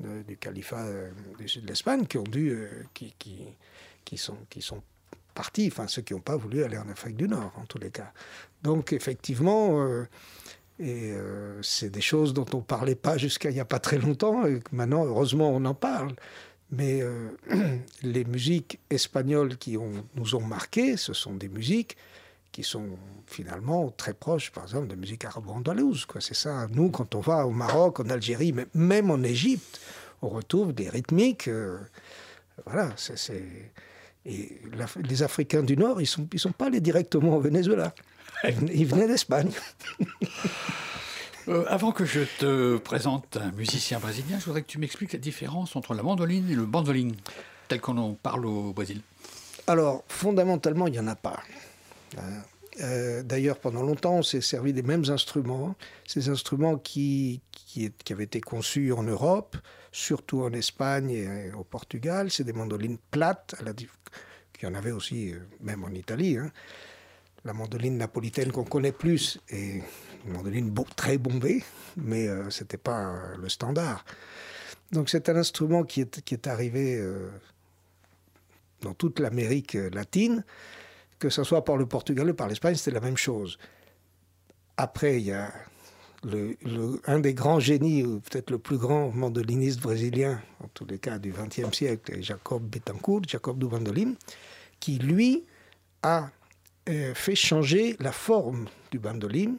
euh, 0.05 0.23
du 0.25 0.37
califat 0.37 0.89
du 1.39 1.49
sud 1.49 1.63
de 1.63 1.69
l'Espagne, 1.69 2.05
qui 2.05 2.19
ont 2.19 2.23
dû, 2.23 2.69
qui 2.93 4.19
sont, 4.19 4.37
qui 4.51 4.61
sont 4.61 4.83
partis, 5.35 5.69
enfin 5.71 5.87
ceux 5.89 6.03
qui 6.03 6.15
n'ont 6.15 6.21
pas 6.21 6.37
voulu 6.37 6.65
aller 6.65 6.79
en 6.79 6.89
Afrique 6.89 7.17
du 7.17 7.29
Nord, 7.29 7.53
en 7.57 7.67
tous 7.67 7.79
les 7.79 7.91
cas. 7.91 8.13
Donc 8.63 8.93
effectivement, 8.93 9.83
euh, 9.83 10.09
euh, 10.81 11.59
c'est 11.63 11.91
des 11.91 12.01
choses 12.01 12.33
dont 12.33 12.47
on 12.53 12.59
ne 12.59 12.63
parlait 12.63 12.95
pas 12.95 13.19
jusqu'à 13.19 13.51
il 13.51 13.55
n'y 13.55 13.61
a 13.61 13.65
pas 13.65 13.79
très 13.79 13.99
longtemps, 13.99 14.47
et 14.47 14.61
que 14.61 14.75
maintenant, 14.75 15.05
heureusement, 15.05 15.51
on 15.51 15.65
en 15.65 15.75
parle. 15.75 16.15
Mais 16.71 17.03
euh, 17.03 17.31
les 18.03 18.25
musiques 18.25 18.81
espagnoles 18.91 19.57
qui 19.59 19.77
nous 20.15 20.35
ont 20.35 20.41
marqués, 20.41 20.97
ce 20.97 21.13
sont 21.13 21.35
des 21.35 21.49
musiques 21.49 21.97
qui 22.51 22.63
sont 22.63 22.87
finalement 23.27 23.91
très 23.91 24.15
proches, 24.15 24.53
par 24.53 24.63
exemple, 24.63 24.87
de 24.87 24.95
musique 24.95 25.25
arabo-andalouse. 25.25 26.07
C'est 26.21 26.35
ça. 26.35 26.69
Nous, 26.71 26.89
quand 26.91 27.17
on 27.17 27.21
va 27.21 27.47
au 27.47 27.51
Maroc, 27.51 27.99
en 27.99 28.09
Algérie, 28.09 28.55
même 28.75 29.11
en 29.11 29.23
Égypte, 29.25 29.81
on 30.23 30.29
retrouve 30.29 30.73
des 30.73 30.89
rythmiques. 30.89 31.51
voilà, 32.65 32.91
c'est. 32.97 33.43
Et 34.27 34.61
la- 34.77 34.87
les 35.07 35.23
Africains 35.23 35.63
du 35.63 35.77
Nord, 35.77 36.01
ils 36.01 36.05
ne 36.05 36.09
sont, 36.09 36.29
ils 36.33 36.39
sont 36.41 36.53
pas 36.53 36.67
allés 36.67 36.81
directement 36.81 37.37
au 37.37 37.41
Venezuela. 37.41 37.95
Ils 38.73 38.87
venaient- 38.87 39.07
d'Espagne. 39.07 39.51
Euh, 41.49 41.65
avant 41.69 41.93
que 41.93 42.07
je 42.07 42.21
te 42.39 42.79
présente 42.79 43.37
un 43.37 43.53
musicien 43.53 43.99
brésilien, 43.99 44.39
je 44.39 44.47
voudrais 44.47 44.63
que 44.63 44.67
tu 44.67 44.79
m'expliques 44.79 45.13
la 45.13 45.19
différence 45.19 45.77
entre 45.77 45.93
la 45.95 46.03
mandoline 46.03 46.51
et 46.51 46.55
le 46.55 46.65
bandoline, 46.65 47.15
tel 47.69 47.81
qu'on 47.83 47.99
en 47.99 48.15
parle 48.15 48.47
au 48.47 48.73
Brésil. 48.73 49.03
Alors, 49.67 50.05
fondamentalement, 50.09 50.87
il 50.87 50.93
n'y 50.93 50.99
en 50.99 51.07
a 51.07 51.17
pas. 51.17 51.39
Hein. 52.17 52.23
Euh, 52.81 53.23
D'ailleurs, 53.23 53.59
pendant 53.59 53.83
longtemps, 53.83 54.15
on 54.15 54.23
s'est 54.23 54.41
servi 54.41 54.73
des 54.73 54.83
mêmes 54.83 55.05
instruments, 55.11 55.75
ces 56.07 56.31
instruments 56.31 56.77
qui, 56.77 57.41
qui 57.53 57.93
avaient 58.11 58.25
été 58.25 58.41
conçus 58.41 58.93
en 58.93 59.03
Europe, 59.03 59.57
surtout 59.95 60.43
en 60.43 60.53
Espagne 60.53 61.11
et 61.11 61.53
au 61.53 61.63
Portugal. 61.63 62.29
C'est 62.31 62.43
des 62.43 62.53
mandolines 62.53 62.99
plates, 63.13 63.55
qu'il 64.53 64.69
y 64.69 64.71
en 64.71 64.75
avait 64.75 64.91
aussi, 64.91 65.33
euh, 65.33 65.39
même 65.61 65.85
en 65.85 65.91
Italie. 65.91 66.37
hein. 66.37 66.51
La 67.45 67.53
mandoline 67.53 67.99
napolitaine 67.99 68.51
qu'on 68.51 68.65
connaît 68.65 68.93
plus 68.93 69.39
est 69.51 69.83
une 70.27 70.33
mandoline 70.33 70.75
très 70.97 71.19
bombée, 71.19 71.63
mais 71.97 72.27
euh, 72.27 72.51
ce 72.51 72.65
n'était 72.65 72.79
pas 72.79 73.07
euh, 73.07 73.37
le 73.37 73.49
standard. 73.49 74.05
Donc 74.91 75.11
c'est 75.11 75.29
un 75.29 75.37
instrument 75.37 75.85
qui 75.85 76.01
est, 76.01 76.23
qui 76.23 76.35
est 76.35 76.47
arrivé 76.47 76.97
euh, 76.99 77.31
dans 78.81 78.95
toute 78.95 79.21
l'Amérique 79.21 79.77
euh, 79.77 79.91
latine, 79.91 80.45
que 81.19 81.29
ce 81.29 81.45
soit 81.45 81.65
par 81.65 81.77
le 81.77 81.87
Portugal 81.87 82.31
ou 82.31 82.35
par 82.35 82.49
l'Espagne, 82.49 82.75
c'était 82.75 82.99
la 82.99 83.01
même 83.01 83.17
chose. 83.17 83.59
Après, 84.77 85.21
il 85.21 85.27
y 85.27 85.33
a 85.33 85.53
un 87.07 87.19
des 87.19 87.35
grands 87.35 87.61
génies, 87.61 88.03
ou 88.03 88.21
peut-être 88.21 88.51
le 88.51 88.59
plus 88.59 88.79
grand 88.79 89.11
mandoliniste 89.11 89.81
brésilien, 89.81 90.41
en 90.63 90.69
tous 90.69 90.87
les 90.87 90.99
cas 90.99 91.19
du 91.19 91.33
XXe 91.33 91.77
siècle, 91.77 92.17
Jacob 92.21 92.63
Betancourt, 92.63 93.23
Jacob 93.27 93.59
do 93.59 93.69
Bandolim, 93.69 94.15
qui 94.81 94.99
lui 94.99 95.45
a 96.03 96.31
euh, 96.89 97.15
fait 97.15 97.35
changer 97.35 97.97
la 98.01 98.13
forme 98.13 98.67
du 98.91 98.99
bandolim 98.99 99.57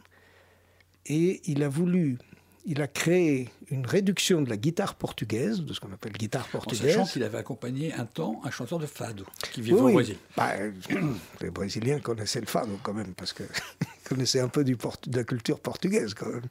et 1.08 1.42
il 1.46 1.64
a 1.64 1.70
voulu, 1.70 2.18
il 2.66 2.82
a 2.82 2.88
créé 2.88 3.50
une 3.70 3.86
réduction 3.86 4.42
de 4.42 4.50
la 4.50 4.58
guitare 4.58 4.96
portugaise, 4.96 5.62
de 5.62 5.74
ce 5.74 5.80
qu'on 5.80 5.92
appelle 5.94 6.14
guitare 6.14 6.48
En 6.48 6.58
portugaise. 6.58 6.94
sachant 6.94 7.06
qu'il 7.06 7.24
avait 7.24 7.38
accompagné 7.38 7.94
un 7.94 8.06
temps 8.06 8.42
un 8.44 8.52
chanteur 8.52 8.80
de 8.80 8.86
fado 8.88 9.24
qui 9.52 9.62
Oui, 9.62 9.66
vivait 9.68 9.80
au. 9.80 9.92
Brésil. 9.92 10.18
Bah, 10.36 10.54
les 11.42 11.50
Brésiliens 11.52 12.00
connaissaient 12.00 12.42
le 12.42 12.48
fado 12.48 12.80
quand 12.82 12.94
même, 12.94 13.14
parce 13.14 13.34
qu'ils 13.34 13.46
connaissaient 14.10 14.40
un 14.40 14.48
peu 14.48 14.64
du 14.64 14.76
de 14.76 15.18
la 15.18 15.24
culture 15.24 15.60
portugaise 15.60 16.14
quand 16.14 16.30
même. 16.30 16.46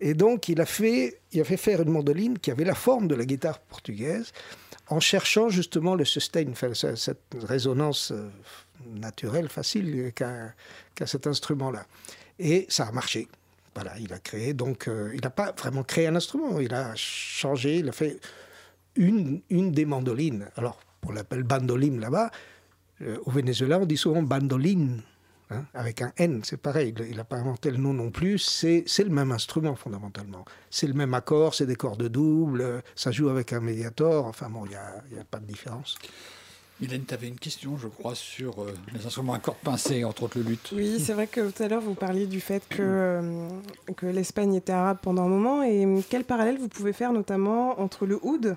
Et 0.00 0.14
donc, 0.14 0.48
il 0.48 0.60
a, 0.60 0.66
fait, 0.66 1.20
il 1.32 1.40
a 1.40 1.44
fait 1.44 1.56
faire 1.56 1.82
une 1.82 1.90
mandoline 1.90 2.38
qui 2.38 2.50
avait 2.50 2.64
la 2.64 2.74
forme 2.76 3.08
de 3.08 3.14
la 3.14 3.24
guitare 3.24 3.58
portugaise, 3.58 4.32
en 4.88 5.00
cherchant 5.00 5.48
justement 5.48 5.94
le 5.94 6.04
sustain, 6.04 6.44
enfin, 6.50 6.72
cette 6.74 7.34
résonance 7.42 8.12
euh, 8.12 8.28
naturelle, 8.86 9.48
facile 9.48 10.12
qu'a 10.14 10.52
qu'a 10.94 11.06
cet 11.06 11.26
instrument-là. 11.26 11.86
Et 12.38 12.66
ça 12.68 12.86
a 12.86 12.92
marché. 12.92 13.28
Voilà, 13.80 13.96
il 14.00 14.12
a 14.12 14.18
créé, 14.18 14.54
donc, 14.54 14.88
euh, 14.88 15.12
il 15.14 15.20
n'a 15.20 15.30
pas 15.30 15.52
vraiment 15.52 15.84
créé 15.84 16.08
un 16.08 16.16
instrument, 16.16 16.58
il 16.58 16.74
a 16.74 16.96
changé, 16.96 17.76
il 17.76 17.88
a 17.88 17.92
fait 17.92 18.18
une, 18.96 19.40
une 19.50 19.70
des 19.70 19.84
mandolines. 19.84 20.48
Alors, 20.56 20.80
on 21.06 21.12
l'appelle 21.12 21.44
bandoline 21.44 22.00
là-bas. 22.00 22.32
Euh, 23.02 23.18
au 23.24 23.30
Venezuela, 23.30 23.78
on 23.78 23.86
dit 23.86 23.96
souvent 23.96 24.20
bandoline, 24.20 25.02
hein, 25.50 25.64
avec 25.74 26.02
un 26.02 26.12
N, 26.16 26.40
c'est 26.42 26.56
pareil. 26.56 26.92
Il 27.08 27.18
n'a 27.18 27.22
pas 27.22 27.36
inventé 27.36 27.70
le 27.70 27.76
nom 27.76 27.94
non 27.94 28.10
plus. 28.10 28.38
C'est 28.38 28.82
le 28.98 29.10
même 29.10 29.30
instrument, 29.30 29.76
fondamentalement. 29.76 30.44
C'est 30.70 30.88
le 30.88 30.94
même 30.94 31.14
accord, 31.14 31.54
c'est 31.54 31.66
des 31.66 31.76
cordes 31.76 32.08
doubles, 32.08 32.60
euh, 32.62 32.80
ça 32.96 33.12
joue 33.12 33.28
avec 33.28 33.52
un 33.52 33.60
médiator. 33.60 34.26
Enfin 34.26 34.50
bon, 34.50 34.64
il 34.64 34.70
n'y 34.70 34.74
a, 34.74 35.04
y 35.14 35.20
a 35.20 35.24
pas 35.24 35.38
de 35.38 35.46
différence. 35.46 35.96
Mylène, 36.80 37.04
tu 37.04 37.12
avais 37.14 37.26
une 37.28 37.38
question, 37.38 37.76
je 37.76 37.88
crois, 37.88 38.14
sur 38.14 38.62
euh, 38.62 38.72
les 38.94 39.04
instruments 39.04 39.34
à 39.34 39.40
cordes 39.40 39.58
pincées, 39.64 40.04
entre 40.04 40.22
autres 40.24 40.38
le 40.38 40.44
luth. 40.44 40.72
Oui, 40.76 41.00
c'est 41.04 41.12
vrai 41.12 41.26
que 41.26 41.50
tout 41.50 41.62
à 41.62 41.66
l'heure, 41.68 41.80
vous 41.80 41.94
parliez 41.94 42.26
du 42.26 42.40
fait 42.40 42.62
que, 42.68 42.76
euh, 42.80 43.48
que 43.96 44.06
l'Espagne 44.06 44.54
était 44.54 44.72
arabe 44.72 44.98
pendant 45.02 45.24
un 45.24 45.28
moment. 45.28 45.62
Et 45.64 45.84
euh, 45.84 46.00
quel 46.08 46.22
parallèle 46.24 46.56
vous 46.58 46.68
pouvez 46.68 46.92
faire 46.92 47.12
notamment 47.12 47.80
entre 47.80 48.06
le 48.06 48.18
oud 48.22 48.54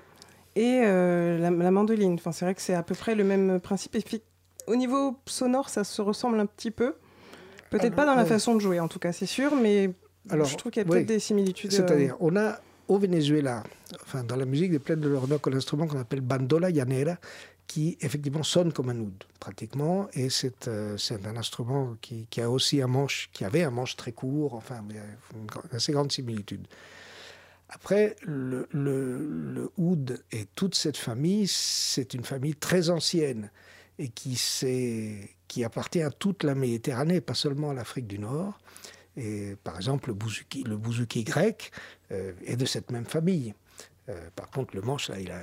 et 0.54 0.82
euh, 0.84 1.38
la, 1.38 1.50
la 1.50 1.70
mandoline? 1.72 2.14
Enfin, 2.14 2.30
C'est 2.30 2.44
vrai 2.44 2.54
que 2.54 2.62
c'est 2.62 2.74
à 2.74 2.84
peu 2.84 2.94
près 2.94 3.16
le 3.16 3.24
même 3.24 3.58
principe. 3.58 3.96
Et 3.96 4.00
puis, 4.02 4.22
au 4.68 4.76
niveau 4.76 5.16
sonore, 5.26 5.68
ça 5.68 5.82
se 5.82 6.00
ressemble 6.00 6.38
un 6.38 6.46
petit 6.46 6.70
peu. 6.70 6.94
Peut-être 7.70 7.96
pas 7.96 8.06
dans 8.06 8.14
la 8.14 8.26
façon 8.26 8.54
de 8.54 8.60
jouer, 8.60 8.78
en 8.78 8.86
tout 8.86 8.98
cas, 9.00 9.12
c'est 9.12 9.26
sûr, 9.26 9.56
mais 9.56 9.90
Alors, 10.30 10.46
je 10.46 10.56
trouve 10.56 10.70
qu'il 10.70 10.82
y 10.82 10.86
a 10.86 10.88
oui. 10.88 10.98
peut-être 10.98 11.08
des 11.08 11.18
similitudes. 11.18 11.72
euh, 11.72 11.76
C'est-à-dire, 11.76 12.16
on 12.20 12.36
a 12.36 12.60
au 12.88 12.98
Venezuela, 12.98 13.62
enfin 14.02 14.22
dans 14.24 14.36
la 14.36 14.44
musique 14.44 14.70
des 14.72 14.78
plaines 14.78 15.00
de 15.00 15.08
l'Orinoco, 15.08 15.48
un 15.50 15.56
instrument 15.56 15.86
qu'on 15.86 16.00
appelle 16.00 16.20
bandola 16.20 16.68
llanera, 16.70 17.16
qui 17.72 17.96
effectivement 18.02 18.42
sonne 18.42 18.70
comme 18.70 18.90
un 18.90 18.98
oud, 18.98 19.24
pratiquement, 19.40 20.06
et 20.12 20.28
c'est 20.28 20.68
euh, 20.68 20.98
un 21.24 21.36
instrument 21.38 21.96
qui, 22.02 22.26
a 22.38 22.50
aussi 22.50 22.82
un 22.82 22.86
manche, 22.86 23.30
qui 23.32 23.46
avait 23.46 23.62
un 23.62 23.70
manche 23.70 23.96
très 23.96 24.12
court, 24.12 24.52
enfin, 24.52 24.84
a 24.90 25.36
une 25.38 25.46
gr- 25.46 25.74
assez 25.74 25.90
grande 25.92 26.12
similitude. 26.12 26.66
Après, 27.70 28.14
le, 28.26 28.68
oud 29.78 30.22
et 30.32 30.44
toute 30.54 30.74
cette 30.74 30.98
famille, 30.98 31.46
c'est 31.48 32.12
une 32.12 32.24
famille 32.24 32.56
très 32.56 32.90
ancienne 32.90 33.50
et 33.98 34.10
qui, 34.10 34.38
qui 35.48 35.64
appartient 35.64 36.02
à 36.02 36.10
toute 36.10 36.42
la 36.42 36.54
Méditerranée, 36.54 37.22
pas 37.22 37.32
seulement 37.32 37.70
à 37.70 37.74
l'Afrique 37.74 38.06
du 38.06 38.18
Nord. 38.18 38.58
Et 39.16 39.56
par 39.64 39.76
exemple, 39.76 40.10
le 40.10 40.14
bouzouki, 40.14 40.62
le 40.64 40.76
bouzouki 40.76 41.24
grec 41.24 41.72
euh, 42.10 42.34
est 42.44 42.56
de 42.56 42.66
cette 42.66 42.90
même 42.90 43.06
famille. 43.06 43.54
Euh, 44.12 44.28
par 44.34 44.50
contre, 44.50 44.74
le 44.76 44.82
manche, 44.82 45.08
là, 45.08 45.18
il 45.18 45.30
a. 45.30 45.40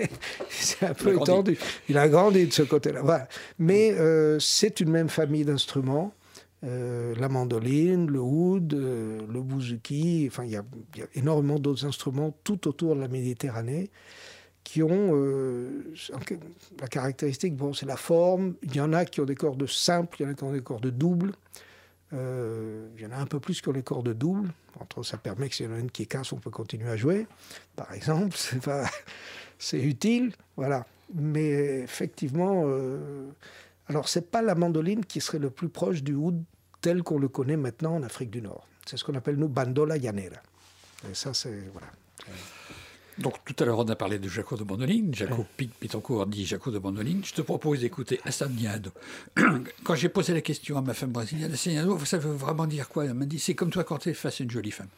c'est 0.50 0.86
un 0.86 0.94
peu 0.94 1.14
étendu. 1.14 1.58
Il 1.88 1.98
a 1.98 2.08
grandi 2.08 2.46
de 2.46 2.52
ce 2.52 2.62
côté-là. 2.62 3.02
Voilà. 3.02 3.28
Mais 3.58 3.92
euh, 3.92 4.38
c'est 4.38 4.80
une 4.80 4.90
même 4.90 5.08
famille 5.08 5.44
d'instruments. 5.44 6.12
Euh, 6.64 7.14
la 7.16 7.28
mandoline, 7.28 8.06
le 8.06 8.20
oud, 8.20 8.72
le 8.72 9.40
bouzouki, 9.40 10.28
enfin, 10.30 10.44
il 10.44 10.50
y, 10.50 10.52
y 10.52 11.02
a 11.02 11.06
énormément 11.14 11.58
d'autres 11.58 11.84
instruments 11.84 12.36
tout 12.44 12.68
autour 12.68 12.94
de 12.94 13.00
la 13.00 13.08
Méditerranée 13.08 13.90
qui 14.62 14.80
ont 14.80 15.12
la 16.80 16.86
caractéristique, 16.86 17.56
bon, 17.56 17.74
c'est 17.74 17.84
la 17.84 17.96
forme. 17.96 18.54
Il 18.62 18.76
y 18.76 18.80
en 18.80 18.92
a 18.92 19.04
qui 19.04 19.20
ont 19.20 19.24
des 19.24 19.34
cordes 19.34 19.66
simples, 19.66 20.18
il 20.20 20.22
y 20.22 20.26
en 20.26 20.30
a 20.30 20.34
qui 20.34 20.44
ont 20.44 20.52
des 20.52 20.60
cordes 20.60 20.86
doubles. 20.86 21.32
Euh, 22.12 22.88
il 22.96 23.02
y 23.02 23.06
en 23.06 23.12
a 23.12 23.16
un 23.16 23.26
peu 23.26 23.40
plus 23.40 23.60
ont 23.66 23.72
les 23.72 23.82
cordes 23.82 24.12
doubles. 24.12 24.50
Entre 24.80 25.02
ça 25.02 25.16
permet 25.16 25.48
que 25.48 25.54
s'il 25.54 25.66
y 25.66 25.68
en 25.68 25.74
a 25.74 25.78
une 25.78 25.90
qui 25.90 26.06
casse, 26.06 26.32
on 26.32 26.36
peut 26.36 26.50
continuer 26.50 26.88
à 26.88 26.96
jouer. 26.96 27.26
Par 27.76 27.92
exemple, 27.92 28.36
c'est 29.58 29.80
utile, 29.80 30.32
voilà. 30.56 30.86
Mais 31.14 31.82
effectivement, 31.82 32.64
euh, 32.66 33.28
alors 33.88 34.08
c'est 34.08 34.30
pas 34.30 34.42
la 34.42 34.54
mandoline 34.54 35.04
qui 35.04 35.20
serait 35.20 35.38
le 35.38 35.50
plus 35.50 35.68
proche 35.68 36.02
du 36.02 36.14
oud 36.14 36.42
tel 36.80 37.02
qu'on 37.02 37.18
le 37.18 37.28
connaît 37.28 37.56
maintenant 37.56 37.96
en 37.96 38.02
Afrique 38.02 38.30
du 38.30 38.42
Nord. 38.42 38.66
C'est 38.86 38.96
ce 38.96 39.04
qu'on 39.04 39.14
appelle 39.14 39.36
nous 39.36 39.48
bandola 39.48 39.96
llanera. 39.96 40.40
Et 41.10 41.14
ça, 41.14 41.34
c'est 41.34 41.64
voilà. 41.72 41.88
Donc 43.18 43.34
tout 43.44 43.54
à 43.58 43.66
l'heure, 43.66 43.78
on 43.78 43.88
a 43.88 43.96
parlé 43.96 44.18
de 44.18 44.28
Jaco 44.28 44.56
de 44.56 44.64
Bandoline. 44.64 45.14
Jaco 45.14 45.44
Pic 45.56 45.70
Pitancourt 45.78 46.26
dit 46.26 46.46
Jaco 46.46 46.70
de 46.70 46.78
Bandoline. 46.78 47.22
Je 47.24 47.34
te 47.34 47.42
propose 47.42 47.80
d'écouter 47.80 48.20
Assagnado. 48.24 48.90
Quand 49.84 49.94
j'ai 49.94 50.08
posé 50.08 50.32
la 50.32 50.40
question 50.40 50.78
à 50.78 50.80
ma 50.80 50.94
femme 50.94 51.10
brésilienne, 51.10 51.52
Assagnado, 51.52 51.98
ça 52.04 52.18
veut 52.18 52.32
vraiment 52.32 52.66
dire 52.66 52.88
quoi? 52.88 53.04
Elle 53.04 53.14
m'a 53.14 53.26
dit 53.26 53.38
c'est 53.38 53.54
comme 53.54 53.70
toi 53.70 53.84
quand 53.84 53.98
tu 53.98 54.10
es 54.10 54.14
face 54.14 54.40
à 54.40 54.44
une 54.44 54.50
jolie 54.50 54.70
femme. 54.70 54.88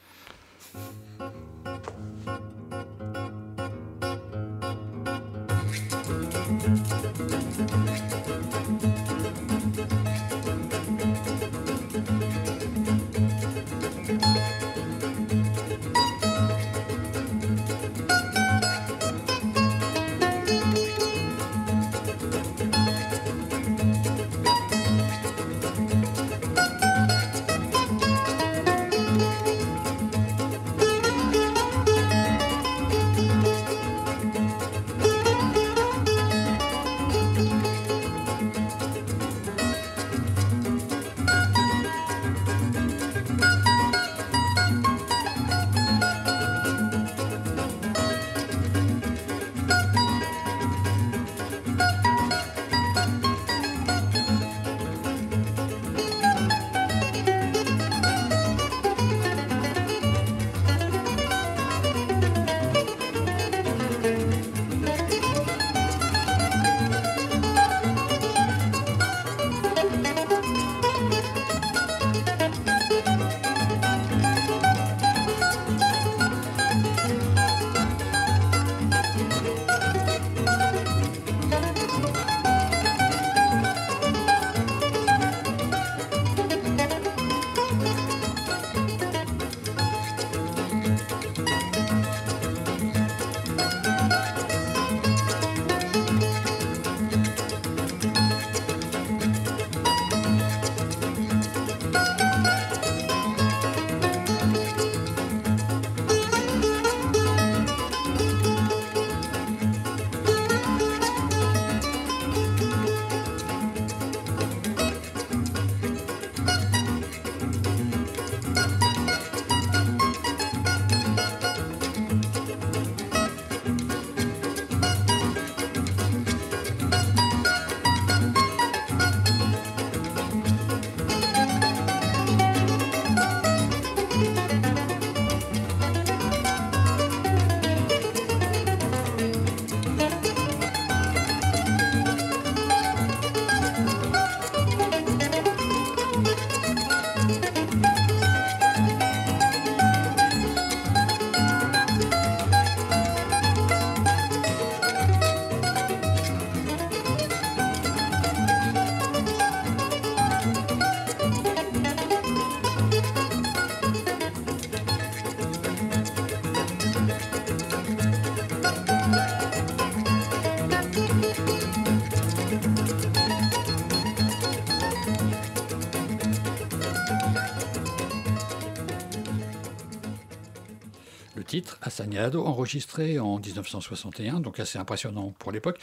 Titre, 181.95 182.03
Assagnado, 182.03 182.45
enregistré 182.45 183.19
en 183.19 183.39
1961, 183.39 184.41
donc 184.41 184.61
assez 184.61 184.79
impressionnant 184.79 185.33
pour 185.39 185.53
l'époque. 185.53 185.79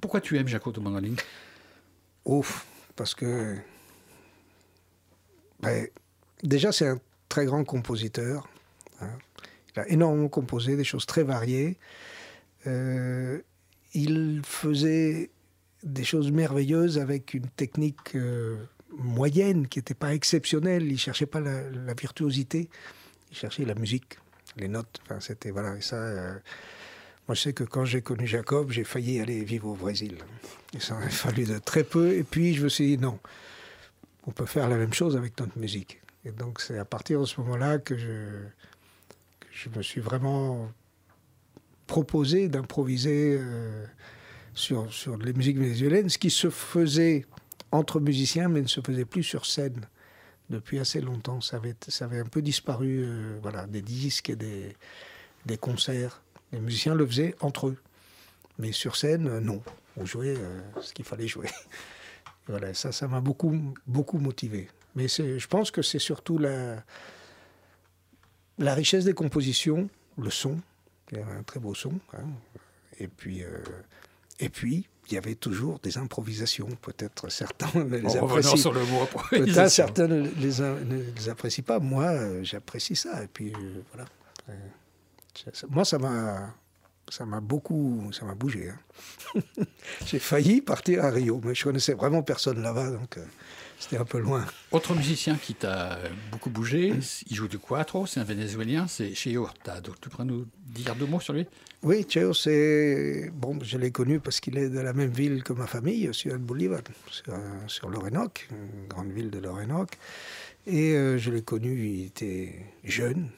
Pourquoi 0.00 0.20
tu 0.20 0.38
aimes 0.38 0.48
Jaco 0.48 0.72
de 0.72 0.80
Mandoline 0.80 1.16
Ouf, 2.24 2.66
parce 2.94 3.14
que 3.14 3.56
ben, 5.60 5.86
déjà 6.42 6.72
c'est 6.72 6.86
un 6.86 7.00
très 7.28 7.46
grand 7.46 7.64
compositeur. 7.64 8.48
hein. 9.00 9.10
Il 9.74 9.80
a 9.80 9.88
énormément 9.88 10.28
composé 10.28 10.76
des 10.76 10.84
choses 10.84 11.06
très 11.06 11.22
variées. 11.22 11.76
Euh, 12.66 13.40
il 13.94 14.42
faisait 14.44 15.30
des 15.84 16.04
choses 16.04 16.32
merveilleuses 16.32 16.98
avec 16.98 17.34
une 17.34 17.46
technique 17.46 18.16
euh, 18.16 18.56
moyenne 18.90 19.68
qui 19.68 19.78
n'était 19.78 19.94
pas 19.94 20.14
exceptionnelle. 20.14 20.90
Il 20.90 20.98
cherchait 20.98 21.26
pas 21.26 21.40
la 21.40 21.94
virtuosité, 21.94 22.68
il 23.30 23.36
cherchait 23.36 23.64
la 23.64 23.74
musique, 23.74 24.18
les 24.58 24.68
notes. 24.68 25.00
Enfin, 25.02 25.20
c'était 25.20 25.50
voilà. 25.50 25.76
Et 25.76 25.80
ça, 25.80 25.96
euh, 25.96 26.38
moi, 27.26 27.34
je 27.34 27.42
sais 27.42 27.52
que 27.52 27.64
quand 27.64 27.84
j'ai 27.84 28.02
connu 28.02 28.26
Jacob, 28.26 28.70
j'ai 28.70 28.84
failli 28.84 29.20
aller 29.20 29.44
vivre 29.44 29.68
au 29.68 29.74
Brésil. 29.74 30.18
Et 30.74 30.80
ça 30.80 30.96
a 30.96 31.08
fallu 31.08 31.44
de 31.44 31.58
très 31.58 31.84
peu. 31.84 32.14
Et 32.14 32.24
puis, 32.24 32.54
je 32.54 32.64
me 32.64 32.68
suis 32.68 32.96
dit 32.96 32.98
non, 32.98 33.18
on 34.26 34.30
peut 34.30 34.46
faire 34.46 34.68
la 34.68 34.76
même 34.76 34.92
chose 34.92 35.16
avec 35.16 35.38
notre 35.40 35.58
musique. 35.58 36.00
Et 36.24 36.30
donc, 36.30 36.60
c'est 36.60 36.78
à 36.78 36.84
partir 36.84 37.20
de 37.20 37.24
ce 37.26 37.40
moment-là 37.40 37.78
que 37.78 37.96
je, 37.96 38.06
que 39.40 39.46
je 39.50 39.68
me 39.70 39.82
suis 39.82 40.00
vraiment 40.00 40.70
proposé 41.86 42.48
d'improviser 42.48 43.38
euh, 43.40 43.84
sur, 44.52 44.92
sur 44.92 45.16
les 45.16 45.32
musiques 45.32 45.58
vénézuéliennes, 45.58 46.08
ce 46.08 46.18
qui 46.18 46.30
se 46.30 46.50
faisait 46.50 47.24
entre 47.72 48.00
musiciens, 48.00 48.48
mais 48.48 48.60
ne 48.60 48.66
se 48.66 48.80
faisait 48.80 49.04
plus 49.04 49.22
sur 49.22 49.46
scène 49.46 49.86
depuis 50.50 50.78
assez 50.78 51.00
longtemps. 51.00 51.40
Ça 51.40 51.56
avait, 51.56 52.18
un 52.18 52.24
peu 52.24 52.42
disparu, 52.42 53.04
euh, 53.04 53.38
voilà, 53.42 53.66
des 53.66 53.82
disques 53.82 54.30
et 54.30 54.36
des, 54.36 55.56
concerts. 55.58 56.22
Les 56.52 56.60
musiciens 56.60 56.94
le 56.94 57.06
faisaient 57.06 57.34
entre 57.40 57.68
eux. 57.68 57.76
Mais 58.58 58.72
sur 58.72 58.96
scène, 58.96 59.28
euh, 59.28 59.40
non. 59.40 59.62
On 59.96 60.04
jouait 60.04 60.36
euh, 60.36 60.60
ce 60.80 60.92
qu'il 60.92 61.04
fallait 61.04 61.28
jouer. 61.28 61.48
Voilà, 62.50 62.72
ça, 62.72 62.92
ça 62.92 63.06
m'a 63.08 63.20
beaucoup, 63.20 63.54
beaucoup 63.86 64.16
motivé. 64.16 64.70
Mais 64.94 65.06
je 65.06 65.46
pense 65.48 65.70
que 65.70 65.82
c'est 65.82 65.98
surtout 65.98 66.38
la, 66.38 66.82
richesse 68.58 69.04
des 69.04 69.12
compositions, 69.12 69.90
le 70.16 70.30
son, 70.30 70.58
y 71.12 71.18
avait 71.18 71.30
un 71.30 71.42
très 71.42 71.60
beau 71.60 71.74
son. 71.74 72.00
hein. 72.14 72.24
Et 72.98 73.06
puis, 73.06 73.42
et 74.40 74.48
puis, 74.48 74.88
il 75.10 75.14
y 75.14 75.18
avait 75.18 75.34
toujours 75.34 75.78
des 75.80 75.98
improvisations. 75.98 76.68
Peut-être 76.82 77.28
certains 77.30 77.68
ne 77.84 77.96
les 77.96 78.04
En 78.06 78.08
revenant 78.08 78.26
apprécient. 78.26 78.56
sur 78.56 78.72
le 78.72 78.80
mot 78.84 79.04
Peut-être 79.06 79.24
improvisation. 79.32 79.68
certains 79.86 80.06
ne 80.08 80.22
les, 80.22 80.60
ne 80.60 81.02
les 81.16 81.28
apprécient 81.28 81.64
pas. 81.64 81.78
Moi, 81.80 82.04
euh, 82.04 82.40
j'apprécie 82.44 82.96
ça. 82.96 83.22
Et 83.24 83.26
puis, 83.28 83.52
euh, 83.54 83.82
voilà. 83.92 84.08
Euh, 84.50 84.54
moi, 85.70 85.84
ça 85.84 85.98
m'a, 85.98 86.54
ça 87.08 87.24
m'a 87.26 87.40
beaucoup, 87.40 88.10
ça 88.12 88.24
m'a 88.24 88.34
bougé. 88.34 88.70
hein. 88.70 89.40
J'ai 90.06 90.18
failli 90.18 90.60
partir 90.60 91.04
à 91.04 91.10
Rio, 91.10 91.40
mais 91.44 91.54
je 91.54 91.64
connaissais 91.64 91.94
vraiment 91.94 92.22
personne 92.22 92.60
là-bas, 92.62 92.90
donc 92.90 93.18
euh, 93.18 93.24
c'était 93.78 93.98
un 93.98 94.04
peu 94.04 94.18
loin. 94.18 94.44
Autre 94.72 94.94
musicien 94.94 95.36
qui 95.36 95.54
t'a 95.54 95.98
beaucoup 96.32 96.50
bougé, 96.50 96.92
il 97.28 97.36
joue 97.36 97.46
du 97.48 97.58
cuatro, 97.58 98.06
c'est 98.06 98.18
un 98.20 98.24
Vénézuélien, 98.24 98.86
c'est 98.88 99.14
Cheo 99.14 99.42
Hurtado. 99.44 99.94
Tu 100.00 100.08
pourrais 100.08 100.24
nous 100.24 100.46
dire 100.66 100.94
deux 100.96 101.06
mots 101.06 101.20
sur 101.20 101.34
lui? 101.34 101.46
Oui, 101.82 102.04
Cheo, 102.08 102.34
c'est 102.34 103.30
bon, 103.32 103.56
je 103.62 103.78
l'ai 103.78 103.92
connu 103.92 104.18
parce 104.18 104.40
qu'il 104.40 104.58
est 104.58 104.68
de 104.68 104.80
la 104.80 104.92
même 104.92 105.10
ville 105.10 105.44
que 105.44 105.52
ma 105.52 105.66
famille, 105.68 106.12
Ciudad 106.12 106.40
Bolívar, 106.40 106.80
sur, 107.10 107.34
sur 107.68 107.88
l'Orénoque, 107.88 108.48
une 108.50 108.88
grande 108.88 109.12
ville 109.12 109.30
de 109.30 109.38
l'Orénoque. 109.38 109.96
Et 110.66 110.94
euh, 110.96 111.18
je 111.18 111.30
l'ai 111.30 111.42
connu, 111.42 111.86
il 111.88 112.06
était 112.06 112.54
jeune, 112.82 113.30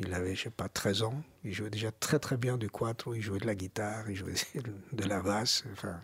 il 0.00 0.12
avait, 0.12 0.34
je 0.34 0.42
sais 0.44 0.50
pas, 0.50 0.68
13 0.68 1.02
ans. 1.02 1.22
Il 1.44 1.52
jouait 1.54 1.70
déjà 1.70 1.92
très 1.92 2.18
très 2.18 2.36
bien 2.36 2.58
du 2.58 2.68
quattro, 2.68 3.14
il 3.14 3.22
jouait 3.22 3.38
de 3.38 3.46
la 3.46 3.54
guitare, 3.54 4.10
il 4.10 4.16
jouait 4.16 4.34
de 4.92 5.04
la 5.04 5.20
basse. 5.20 5.62
Enfin. 5.72 6.00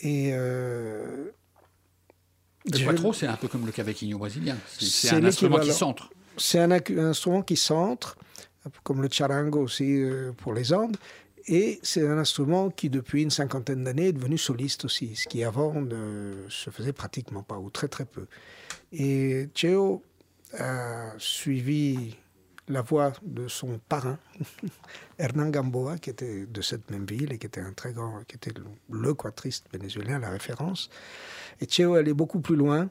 Et. 0.00 0.30
euh, 0.34 1.30
Le 2.70 2.78
je- 2.78 2.84
cuatro, 2.84 3.14
c'est 3.14 3.26
un 3.26 3.36
peu 3.36 3.48
comme 3.48 3.64
le 3.64 3.72
cavaquinho 3.72 4.18
brésilien. 4.18 4.58
C'est- 4.78 5.14
un 5.14 5.24
instrument 5.24 5.58
qui 5.60 5.72
centre. 5.72 6.10
C'est 6.36 6.60
un, 6.60 6.70
instrument 6.70 7.42
qui 7.42 7.56
centre, 7.56 8.16
comme 8.82 9.02
le 9.02 9.08
charango 9.10 9.60
aussi 9.60 10.02
euh, 10.02 10.32
pour 10.32 10.54
les 10.54 10.72
Andes. 10.72 10.96
Et 11.46 11.80
c'est 11.82 12.06
un 12.06 12.18
instrument 12.18 12.68
qui, 12.68 12.90
depuis 12.90 13.22
une 13.22 13.30
cinquantaine 13.30 13.84
d'années, 13.84 14.08
est 14.08 14.12
devenu 14.12 14.36
soliste 14.36 14.84
aussi, 14.84 15.16
ce 15.16 15.26
qui 15.26 15.44
avant 15.44 15.80
ne 15.80 16.44
se 16.48 16.68
faisait 16.68 16.92
pratiquement 16.92 17.42
pas, 17.42 17.56
ou 17.58 17.70
très 17.70 17.88
très 17.88 18.04
peu. 18.04 18.26
Et 18.92 19.48
Cheo 19.54 20.02
a 20.58 21.12
suivi 21.16 22.16
la 22.68 22.82
voie 22.82 23.14
de 23.22 23.48
son 23.48 23.80
parrain, 23.88 24.18
Hernán 25.18 25.50
Gamboa, 25.50 25.96
qui 25.96 26.10
était 26.10 26.44
de 26.44 26.60
cette 26.60 26.90
même 26.90 27.06
ville 27.06 27.32
et 27.32 27.38
qui 27.38 27.46
était 27.46 27.62
un 27.62 27.72
très 27.72 27.94
grand, 27.94 28.22
qui 28.28 28.36
était 28.36 28.52
le, 28.54 28.64
le 28.90 29.14
quatriste 29.14 29.64
vénézuélien, 29.72 30.18
la 30.18 30.28
référence. 30.28 30.90
Et 31.62 31.66
Cheo 31.66 31.94
allait 31.94 32.12
beaucoup 32.12 32.40
plus 32.40 32.56
loin 32.56 32.90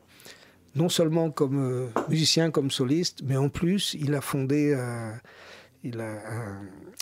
non 0.78 0.90
seulement 0.90 1.32
comme 1.32 1.60
euh, 1.60 1.88
musicien, 2.08 2.52
comme 2.52 2.72
soliste, 2.72 3.22
mais 3.24 3.36
en 3.36 3.50
plus, 3.50 3.96
il 4.00 4.14
a 4.14 4.22
fondé 4.22 4.74
euh, 4.76 5.12
il 5.84 6.00
a 6.02 6.20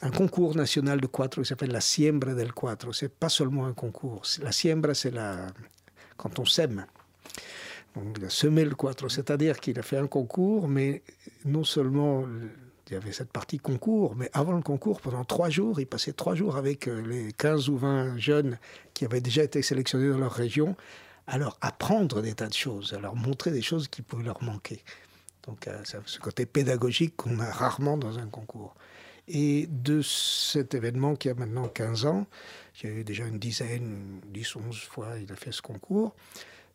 un, 0.01 0.11
concours 0.11 0.55
national 0.55 1.01
de 1.01 1.07
quattro 1.07 1.41
qui 1.41 1.47
s'appelle 1.47 1.71
la 1.71 1.81
Siembra 1.81 2.33
del 2.33 2.53
Quattro. 2.53 2.93
C'est 2.93 3.13
pas 3.13 3.29
seulement 3.29 3.65
un 3.65 3.73
concours. 3.73 4.23
La 4.41 4.51
siembra, 4.51 4.93
c'est 4.93 5.11
la 5.11 5.47
quand 6.17 6.39
on 6.39 6.45
sème. 6.45 6.85
Donc, 7.95 8.17
il 8.17 8.25
a 8.25 8.29
semé 8.29 8.65
le 8.65 8.75
quattro, 8.75 9.07
c'est-à-dire 9.07 9.59
qu'il 9.59 9.79
a 9.79 9.81
fait 9.81 9.97
un 9.97 10.07
concours, 10.07 10.67
mais 10.67 11.01
non 11.45 11.63
seulement 11.63 12.25
le- 12.25 12.49
il 12.87 12.93
y 12.93 12.95
avait 12.95 13.13
cette 13.13 13.31
partie 13.31 13.57
concours, 13.57 14.15
mais 14.15 14.29
avant 14.33 14.51
le 14.51 14.61
concours, 14.61 15.01
pendant 15.01 15.23
trois 15.23 15.49
jours, 15.49 15.79
il 15.79 15.87
passait 15.87 16.13
trois 16.13 16.35
jours 16.35 16.55
avec 16.55 16.87
euh, 16.87 17.01
les 17.01 17.31
15 17.33 17.69
ou 17.69 17.77
20 17.77 18.17
jeunes 18.17 18.59
qui 18.93 19.05
avaient 19.05 19.21
déjà 19.21 19.43
été 19.43 19.61
sélectionnés 19.63 20.09
dans 20.09 20.19
leur 20.19 20.33
région, 20.33 20.75
leur 21.35 21.57
apprendre 21.61 22.21
des 22.21 22.33
tas 22.35 22.47
de 22.47 22.53
choses, 22.53 22.93
leur 23.01 23.15
montrer 23.15 23.49
des 23.49 23.63
choses 23.63 23.87
qui 23.87 24.03
pouvaient 24.03 24.25
leur 24.25 24.43
manquer. 24.43 24.83
Donc 25.47 25.67
euh, 25.67 25.83
ça- 25.83 25.99
ce 26.05 26.19
côté 26.19 26.45
pédagogique 26.45 27.15
qu'on 27.15 27.39
a 27.39 27.49
rarement 27.51 27.97
dans 27.97 28.17
un 28.19 28.27
concours. 28.27 28.75
Et 29.27 29.67
de 29.71 30.01
cet 30.03 30.75
événement 30.75 31.15
qui 31.15 31.29
a 31.29 31.33
maintenant 31.33 31.67
15 31.67 32.05
ans, 32.05 32.27
il 32.83 32.89
y 32.89 32.93
a 32.93 32.95
eu 32.97 33.03
déjà 33.03 33.25
une 33.25 33.39
dizaine, 33.39 34.21
10, 34.27 34.55
11 34.55 34.79
fois, 34.81 35.17
il 35.19 35.31
a 35.31 35.35
fait 35.35 35.51
ce 35.51 35.61
concours. 35.61 36.15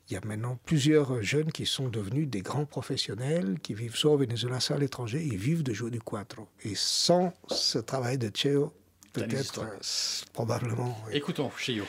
Il 0.09 0.15
y 0.15 0.17
a 0.17 0.21
maintenant 0.25 0.59
plusieurs 0.67 1.23
jeunes 1.23 1.53
qui 1.53 1.65
sont 1.67 1.89
devenus 1.89 2.27
des 2.29 2.41
grands 2.41 2.65
professionnels, 2.65 3.59
qui 3.63 3.75
vivent 3.75 3.95
soit 3.95 4.11
au 4.13 4.17
Venezuela, 4.19 4.59
soit 4.59 4.75
à 4.75 4.79
l'étranger, 4.81 5.23
ils 5.25 5.37
vivent 5.39 5.63
de 5.63 5.73
jouer 5.73 5.93
du 5.93 6.01
quattro. 6.01 6.49
Et 6.65 6.75
sans 6.75 7.33
ce 7.49 7.79
travail 7.79 8.19
de 8.19 8.29
Cheo, 8.35 8.73
peut-être, 9.13 9.61
euh, 9.61 9.77
probablement. 10.33 10.99
oui. 11.07 11.13
Écoutons 11.15 11.51
Cheo 11.57 11.85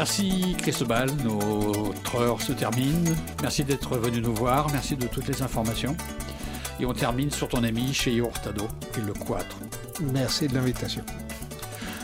Merci 0.00 0.56
Cristobal, 0.56 1.10
notre 1.22 2.16
heure 2.16 2.40
se 2.40 2.52
termine. 2.52 3.14
Merci 3.42 3.64
d'être 3.64 3.98
venu 3.98 4.22
nous 4.22 4.34
voir, 4.34 4.72
merci 4.72 4.96
de 4.96 5.06
toutes 5.06 5.28
les 5.28 5.42
informations. 5.42 5.94
Et 6.80 6.86
on 6.86 6.94
termine 6.94 7.30
sur 7.30 7.48
ton 7.48 7.62
ami 7.64 7.92
chez 7.92 8.14
Hurtado 8.14 8.66
et 8.96 9.06
le 9.06 9.12
Quattro. 9.12 9.60
Merci 10.14 10.48
de 10.48 10.54
l'invitation. 10.54 11.02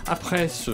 Après 0.07 0.49
ce- 0.49 0.73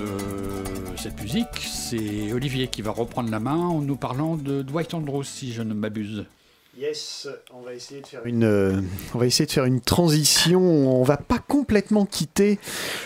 cette 0.97 1.23
musique, 1.23 1.47
c'est 1.65 2.33
Olivier 2.33 2.67
qui 2.67 2.83
va 2.83 2.91
reprendre 2.91 3.31
la 3.31 3.39
main 3.39 3.55
en 3.55 3.79
nous 3.83 3.95
parlant 3.97 4.35
de 4.35 4.63
Dwight 4.63 4.93
Andrews, 4.93 5.23
si 5.23 5.53
je 5.53 5.63
ne 5.63 5.75
m'abuse. 5.75 6.25
Yes, 6.77 7.29
on 7.55 7.61
va 7.61 7.75
essayer 7.75 8.01
de 8.01 8.07
faire 8.07 8.25
une, 8.25 8.45
euh, 8.45 8.81
on 9.15 9.19
va 9.19 9.27
essayer 9.27 9.45
de 9.47 9.53
faire 9.53 9.67
une 9.67 9.83
transition. 9.83 10.61
On 10.63 11.03
va 11.05 11.19
pas 11.19 11.39
complètement 11.39 12.07
quitter 12.07 12.59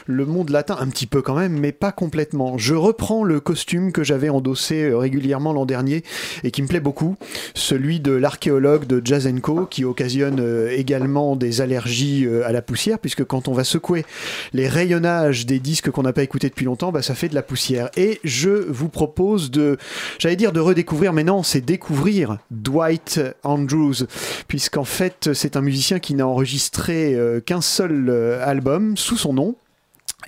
le 0.06 0.24
monde 0.24 0.50
latin, 0.50 0.76
un 0.80 0.88
petit 0.88 1.06
peu 1.06 1.20
quand 1.20 1.34
même, 1.34 1.58
mais 1.58 1.72
pas 1.72 1.92
complètement. 1.92 2.56
Je 2.58 2.74
reprends 2.74 3.24
le 3.24 3.40
costume 3.40 3.92
que 3.92 4.04
j'avais 4.04 4.28
endossé 4.28 4.84
euh, 4.84 4.96
régulièrement 4.96 5.52
l'an 5.52 5.66
dernier 5.66 6.02
et 6.44 6.50
qui 6.50 6.62
me 6.62 6.68
plaît 6.68 6.80
beaucoup, 6.80 7.16
celui 7.54 8.00
de 8.00 8.12
l'archéologue 8.12 8.86
de 8.86 9.02
Jazenko, 9.04 9.66
qui 9.66 9.84
occasionne 9.84 10.38
euh, 10.40 10.70
également 10.70 11.36
des 11.36 11.60
allergies 11.60 12.24
euh, 12.24 12.46
à 12.46 12.52
la 12.52 12.62
poussière, 12.62 12.98
puisque 12.98 13.24
quand 13.24 13.48
on 13.48 13.52
va 13.52 13.64
secouer 13.64 14.04
les 14.52 14.68
rayonnages 14.68 15.46
des 15.46 15.58
disques 15.58 15.90
qu'on 15.90 16.02
n'a 16.02 16.12
pas 16.12 16.22
écoutés 16.22 16.48
depuis 16.48 16.66
longtemps, 16.66 16.92
bah, 16.92 17.02
ça 17.02 17.14
fait 17.14 17.28
de 17.28 17.34
la 17.34 17.42
poussière. 17.42 17.90
Et 17.96 18.20
je 18.22 18.50
vous 18.50 18.88
propose 18.88 19.50
de, 19.50 19.76
j'allais 20.18 20.36
dire 20.36 20.52
de 20.52 20.60
redécouvrir, 20.60 21.12
mais 21.12 21.24
non, 21.24 21.42
c'est 21.42 21.60
découvrir 21.60 22.38
Dwight 22.50 23.20
Andrews, 23.42 24.06
puisqu'en 24.46 24.84
fait, 24.84 25.30
c'est 25.34 25.56
un 25.56 25.62
musicien 25.62 25.98
qui 25.98 26.14
n'a 26.14 26.26
enregistré 26.26 27.16
qu'un 27.44 27.60
seul 27.60 28.10
album 28.42 28.96
sous 28.96 29.16
son 29.16 29.32
nom. 29.32 29.56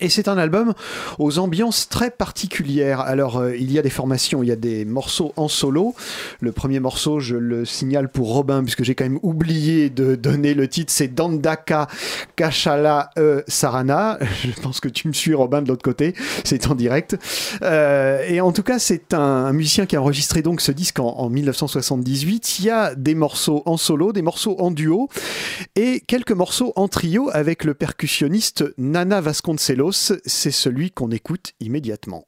Et 0.01 0.11
c'est 0.11 0.29
un 0.29 0.37
album 0.39 0.75
aux 1.19 1.39
ambiances 1.39 1.89
très 1.89 2.11
particulières. 2.11 3.01
Alors, 3.01 3.39
euh, 3.39 3.57
il 3.57 3.73
y 3.73 3.79
a 3.79 3.83
des 3.83 3.91
formations, 3.91 4.43
il 4.43 4.49
y 4.49 4.53
a 4.53 4.57
des 4.57 4.85
morceaux 4.85 5.33
en 5.37 5.49
solo. 5.49 5.95
Le 6.41 6.53
premier 6.53 6.79
morceau, 6.79 7.21
je 7.21 7.35
le 7.35 7.65
signale 7.65 8.09
pour 8.09 8.33
Robin, 8.33 8.63
puisque 8.63 8.85
j'ai 8.85 8.95
quand 8.95 9.07
même 9.07 9.19
oublié 9.23 9.91
de 9.91 10.15
donner 10.15 10.53
le 10.55 10.69
titre, 10.69 10.93
c'est 10.93 11.09
Dandaka 11.09 11.89
Kashala 12.37 13.11
euh, 13.19 13.43
Sarana. 13.49 14.19
Je 14.45 14.61
pense 14.61 14.79
que 14.79 14.89
tu 14.89 15.09
me 15.09 15.13
suis, 15.15 15.35
Robin, 15.35 15.63
de 15.63 15.69
l'autre 15.69 15.83
côté. 15.83 16.15
C'est 16.45 16.69
en 16.69 16.75
direct. 16.75 17.17
Euh, 17.63 18.23
et 18.29 18.41
en 18.41 18.53
tout 18.53 18.63
cas, 18.63 18.79
c'est 18.79 19.15
un, 19.15 19.19
un 19.21 19.53
musicien 19.53 19.87
qui 19.87 19.97
a 19.97 20.03
enregistré 20.03 20.43
donc 20.43 20.61
ce 20.61 20.71
disque 20.71 21.01
en, 21.01 21.09
en 21.09 21.29
1978. 21.31 22.59
Il 22.59 22.67
y 22.67 22.71
a 22.71 22.95
des 22.95 23.15
morceaux 23.15 23.63
en 23.65 23.79
solo, 23.79 24.13
des 24.13 24.23
morceaux 24.23 24.55
en 24.61 24.71
duo 24.71 25.09
et 25.75 26.01
quelques 26.07 26.33
morceaux 26.33 26.73
en 26.77 26.89
trio 26.89 27.31
avec 27.33 27.65
le 27.65 27.75
percussionniste 27.75 28.65
Nana 28.77 29.21
Vasconcelos. 29.21 29.78
C'est 29.93 30.51
celui 30.51 30.91
qu'on 30.91 31.11
écoute 31.11 31.53
immédiatement. 31.61 32.27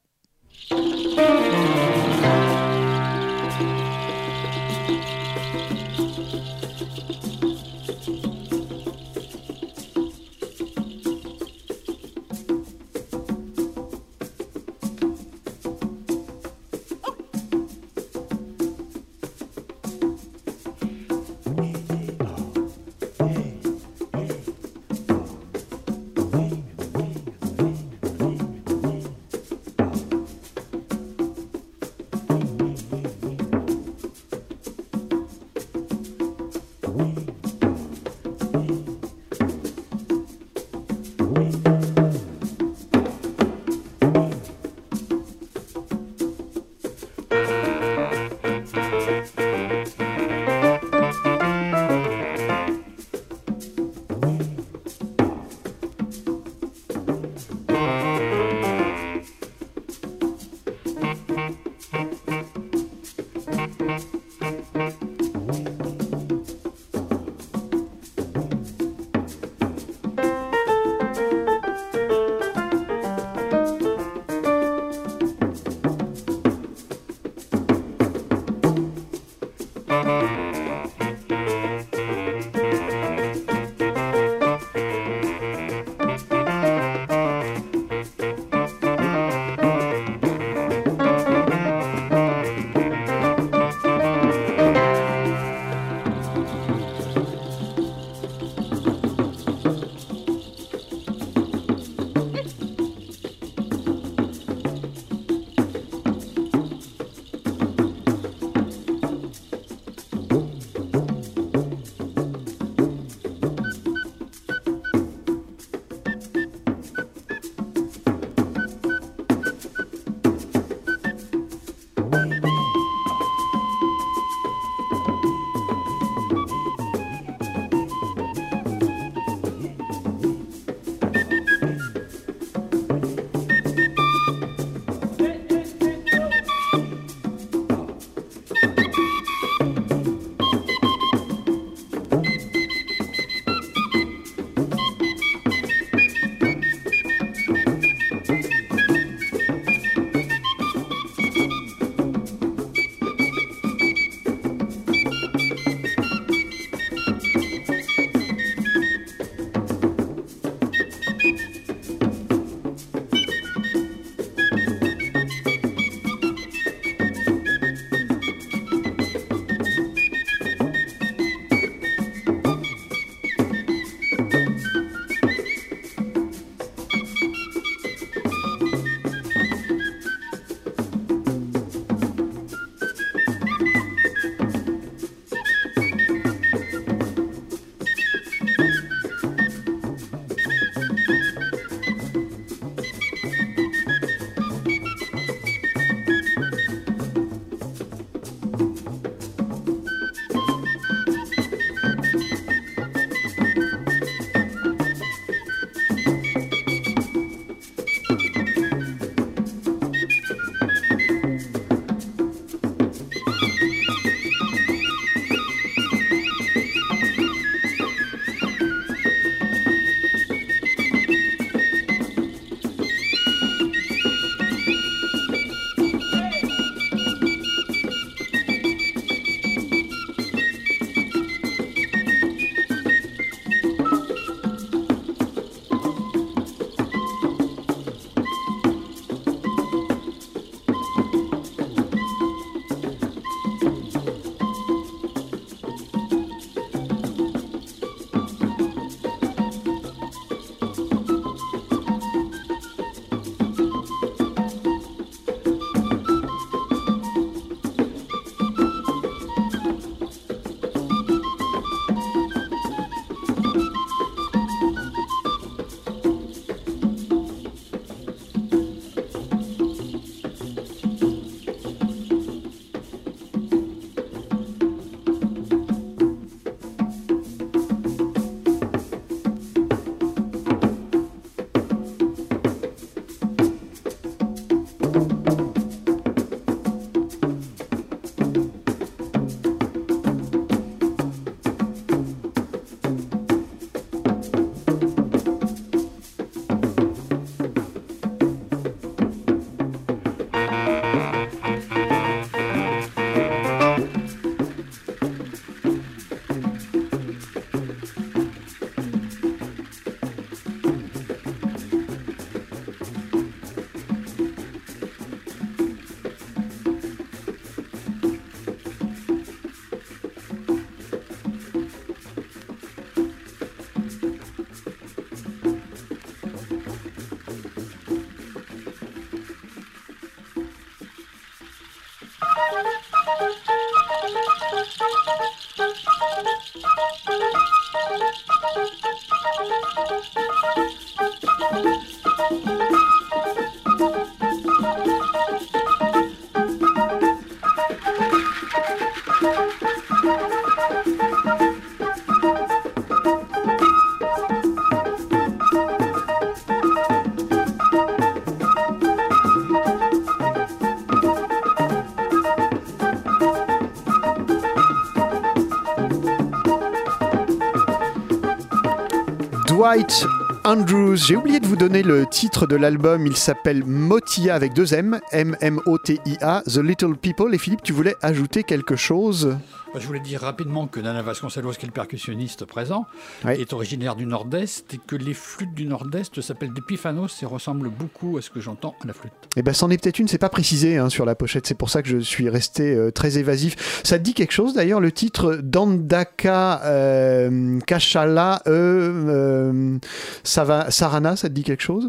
Andrews. 370.61 370.97
J'ai 370.97 371.17
oublié 371.17 371.41
de 371.41 371.47
vous 371.47 371.57
donner 371.57 371.83
le 371.83 372.05
titre 372.05 372.47
de 372.47 372.55
l'album. 372.55 373.07
Il 373.07 373.17
s'appelle 373.17 373.65
Motia 373.65 374.35
avec 374.35 374.53
deux 374.53 374.75
M, 374.75 375.01
M-M-O-T-I-A, 375.11 376.43
The 376.47 376.59
Little 376.59 376.97
People. 376.97 377.35
Et 377.35 377.39
Philippe, 377.39 377.63
tu 377.63 377.73
voulais 377.73 377.97
ajouter 378.03 378.43
quelque 378.43 378.77
chose? 378.77 379.39
Je 379.79 379.87
voulais 379.87 380.01
dire 380.01 380.21
rapidement 380.21 380.67
que 380.67 380.81
Nana 380.81 381.01
Vasconcelos, 381.01 381.53
qui 381.53 381.63
est 381.65 381.69
le 381.69 381.73
percussionniste 381.73 382.45
présent, 382.45 382.87
Oui. 383.25 383.33
est 383.35 383.53
originaire 383.53 383.95
du 383.95 384.05
Nord-Est 384.05 384.75
et 384.75 384.81
que 384.85 384.97
les 384.97 385.15
flûtes 385.15 385.55
du 385.55 385.65
Nord-Est 385.65 386.21
s'appellent 386.21 386.53
des 386.53 386.61
pifanos 386.61 387.23
et 387.23 387.27
ressemblent 387.27 387.71
beaucoup 387.71 388.19
à 388.19 388.23
ce 388.23 388.31
que 388.31 388.41
j'entends 388.41 388.75
à 388.83 388.87
la 388.89 388.93
flûte. 388.93 389.13
Eh 389.37 389.43
ben, 389.43 389.55
c'en 389.55 389.71
est 389.71 389.81
peut-être 389.81 390.01
une, 390.01 390.09
c'est 390.09 390.19
pas 390.19 390.29
précisé 390.29 390.77
hein, 390.77 390.91
sur 390.91 391.05
la 391.07 391.15
pochette, 391.15 391.47
c'est 391.47 391.55
pour 391.55 391.71
ça 391.71 391.83
que 391.83 391.89
je 391.89 391.99
suis 391.99 392.29
resté 392.29 392.75
euh, 392.75 392.91
très 392.91 393.19
évasif. 393.19 393.81
Ça 393.85 393.99
te 393.99 394.03
dit 394.03 394.13
quelque 394.13 394.33
chose 394.33 394.55
d'ailleurs, 394.55 394.81
le 394.81 394.91
titre 394.93 395.39
Dandaka 395.43 396.63
euh, 396.65 397.61
Kashala 397.61 398.43
euh, 398.49 399.09
euh, 399.09 399.79
Sava- 400.25 400.71
Sarana, 400.73 401.15
ça 401.17 401.29
te 401.29 401.35
dit 401.35 401.45
quelque 401.45 401.63
chose? 401.63 401.89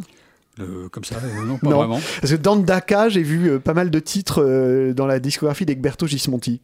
Euh, 0.59 0.87
comme 0.89 1.03
ça, 1.03 1.15
euh, 1.15 1.45
non, 1.45 1.57
pas 1.57 1.69
Non. 1.69 1.77
vraiment. 1.77 1.99
Parce 2.21 2.31
que 2.31 2.37
Dandaka, 2.37 3.09
j'ai 3.09 3.23
vu 3.23 3.49
euh, 3.49 3.59
pas 3.59 3.73
mal 3.73 3.89
de 3.89 3.99
titres 3.99 4.91
dans 4.95 5.07
la 5.07 5.19
discographie 5.19 5.65
d'Egberto 5.65 6.05
Gismonti 6.05 6.61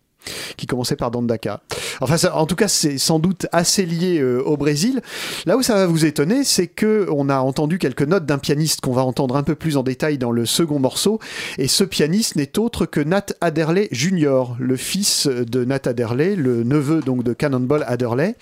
qui 0.57 0.65
commençait 0.65 0.95
par 0.95 1.11
Dandaka. 1.11 1.61
Enfin, 2.01 2.15
en 2.33 2.45
tout 2.45 2.55
cas, 2.55 2.67
c'est 2.67 2.97
sans 2.97 3.19
doute 3.19 3.47
assez 3.51 3.85
lié 3.85 4.19
euh, 4.19 4.41
au 4.43 4.57
Brésil. 4.57 5.01
Là 5.45 5.57
où 5.57 5.61
ça 5.61 5.75
va 5.75 5.87
vous 5.87 6.05
étonner, 6.05 6.43
c'est 6.43 6.67
que 6.67 7.07
on 7.11 7.29
a 7.29 7.39
entendu 7.39 7.79
quelques 7.79 8.03
notes 8.03 8.25
d'un 8.25 8.37
pianiste 8.37 8.81
qu'on 8.81 8.93
va 8.93 9.03
entendre 9.03 9.35
un 9.35 9.43
peu 9.43 9.55
plus 9.55 9.77
en 9.77 9.83
détail 9.83 10.17
dans 10.17 10.31
le 10.31 10.45
second 10.45 10.79
morceau. 10.79 11.19
Et 11.57 11.67
ce 11.67 11.83
pianiste 11.83 12.35
n'est 12.35 12.59
autre 12.59 12.85
que 12.85 12.99
Nat 12.99 13.27
Adderley 13.41 13.87
Jr., 13.91 14.55
le 14.59 14.75
fils 14.75 15.27
de 15.27 15.65
Nat 15.65 15.81
Adderley, 15.85 16.35
le 16.35 16.63
neveu 16.63 17.01
donc 17.01 17.23
de 17.23 17.33
Cannonball 17.33 17.83
Adderley. 17.87 18.35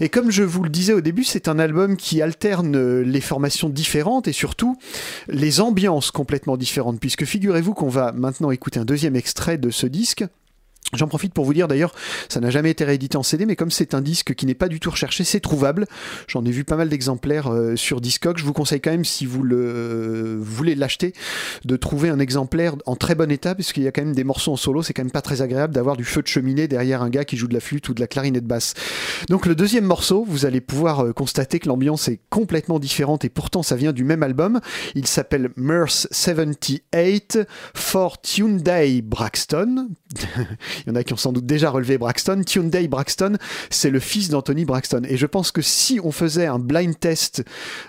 Et 0.00 0.08
comme 0.08 0.30
je 0.30 0.42
vous 0.42 0.62
le 0.62 0.70
disais 0.70 0.92
au 0.92 1.00
début, 1.00 1.24
c'est 1.24 1.48
un 1.48 1.58
album 1.58 1.96
qui 1.96 2.22
alterne 2.22 2.76
euh, 2.76 3.02
les 3.02 3.20
formations 3.20 3.68
différentes 3.68 4.28
et 4.28 4.32
surtout 4.32 4.76
les 5.28 5.60
ambiances 5.60 6.10
complètement 6.10 6.56
différentes. 6.56 7.00
Puisque 7.00 7.24
figurez-vous 7.24 7.74
qu'on 7.74 7.88
va 7.88 8.12
maintenant 8.12 8.50
écouter 8.50 8.80
un 8.80 8.84
deuxième 8.84 9.16
extrait 9.16 9.58
de 9.58 9.70
ce 9.70 9.86
disque. 9.86 10.24
J'en 10.94 11.06
profite 11.06 11.34
pour 11.34 11.44
vous 11.44 11.52
dire 11.52 11.68
d'ailleurs, 11.68 11.94
ça 12.30 12.40
n'a 12.40 12.48
jamais 12.48 12.70
été 12.70 12.82
réédité 12.82 13.18
en 13.18 13.22
CD, 13.22 13.44
mais 13.44 13.56
comme 13.56 13.70
c'est 13.70 13.92
un 13.92 14.00
disque 14.00 14.34
qui 14.34 14.46
n'est 14.46 14.54
pas 14.54 14.68
du 14.68 14.80
tout 14.80 14.90
recherché, 14.90 15.22
c'est 15.22 15.40
trouvable. 15.40 15.86
J'en 16.28 16.44
ai 16.46 16.50
vu 16.50 16.64
pas 16.64 16.76
mal 16.76 16.88
d'exemplaires 16.88 17.52
euh, 17.52 17.76
sur 17.76 18.00
Discog. 18.00 18.38
Je 18.38 18.44
vous 18.44 18.54
conseille 18.54 18.80
quand 18.80 18.90
même, 18.90 19.04
si 19.04 19.26
vous 19.26 19.42
le 19.42 19.58
euh, 19.58 20.36
voulez 20.40 20.74
l'acheter, 20.74 21.12
de 21.66 21.76
trouver 21.76 22.08
un 22.08 22.18
exemplaire 22.18 22.74
en 22.86 22.96
très 22.96 23.14
bon 23.14 23.30
état, 23.30 23.54
parce 23.54 23.72
qu'il 23.72 23.82
y 23.82 23.86
a 23.86 23.92
quand 23.92 24.02
même 24.02 24.14
des 24.14 24.24
morceaux 24.24 24.52
en 24.52 24.56
solo. 24.56 24.82
C'est 24.82 24.94
quand 24.94 25.04
même 25.04 25.12
pas 25.12 25.20
très 25.20 25.42
agréable 25.42 25.74
d'avoir 25.74 25.94
du 25.94 26.04
feu 26.04 26.22
de 26.22 26.26
cheminée 26.26 26.68
derrière 26.68 27.02
un 27.02 27.10
gars 27.10 27.26
qui 27.26 27.36
joue 27.36 27.48
de 27.48 27.54
la 27.54 27.60
flûte 27.60 27.86
ou 27.90 27.94
de 27.94 28.00
la 28.00 28.06
clarinette 28.06 28.46
basse. 28.46 28.72
Donc 29.28 29.44
le 29.44 29.54
deuxième 29.54 29.84
morceau, 29.84 30.24
vous 30.26 30.46
allez 30.46 30.62
pouvoir 30.62 31.04
euh, 31.04 31.12
constater 31.12 31.58
que 31.58 31.68
l'ambiance 31.68 32.08
est 32.08 32.20
complètement 32.30 32.78
différente 32.78 33.26
et 33.26 33.28
pourtant 33.28 33.62
ça 33.62 33.76
vient 33.76 33.92
du 33.92 34.04
même 34.04 34.22
album. 34.22 34.60
Il 34.94 35.06
s'appelle 35.06 35.50
Mirth 35.56 36.08
78 36.12 37.40
for 37.74 38.16
Hyundai 38.24 39.02
Braxton. 39.02 39.90
Il 40.86 40.90
y 40.90 40.92
en 40.92 40.96
a 40.96 41.04
qui 41.04 41.12
ont 41.12 41.18
sans 41.18 41.32
doute 41.32 41.46
déjà 41.46 41.70
relevé 41.70 41.98
Braxton. 41.98 42.42
Hyundai 42.54 42.88
Braxton, 42.88 43.36
c'est 43.70 43.90
le 43.90 44.00
fils 44.00 44.28
d'Anthony 44.28 44.64
Braxton. 44.64 45.02
Et 45.08 45.16
je 45.16 45.26
pense 45.26 45.50
que 45.50 45.62
si 45.62 46.00
on 46.02 46.12
faisait 46.12 46.46
un 46.46 46.58
blind 46.58 46.98
test 46.98 47.44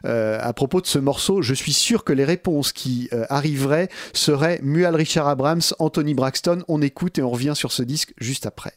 euh, 0.05 0.39
à 0.41 0.53
propos 0.53 0.81
de 0.81 0.87
ce 0.87 0.99
morceau, 0.99 1.41
je 1.41 1.53
suis 1.53 1.73
sûr 1.73 2.03
que 2.03 2.13
les 2.13 2.25
réponses 2.25 2.71
qui 2.71 3.09
euh, 3.13 3.25
arriveraient 3.29 3.89
seraient 4.13 4.59
Mual 4.63 4.95
Richard 4.95 5.27
Abrams, 5.27 5.61
Anthony 5.79 6.13
Braxton. 6.13 6.63
On 6.67 6.81
écoute 6.81 7.17
et 7.19 7.21
on 7.21 7.29
revient 7.29 7.53
sur 7.55 7.71
ce 7.71 7.83
disque 7.83 8.13
juste 8.19 8.45
après. 8.45 8.73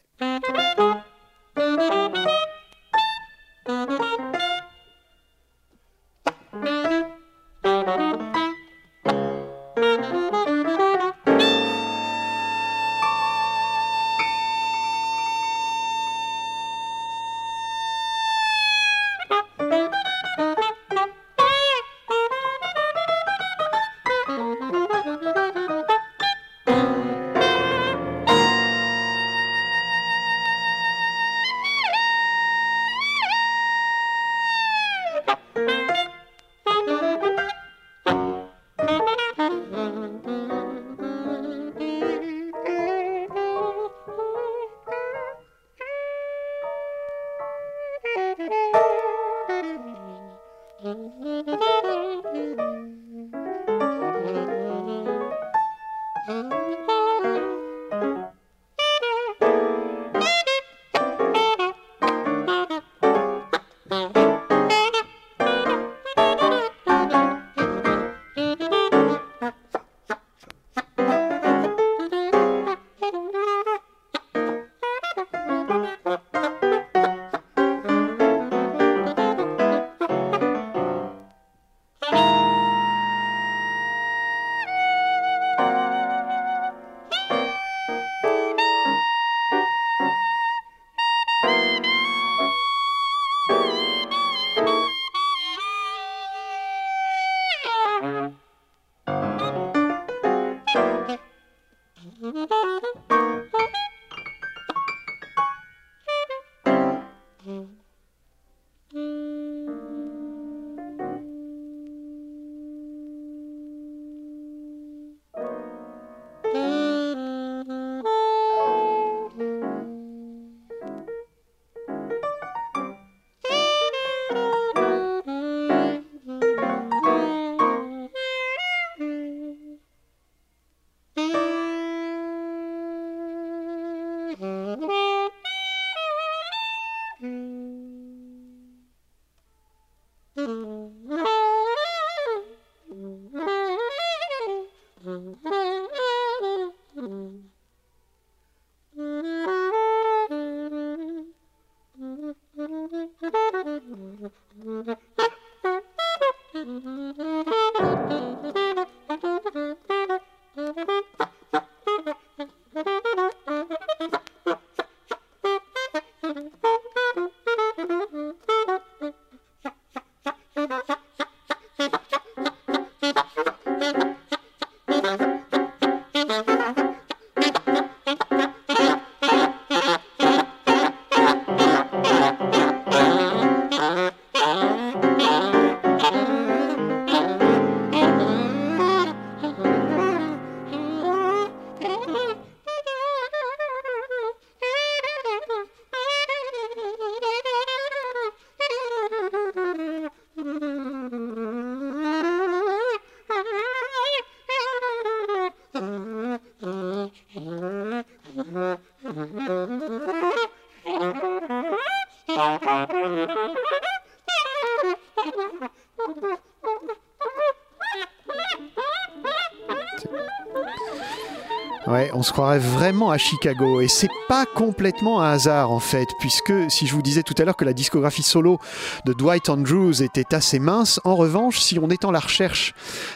Se 222.23 222.31
croirait 222.31 222.59
vraiment 222.59 223.11
à 223.11 223.17
Chicago 223.17 223.81
et 223.81 223.87
c'est 223.87 224.09
pas 224.29 224.45
complètement 224.45 225.21
un 225.21 225.31
hasard 225.31 225.71
en 225.71 225.79
fait, 225.79 226.07
puisque 226.19 226.53
si 226.69 226.87
je 226.87 226.93
vous 226.93 227.01
disais 227.01 227.23
tout 227.23 227.33
à 227.37 227.43
l'heure 227.43 227.57
que 227.57 227.65
la 227.65 227.73
discographie 227.73 228.23
solo 228.23 228.59
de 229.05 229.13
Dwight 229.13 229.49
Andrews 229.49 230.01
était 230.01 230.33
assez 230.33 230.59
mince, 230.59 231.01
en 231.03 231.15
revanche, 231.15 231.59
si 231.59 231.77
on 231.79 231.89
étend 231.89 232.11
la 232.11 232.19
recherche 232.19 232.73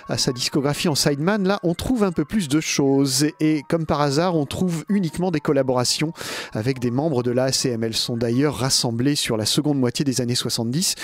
à 0.09 0.17
sa 0.17 0.33
discographie 0.33 0.89
en 0.89 0.95
sideman, 0.95 1.47
là 1.47 1.59
on 1.63 1.73
trouve 1.73 2.03
un 2.03 2.11
peu 2.11 2.25
plus 2.25 2.49
de 2.49 2.59
choses 2.59 3.27
et 3.39 3.63
comme 3.69 3.85
par 3.85 4.01
hasard, 4.01 4.35
on 4.35 4.45
trouve 4.45 4.83
uniquement 4.89 5.31
des 5.31 5.39
collaborations 5.39 6.11
avec 6.53 6.79
des 6.79 6.91
membres 6.91 7.23
de 7.23 7.31
l'ACM. 7.31 7.83
Elles 7.83 7.95
sont 7.95 8.17
d'ailleurs 8.17 8.55
rassemblées 8.55 9.15
sur 9.15 9.37
la 9.37 9.45
seconde 9.45 9.79
moitié 9.79 10.03
des 10.03 10.21
années 10.21 10.35
70. 10.35 10.95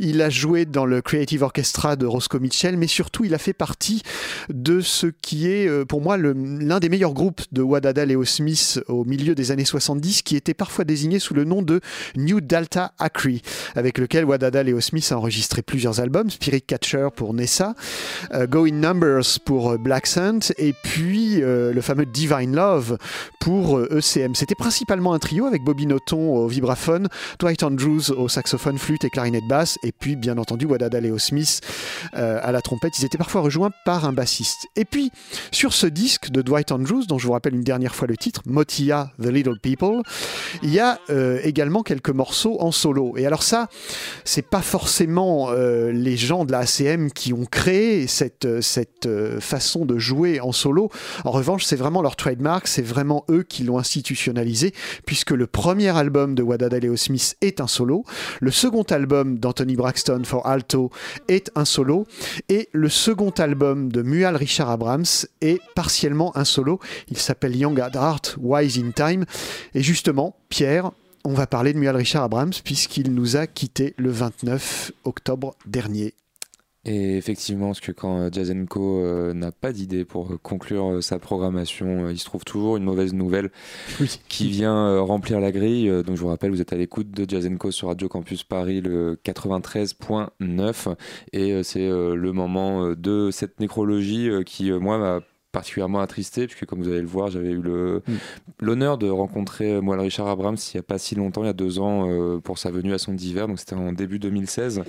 Il 0.00 0.20
a 0.20 0.30
joué 0.30 0.64
dans 0.64 0.84
le 0.84 1.00
Creative 1.00 1.42
Orchestra 1.42 1.96
de 1.96 2.06
Roscoe 2.06 2.40
Mitchell, 2.40 2.76
mais 2.76 2.88
surtout 2.88 3.24
il 3.24 3.34
a 3.34 3.38
fait 3.38 3.52
partie 3.52 4.02
de 4.48 4.80
ce 4.80 5.06
qui 5.06 5.48
est 5.48 5.68
euh, 5.68 5.84
pour 5.84 6.00
moi 6.00 6.16
l'un 6.16 6.80
des 6.80 6.88
meilleurs 6.88 7.14
groupe 7.14 7.40
de 7.52 7.62
Wadada 7.62 8.04
Leo 8.04 8.24
Smith 8.24 8.80
au 8.88 9.04
milieu 9.04 9.34
des 9.34 9.50
années 9.50 9.64
70 9.64 10.22
qui 10.22 10.36
était 10.36 10.54
parfois 10.54 10.84
désigné 10.84 11.18
sous 11.18 11.34
le 11.34 11.44
nom 11.44 11.62
de 11.62 11.80
New 12.16 12.40
Delta 12.40 12.92
Acri, 12.98 13.42
avec 13.74 13.98
lequel 13.98 14.24
Wadada 14.24 14.62
Leo 14.62 14.80
Smith 14.80 15.10
a 15.12 15.18
enregistré 15.18 15.62
plusieurs 15.62 16.00
albums, 16.00 16.30
Spirit 16.30 16.62
Catcher 16.62 17.08
pour 17.14 17.34
Nessa, 17.34 17.74
euh, 18.32 18.46
Go 18.46 18.64
in 18.64 18.72
Numbers 18.72 19.38
pour 19.44 19.72
euh, 19.72 19.78
Black 19.78 20.06
Sant 20.06 20.52
et 20.58 20.72
puis 20.82 21.42
euh, 21.42 21.72
le 21.72 21.80
fameux 21.80 22.06
Divine 22.06 22.54
Love 22.54 22.96
pour 23.40 23.80
ECM. 23.80 24.34
C'était 24.34 24.54
principalement 24.54 25.12
un 25.12 25.18
trio 25.18 25.46
avec 25.46 25.62
Bobby 25.62 25.86
Noton 25.86 26.36
au 26.36 26.46
vibraphone, 26.46 27.08
Dwight 27.38 27.62
Andrews 27.62 28.10
au 28.10 28.28
saxophone, 28.28 28.78
flûte 28.78 29.04
et 29.04 29.10
clarinette 29.10 29.46
basse 29.48 29.78
et 29.82 29.92
puis 29.92 30.16
bien 30.16 30.38
entendu 30.38 30.66
Wadada 30.66 31.00
Leo 31.00 31.18
Smith 31.18 31.60
à 32.12 32.52
la 32.52 32.60
trompette. 32.60 32.98
Ils 32.98 33.04
étaient 33.04 33.18
parfois 33.18 33.40
rejoints 33.40 33.70
par 33.84 34.04
un 34.04 34.12
bassiste. 34.12 34.68
Et 34.76 34.84
puis 34.84 35.10
sur 35.50 35.72
ce 35.72 35.86
disque 35.86 36.30
de 36.30 36.42
Dwight 36.42 36.72
Andrews, 36.72 37.04
dont 37.06 37.18
je 37.18 37.26
vous 37.26 37.32
une 37.50 37.62
dernière 37.62 37.94
fois 37.94 38.08
le 38.08 38.16
titre, 38.16 38.42
Motia, 38.46 39.12
The 39.20 39.26
Little 39.26 39.58
People, 39.60 40.02
il 40.62 40.72
y 40.72 40.80
a 40.80 40.98
euh, 41.10 41.40
également 41.44 41.82
quelques 41.82 42.10
morceaux 42.10 42.56
en 42.60 42.72
solo. 42.72 43.16
Et 43.16 43.26
alors 43.26 43.42
ça, 43.42 43.68
c'est 44.24 44.46
pas 44.46 44.62
forcément 44.62 45.48
euh, 45.50 45.90
les 45.92 46.16
gens 46.16 46.44
de 46.44 46.52
la 46.52 46.60
ACM 46.60 47.10
qui 47.10 47.32
ont 47.32 47.44
créé 47.44 48.06
cette, 48.06 48.44
euh, 48.44 48.60
cette 48.60 49.08
façon 49.40 49.84
de 49.84 49.98
jouer 49.98 50.40
en 50.40 50.52
solo. 50.52 50.90
En 51.24 51.30
revanche, 51.30 51.64
c'est 51.64 51.76
vraiment 51.76 52.02
leur 52.02 52.16
trademark, 52.16 52.66
c'est 52.66 52.82
vraiment 52.82 53.24
eux 53.30 53.42
qui 53.42 53.64
l'ont 53.64 53.78
institutionnalisé, 53.78 54.72
puisque 55.06 55.30
le 55.30 55.46
premier 55.46 55.96
album 55.96 56.34
de 56.34 56.42
Wadada 56.42 56.78
Leo 56.78 56.96
Smith 56.96 57.36
est 57.40 57.60
un 57.60 57.66
solo, 57.66 58.04
le 58.40 58.50
second 58.50 58.82
album 58.82 59.38
d'Anthony 59.38 59.76
Braxton 59.76 60.22
for 60.24 60.46
Alto 60.46 60.90
est 61.28 61.50
un 61.54 61.64
solo, 61.64 62.06
et 62.48 62.68
le 62.72 62.88
second 62.88 63.30
album 63.30 63.90
de 63.90 64.02
Mual 64.02 64.36
Richard 64.36 64.70
Abrams 64.70 65.04
est 65.40 65.60
partiellement 65.74 66.36
un 66.36 66.44
solo. 66.44 66.78
Il 67.08 67.18
Young 67.54 67.78
at 67.80 67.92
Heart, 67.94 68.36
Wise 68.40 68.78
in 68.78 68.90
Time. 68.92 69.24
Et 69.74 69.82
justement, 69.82 70.36
Pierre, 70.48 70.92
on 71.24 71.34
va 71.34 71.46
parler 71.46 71.72
de 71.72 71.78
Mual 71.78 71.96
Richard 71.96 72.24
Abrams 72.24 72.52
puisqu'il 72.64 73.14
nous 73.14 73.36
a 73.36 73.46
quitté 73.46 73.94
le 73.96 74.10
29 74.10 74.92
octobre 75.04 75.54
dernier. 75.66 76.14
Et 76.84 77.16
effectivement, 77.16 77.68
parce 77.68 77.78
que 77.78 77.92
quand 77.92 78.18
euh, 78.18 78.28
Jazz 78.32 78.52
Co 78.68 78.98
euh, 78.98 79.32
n'a 79.34 79.52
pas 79.52 79.72
d'idée 79.72 80.04
pour 80.04 80.32
euh, 80.32 80.38
conclure 80.42 80.94
euh, 80.94 81.00
sa 81.00 81.20
programmation, 81.20 82.06
euh, 82.06 82.12
il 82.12 82.18
se 82.18 82.24
trouve 82.24 82.44
toujours 82.44 82.76
une 82.76 82.82
mauvaise 82.82 83.14
nouvelle 83.14 83.52
qui 84.28 84.48
vient 84.48 84.98
remplir 84.98 85.38
la 85.38 85.52
grille. 85.52 85.88
Donc 86.04 86.16
je 86.16 86.20
vous 86.20 86.26
rappelle, 86.26 86.50
vous 86.50 86.60
êtes 86.60 86.72
à 86.72 86.76
l'écoute 86.76 87.12
de 87.12 87.24
Jazz 87.28 87.48
Co 87.56 87.70
sur 87.70 87.86
Radio 87.86 88.08
Campus 88.08 88.42
Paris, 88.42 88.80
le 88.80 89.16
93.9. 89.24 90.96
Et 91.32 91.62
c'est 91.62 91.88
le 91.88 92.32
moment 92.32 92.94
de 92.96 93.30
cette 93.30 93.60
nécrologie 93.60 94.30
qui, 94.44 94.72
moi, 94.72 94.98
m'a 94.98 95.20
particulièrement 95.52 96.00
attristé, 96.00 96.46
puisque 96.46 96.64
comme 96.64 96.82
vous 96.82 96.88
allez 96.88 97.02
le 97.02 97.06
voir, 97.06 97.30
j'avais 97.30 97.50
eu 97.50 97.60
le, 97.60 98.02
l'honneur 98.60 98.98
de 98.98 99.08
rencontrer 99.08 99.74
euh, 99.74 99.80
Moelle 99.80 100.00
Richard 100.00 100.26
Abrams 100.26 100.56
il 100.72 100.76
n'y 100.76 100.80
a 100.80 100.82
pas 100.82 100.98
si 100.98 101.14
longtemps, 101.14 101.42
il 101.42 101.46
y 101.46 101.50
a 101.50 101.54
deux 101.54 101.78
ans, 101.78 102.08
euh, 102.08 102.38
pour 102.38 102.58
sa 102.58 102.70
venue 102.70 102.92
à 102.92 102.98
son 102.98 103.12
d'hiver, 103.12 103.48
donc 103.48 103.58
c'était 103.58 103.74
en 103.74 103.92
début 103.92 104.18
2016 104.18 104.82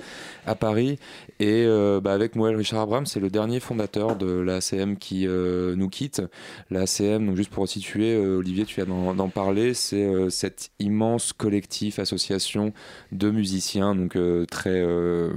à 0.46 0.54
Paris. 0.54 0.98
Et 1.40 1.64
euh, 1.66 2.00
bah, 2.00 2.12
avec 2.12 2.36
Moelle 2.36 2.56
Richard 2.56 2.80
Abrams, 2.80 3.06
c'est 3.06 3.20
le 3.20 3.30
dernier 3.30 3.60
fondateur 3.60 4.16
de 4.16 4.26
l'ACM 4.26 4.96
qui 4.96 5.26
euh, 5.26 5.74
nous 5.76 5.88
quitte. 5.88 6.22
L'ACM, 6.70 7.26
donc 7.26 7.36
juste 7.36 7.50
pour 7.50 7.68
situer, 7.68 8.16
Olivier, 8.16 8.64
tu 8.64 8.76
viens 8.76 8.86
d'en, 8.86 9.28
parler, 9.28 9.74
c'est 9.74 10.30
cet 10.30 10.70
immense 10.78 11.32
collectif, 11.32 11.98
association 11.98 12.72
de 13.12 13.30
musiciens, 13.30 13.94
donc 13.94 14.16
très 14.50 14.84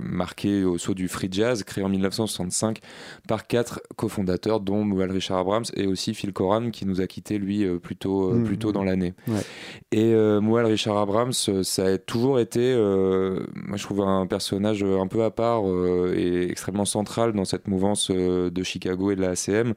marqué 0.02 0.64
au 0.64 0.78
saut 0.78 0.94
du 0.94 1.08
free 1.08 1.30
jazz, 1.32 1.64
créé 1.64 1.84
en 1.84 1.90
1965 1.90 2.80
par 3.28 3.48
quatre 3.48 3.82
cofondateurs, 3.96 4.60
dont 4.60 4.84
Moelle 4.84 5.12
Richard 5.18 5.38
Abrams 5.40 5.66
et 5.76 5.86
aussi 5.88 6.14
Phil 6.14 6.34
Coran, 6.34 6.72
qui 6.72 6.86
nous 6.86 7.02
a 7.02 7.08
quitté 7.08 7.38
lui 7.38 7.64
euh, 7.66 7.78
plus 7.78 7.96
tôt, 7.96 8.32
euh, 8.32 8.36
Mhm. 8.36 8.44
plus 8.46 8.58
tôt 8.58 8.72
dans 8.72 8.84
l'année. 8.84 9.14
Ouais. 9.28 9.42
Et 9.92 10.14
euh, 10.14 10.40
Moelle 10.42 10.66
Richard 10.66 10.98
Abrams, 10.98 11.34
ça 11.34 11.86
a 11.86 11.98
toujours 11.98 12.40
été, 12.40 12.74
moi 12.76 13.78
je 13.78 13.84
trouve 13.84 14.02
un 14.02 14.26
personnage 14.28 14.84
un 14.84 15.08
peu 15.08 15.24
à 15.24 15.32
part 15.32 15.64
et 16.16 16.50
extrêmement 16.50 16.86
central 16.86 17.34
dans 17.34 17.46
cette 17.46 17.68
mouvance 17.68 18.10
de 18.12 18.64
Chicago 18.64 19.12
et 19.12 19.16
de 19.16 19.22
la 19.22 19.32
ACM, 19.32 19.74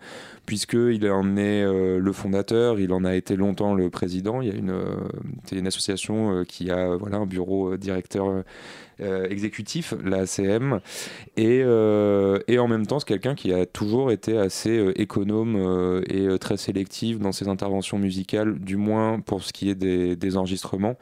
puisqu'il 0.47 1.09
en 1.11 1.37
est 1.37 1.65
le 1.99 2.13
fondateur, 2.13 2.79
il 2.81 2.93
en 2.93 3.05
a 3.05 3.15
été 3.15 3.37
longtemps 3.37 3.75
le 3.75 3.91
président. 3.91 4.41
Il 4.41 4.49
y 4.49 4.53
a 4.53 4.55
une, 4.55 4.75
c'est 5.45 5.57
une 5.57 5.67
association 5.67 6.45
qui 6.47 6.71
a 6.71 6.97
voilà, 6.97 7.19
un 7.19 7.27
bureau 7.27 7.77
directeur 7.77 8.43
exécutif, 9.01 9.95
la 10.05 10.19
ACM, 10.21 10.81
et, 11.37 11.63
euh, 11.63 12.39
et 12.49 12.59
en 12.59 12.69
même 12.69 12.87
temps 12.87 12.99
c'est 12.99 13.09
quelqu'un 13.09 13.35
qui 13.35 13.53
a 13.53 13.67
toujours 13.67 14.11
été 14.11 14.37
assez 14.39 14.79
euh, 14.79 15.01
économe 15.01 15.57
euh, 15.57 16.03
et 16.09 16.27
euh, 16.27 16.39
très 16.39 16.57
sélectif 16.57 17.19
dans 17.19 17.33
ses 17.33 17.49
interventions 17.49 17.99
musicales, 17.99 18.59
du 18.59 18.77
moins 18.77 19.21
pour 19.21 19.43
ce 19.43 19.53
qui 19.53 19.71
est 19.71 19.75
des, 19.75 20.17
des 20.17 20.37
enregistrements, 20.37 20.97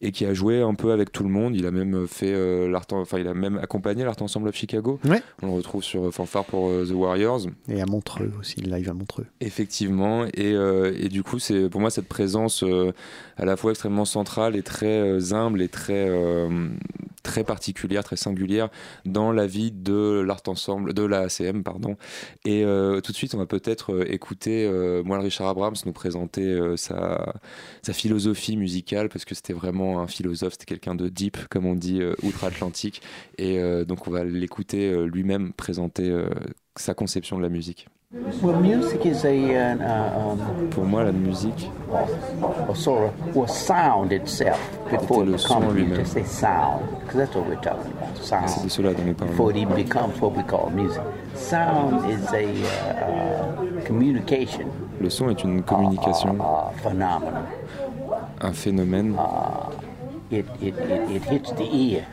et 0.00 0.12
qui 0.12 0.24
a 0.26 0.34
joué 0.34 0.60
un 0.60 0.74
peu 0.74 0.92
avec 0.92 1.12
tout 1.12 1.22
le 1.22 1.28
monde. 1.28 1.54
Il 1.56 1.66
a 1.66 1.70
même 1.70 2.06
fait 2.06 2.32
euh, 2.32 2.68
l'art, 2.68 2.86
enfin 2.92 3.18
il 3.18 3.28
a 3.28 3.34
même 3.34 3.58
accompagné 3.58 4.04
l'Art 4.04 4.20
Ensemble 4.20 4.48
of 4.48 4.54
Chicago. 4.54 4.98
Ouais. 5.04 5.22
On 5.42 5.46
le 5.46 5.52
retrouve 5.52 5.82
sur 5.82 6.06
euh, 6.06 6.10
Fanfare 6.10 6.44
pour 6.44 6.68
euh, 6.68 6.86
The 6.86 6.92
Warriors. 6.92 7.46
Et 7.68 7.80
à 7.80 7.86
Montreux 7.86 8.32
aussi, 8.38 8.56
live 8.60 8.88
à 8.88 8.94
Montreux. 8.94 9.26
Effectivement, 9.40 10.24
et, 10.26 10.52
euh, 10.54 10.94
et 10.98 11.08
du 11.08 11.22
coup, 11.22 11.38
c'est 11.38 11.68
pour 11.68 11.80
moi 11.80 11.90
cette 11.90 12.08
présence 12.08 12.62
euh, 12.62 12.92
à 13.36 13.44
la 13.44 13.56
fois 13.56 13.70
extrêmement 13.72 14.04
centrale 14.04 14.56
et 14.56 14.62
très 14.62 14.98
euh, 14.98 15.32
humble 15.32 15.62
et 15.62 15.68
très 15.68 16.08
euh, 16.08 16.68
très 17.34 17.42
particulière, 17.42 18.04
très 18.04 18.14
singulière 18.14 18.68
dans 19.06 19.32
la 19.32 19.48
vie 19.48 19.72
de 19.72 20.22
l'art 20.24 20.42
ensemble, 20.46 20.94
de 20.94 21.02
la 21.02 21.26
pardon. 21.64 21.96
Et 22.44 22.64
euh, 22.64 23.00
tout 23.00 23.10
de 23.10 23.16
suite, 23.16 23.34
on 23.34 23.38
va 23.38 23.46
peut-être 23.46 23.92
euh, 23.92 24.04
écouter 24.08 24.64
euh, 24.64 25.02
Moelle 25.02 25.22
Richard 25.22 25.48
Abrams 25.48 25.74
nous 25.84 25.92
présenter 25.92 26.44
euh, 26.44 26.76
sa 26.76 27.34
sa 27.82 27.92
philosophie 27.92 28.56
musicale 28.56 29.08
parce 29.08 29.24
que 29.24 29.34
c'était 29.34 29.52
vraiment 29.52 29.98
un 30.00 30.06
philosophe, 30.06 30.52
c'était 30.52 30.64
quelqu'un 30.66 30.94
de 30.94 31.08
deep, 31.08 31.36
comme 31.48 31.66
on 31.66 31.74
dit 31.74 32.00
outre-Atlantique, 32.22 33.02
et 33.36 33.58
donc 33.84 34.06
on 34.06 34.10
va 34.10 34.24
l'écouter 34.24 35.04
lui-même 35.06 35.52
présenter 35.52 36.10
sa 36.76 36.94
conception 36.94 37.36
de 37.36 37.42
la 37.42 37.48
musique. 37.48 37.88
Well, 38.14 38.60
music 38.60 39.06
is 39.06 39.24
a, 39.24 39.56
uh, 39.56 39.76
uh, 39.76 40.30
um, 40.30 40.70
Pour 40.70 40.84
moi, 40.86 41.02
la 41.02 41.10
musique, 41.10 41.68
or 41.90 42.76
sort 42.76 43.08
of, 43.12 43.36
or 43.36 43.48
sound 43.48 44.12
itself 44.12 44.60
before 44.88 45.24
it 45.24 45.32
becomes 45.32 45.74
lui-même. 45.74 45.96
just 45.96 46.14
a 46.16 46.24
sound, 46.24 46.88
because 47.00 47.16
that's 47.16 47.34
what 47.34 47.46
we're 47.48 47.56
talking 47.56 47.90
about, 47.90 48.16
sound. 48.18 48.62
de 48.62 48.68
cela 48.70 48.94
dont 48.94 49.04
nous 49.04 49.14
Before 49.14 49.50
it 49.50 49.68
becomes 49.74 50.20
what 50.20 50.36
we 50.36 50.44
call 50.44 50.70
music. 50.70 51.02
Sound 51.34 52.08
is 52.08 52.32
a 52.32 52.46
uh, 52.62 53.04
uh, 53.04 53.84
communication 53.84 54.70
Le 55.00 55.10
son 55.10 55.30
est 55.30 55.42
une 55.42 55.64
communication, 55.64 56.38
uh, 56.40 56.70
phenomenon. 56.82 57.46
un 58.42 58.52
phénomène 58.52 59.16
It, 60.30 60.46
it, 60.62 60.74
it, 60.78 61.10
it 61.10 61.24
hits 61.24 61.50
the 61.52 61.64
ear. 61.64 62.06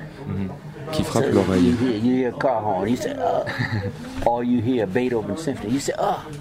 Qui 0.91 1.03
frappe 1.03 1.31
l'oreille. 1.31 1.73
Uh, 1.81 2.31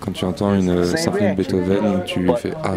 Quand 0.00 0.12
tu 0.12 0.24
entends 0.24 0.54
une 0.54 0.84
symphonie 0.84 1.30
de. 1.30 1.34
Beethoven, 1.36 2.02
tu 2.04 2.28
fais 2.36 2.52
Ah, 2.64 2.74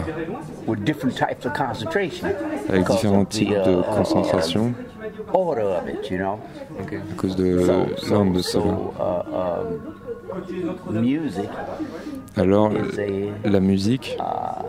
concentration. 0.68 2.26
avec 2.70 2.88
différents 2.88 3.26
types 3.26 3.50
uh, 3.50 3.68
de 3.68 3.80
uh, 3.80 3.84
concentration 3.96 4.74
you 6.10 6.18
know? 6.18 6.40
à 6.80 7.16
cause 7.18 7.36
de 7.36 7.60
l'ordre 8.10 8.34
de 8.34 8.42
cela. 8.42 8.64
uh, 8.64 9.24
um, 10.90 11.02
music 11.02 11.50
Alors, 12.38 12.72
la 13.44 13.60
musique 13.60 14.18
uh, 14.20 14.64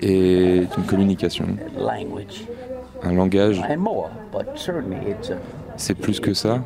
est 0.00 0.76
une 0.76 0.84
communication, 0.86 1.46
language 1.76 2.46
un 3.02 3.12
langage. 3.12 3.62
C'est 5.76 5.94
plus 5.94 6.20
que 6.20 6.34
ça, 6.34 6.62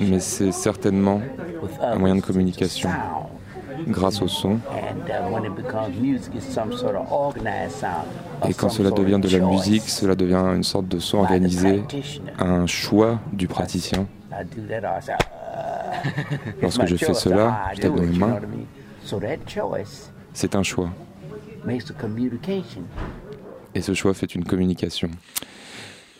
mais 0.00 0.20
c'est 0.20 0.52
certainement 0.52 1.20
un 1.82 1.98
moyen 1.98 2.16
de 2.16 2.22
communication. 2.22 2.88
grâce 3.86 4.20
au 4.22 4.28
son. 4.28 4.58
Et 8.48 8.54
quand 8.54 8.68
cela 8.68 8.90
devient 8.90 9.18
de 9.20 9.28
la 9.28 9.44
musique, 9.46 9.88
cela 9.88 10.14
devient 10.14 10.44
une 10.54 10.64
sorte 10.64 10.88
de 10.88 10.98
son 10.98 11.18
organisé, 11.18 11.82
un 12.38 12.66
choix 12.66 13.20
du 13.32 13.48
praticien. 13.48 14.06
Uh, 14.32 14.44
Lorsque 16.62 16.86
je 16.86 16.96
fais 16.96 17.14
cela, 17.14 17.62
I 17.72 17.76
je 17.76 17.80
tape 17.82 17.94
dans 17.94 18.02
mes 18.02 18.18
mains. 18.18 18.40
C'est 20.32 20.54
un 20.54 20.62
choix. 20.62 20.90
Et 23.74 23.82
ce 23.82 23.94
choix 23.94 24.14
fait 24.14 24.34
une 24.34 24.44
communication. 24.44 25.10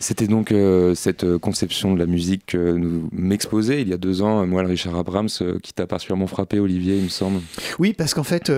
C'était 0.01 0.25
donc 0.25 0.51
euh, 0.51 0.95
cette 0.95 1.23
euh, 1.23 1.37
conception 1.37 1.93
de 1.93 1.99
la 1.99 2.07
musique 2.07 2.47
que 2.47 2.71
nous 2.71 3.07
m'exposait 3.11 3.83
il 3.83 3.87
y 3.87 3.93
a 3.93 3.97
deux 3.97 4.23
ans, 4.23 4.41
euh, 4.41 4.45
moi, 4.47 4.63
le 4.63 4.67
Richard 4.67 4.95
Abrams, 4.95 5.29
qui 5.61 5.73
t'a 5.73 5.85
particulièrement 5.85 6.25
frappé, 6.25 6.59
Olivier, 6.59 6.97
il 6.97 7.03
me 7.03 7.09
semble. 7.09 7.39
Oui, 7.77 7.93
parce 7.93 8.15
qu'en 8.15 8.23
fait, 8.23 8.51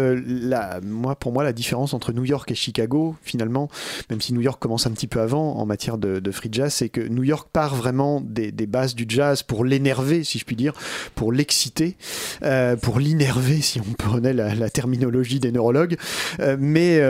moi, 0.83 1.15
pour 1.15 1.33
moi, 1.33 1.43
la 1.43 1.51
différence 1.51 1.93
entre 1.93 2.13
New 2.13 2.23
York 2.23 2.49
et 2.49 2.55
Chicago, 2.55 3.17
finalement, 3.21 3.67
même 4.09 4.21
si 4.21 4.33
New 4.33 4.39
York 4.39 4.61
commence 4.61 4.87
un 4.87 4.91
petit 4.91 5.07
peu 5.07 5.19
avant 5.19 5.57
en 5.57 5.65
matière 5.65 5.97
de, 5.97 6.31
free 6.31 6.49
jazz, 6.49 6.73
c'est 6.73 6.87
que 6.87 7.01
New 7.01 7.23
York 7.23 7.49
part 7.51 7.75
vraiment 7.75 8.21
des, 8.21 8.51
bases 8.65 8.95
du 8.95 9.05
jazz 9.07 9.43
pour 9.43 9.65
l'énerver, 9.65 10.23
si 10.23 10.39
je 10.39 10.45
puis 10.45 10.55
dire, 10.55 10.73
pour 11.13 11.33
l'exciter, 11.33 11.97
pour 12.81 12.99
l'innerver, 12.99 13.59
si 13.59 13.81
on 13.81 13.93
prenait 13.97 14.33
la, 14.33 14.55
la 14.55 14.69
terminologie 14.69 15.41
des 15.41 15.51
neurologues. 15.51 15.97
Mais 16.57 17.01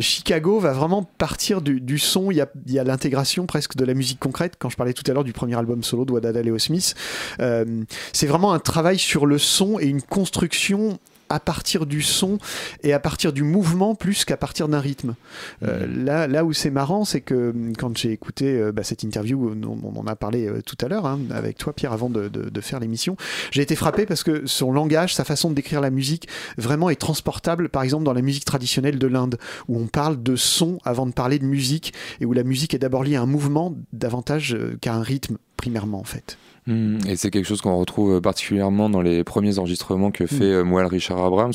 Chicago 0.00 0.58
va 0.58 0.72
vraiment 0.72 1.02
partir 1.02 1.62
du, 1.62 1.98
son. 1.98 2.30
Il 2.30 2.46
y 2.66 2.78
a 2.78 2.84
l'intégration 2.84 3.46
presque 3.46 3.69
de 3.76 3.84
la 3.84 3.94
musique 3.94 4.18
concrète. 4.18 4.54
Quand 4.58 4.68
je 4.68 4.76
parlais 4.76 4.92
tout 4.92 5.04
à 5.08 5.12
l'heure 5.12 5.24
du 5.24 5.32
premier 5.32 5.56
album 5.56 5.82
solo 5.82 6.04
de 6.04 6.12
Wadada 6.12 6.42
Leo 6.42 6.58
Smith, 6.58 6.94
euh, 7.40 7.84
c'est 8.12 8.26
vraiment 8.26 8.52
un 8.52 8.58
travail 8.58 8.98
sur 8.98 9.26
le 9.26 9.38
son 9.38 9.78
et 9.78 9.86
une 9.86 10.02
construction 10.02 10.98
à 11.30 11.40
partir 11.40 11.86
du 11.86 12.02
son 12.02 12.38
et 12.82 12.92
à 12.92 13.00
partir 13.00 13.32
du 13.32 13.42
mouvement 13.42 13.94
plus 13.94 14.24
qu'à 14.24 14.36
partir 14.36 14.68
d'un 14.68 14.80
rythme. 14.80 15.14
Euh, 15.62 15.86
là, 15.86 16.26
là 16.26 16.44
où 16.44 16.52
c'est 16.52 16.70
marrant, 16.70 17.04
c'est 17.06 17.20
que 17.22 17.50
hum, 17.50 17.72
quand 17.76 17.96
j'ai 17.96 18.12
écouté 18.12 18.58
euh, 18.60 18.72
bah, 18.72 18.82
cette 18.82 19.02
interview 19.02 19.54
on 19.64 19.96
en 19.98 20.06
a 20.06 20.16
parlé 20.16 20.46
euh, 20.46 20.60
tout 20.60 20.76
à 20.84 20.88
l'heure 20.88 21.06
hein, 21.06 21.20
avec 21.30 21.56
toi, 21.56 21.72
Pierre, 21.72 21.92
avant 21.92 22.10
de, 22.10 22.28
de- 22.28 22.50
de 22.50 22.60
faire 22.60 22.80
l'émission, 22.80 23.16
j'ai 23.50 23.62
été 23.62 23.76
frappé 23.76 24.06
parce 24.06 24.22
que 24.24 24.44
son 24.46 24.72
langage, 24.72 25.14
sa 25.14 25.24
façon 25.24 25.48
de 25.50 25.54
décrire 25.54 25.80
la 25.80 25.90
musique, 25.90 26.28
vraiment 26.58 26.90
est 26.90 26.96
transportable, 27.00 27.68
par 27.68 27.82
exemple, 27.82 28.04
dans 28.04 28.12
la 28.12 28.22
musique 28.22 28.44
traditionnelle 28.44 28.98
de 28.98 29.06
l'Inde, 29.06 29.38
où 29.68 29.78
on 29.78 29.86
parle 29.86 30.22
de 30.22 30.36
son 30.36 30.78
avant 30.84 31.06
de 31.06 31.12
parler 31.12 31.38
de 31.38 31.44
musique 31.46 31.94
et 32.20 32.26
où 32.26 32.32
la 32.32 32.42
musique 32.42 32.74
est 32.74 32.78
d'abord 32.78 33.04
liée 33.04 33.16
à 33.16 33.22
un 33.22 33.26
mouvement 33.26 33.74
davantage 33.92 34.54
euh, 34.54 34.76
qu'à 34.80 34.94
un 34.94 35.02
rythme, 35.02 35.38
primairement 35.56 36.00
en 36.00 36.04
fait. 36.04 36.36
Mm, 36.66 36.98
Et 37.08 37.16
c'est 37.16 37.30
quelque 37.30 37.46
chose 37.46 37.60
qu'on 37.62 37.78
retrouve 37.78 38.16
euh, 38.16 38.20
particulièrement 38.20 38.90
dans 38.90 39.02
les 39.02 39.24
premiers 39.24 39.58
enregistrements 39.58 40.10
que 40.10 40.26
fait 40.26 40.44
euh, 40.44 40.62
Moelle 40.64 40.86
Richard 40.86 41.22
Abrams. 41.22 41.52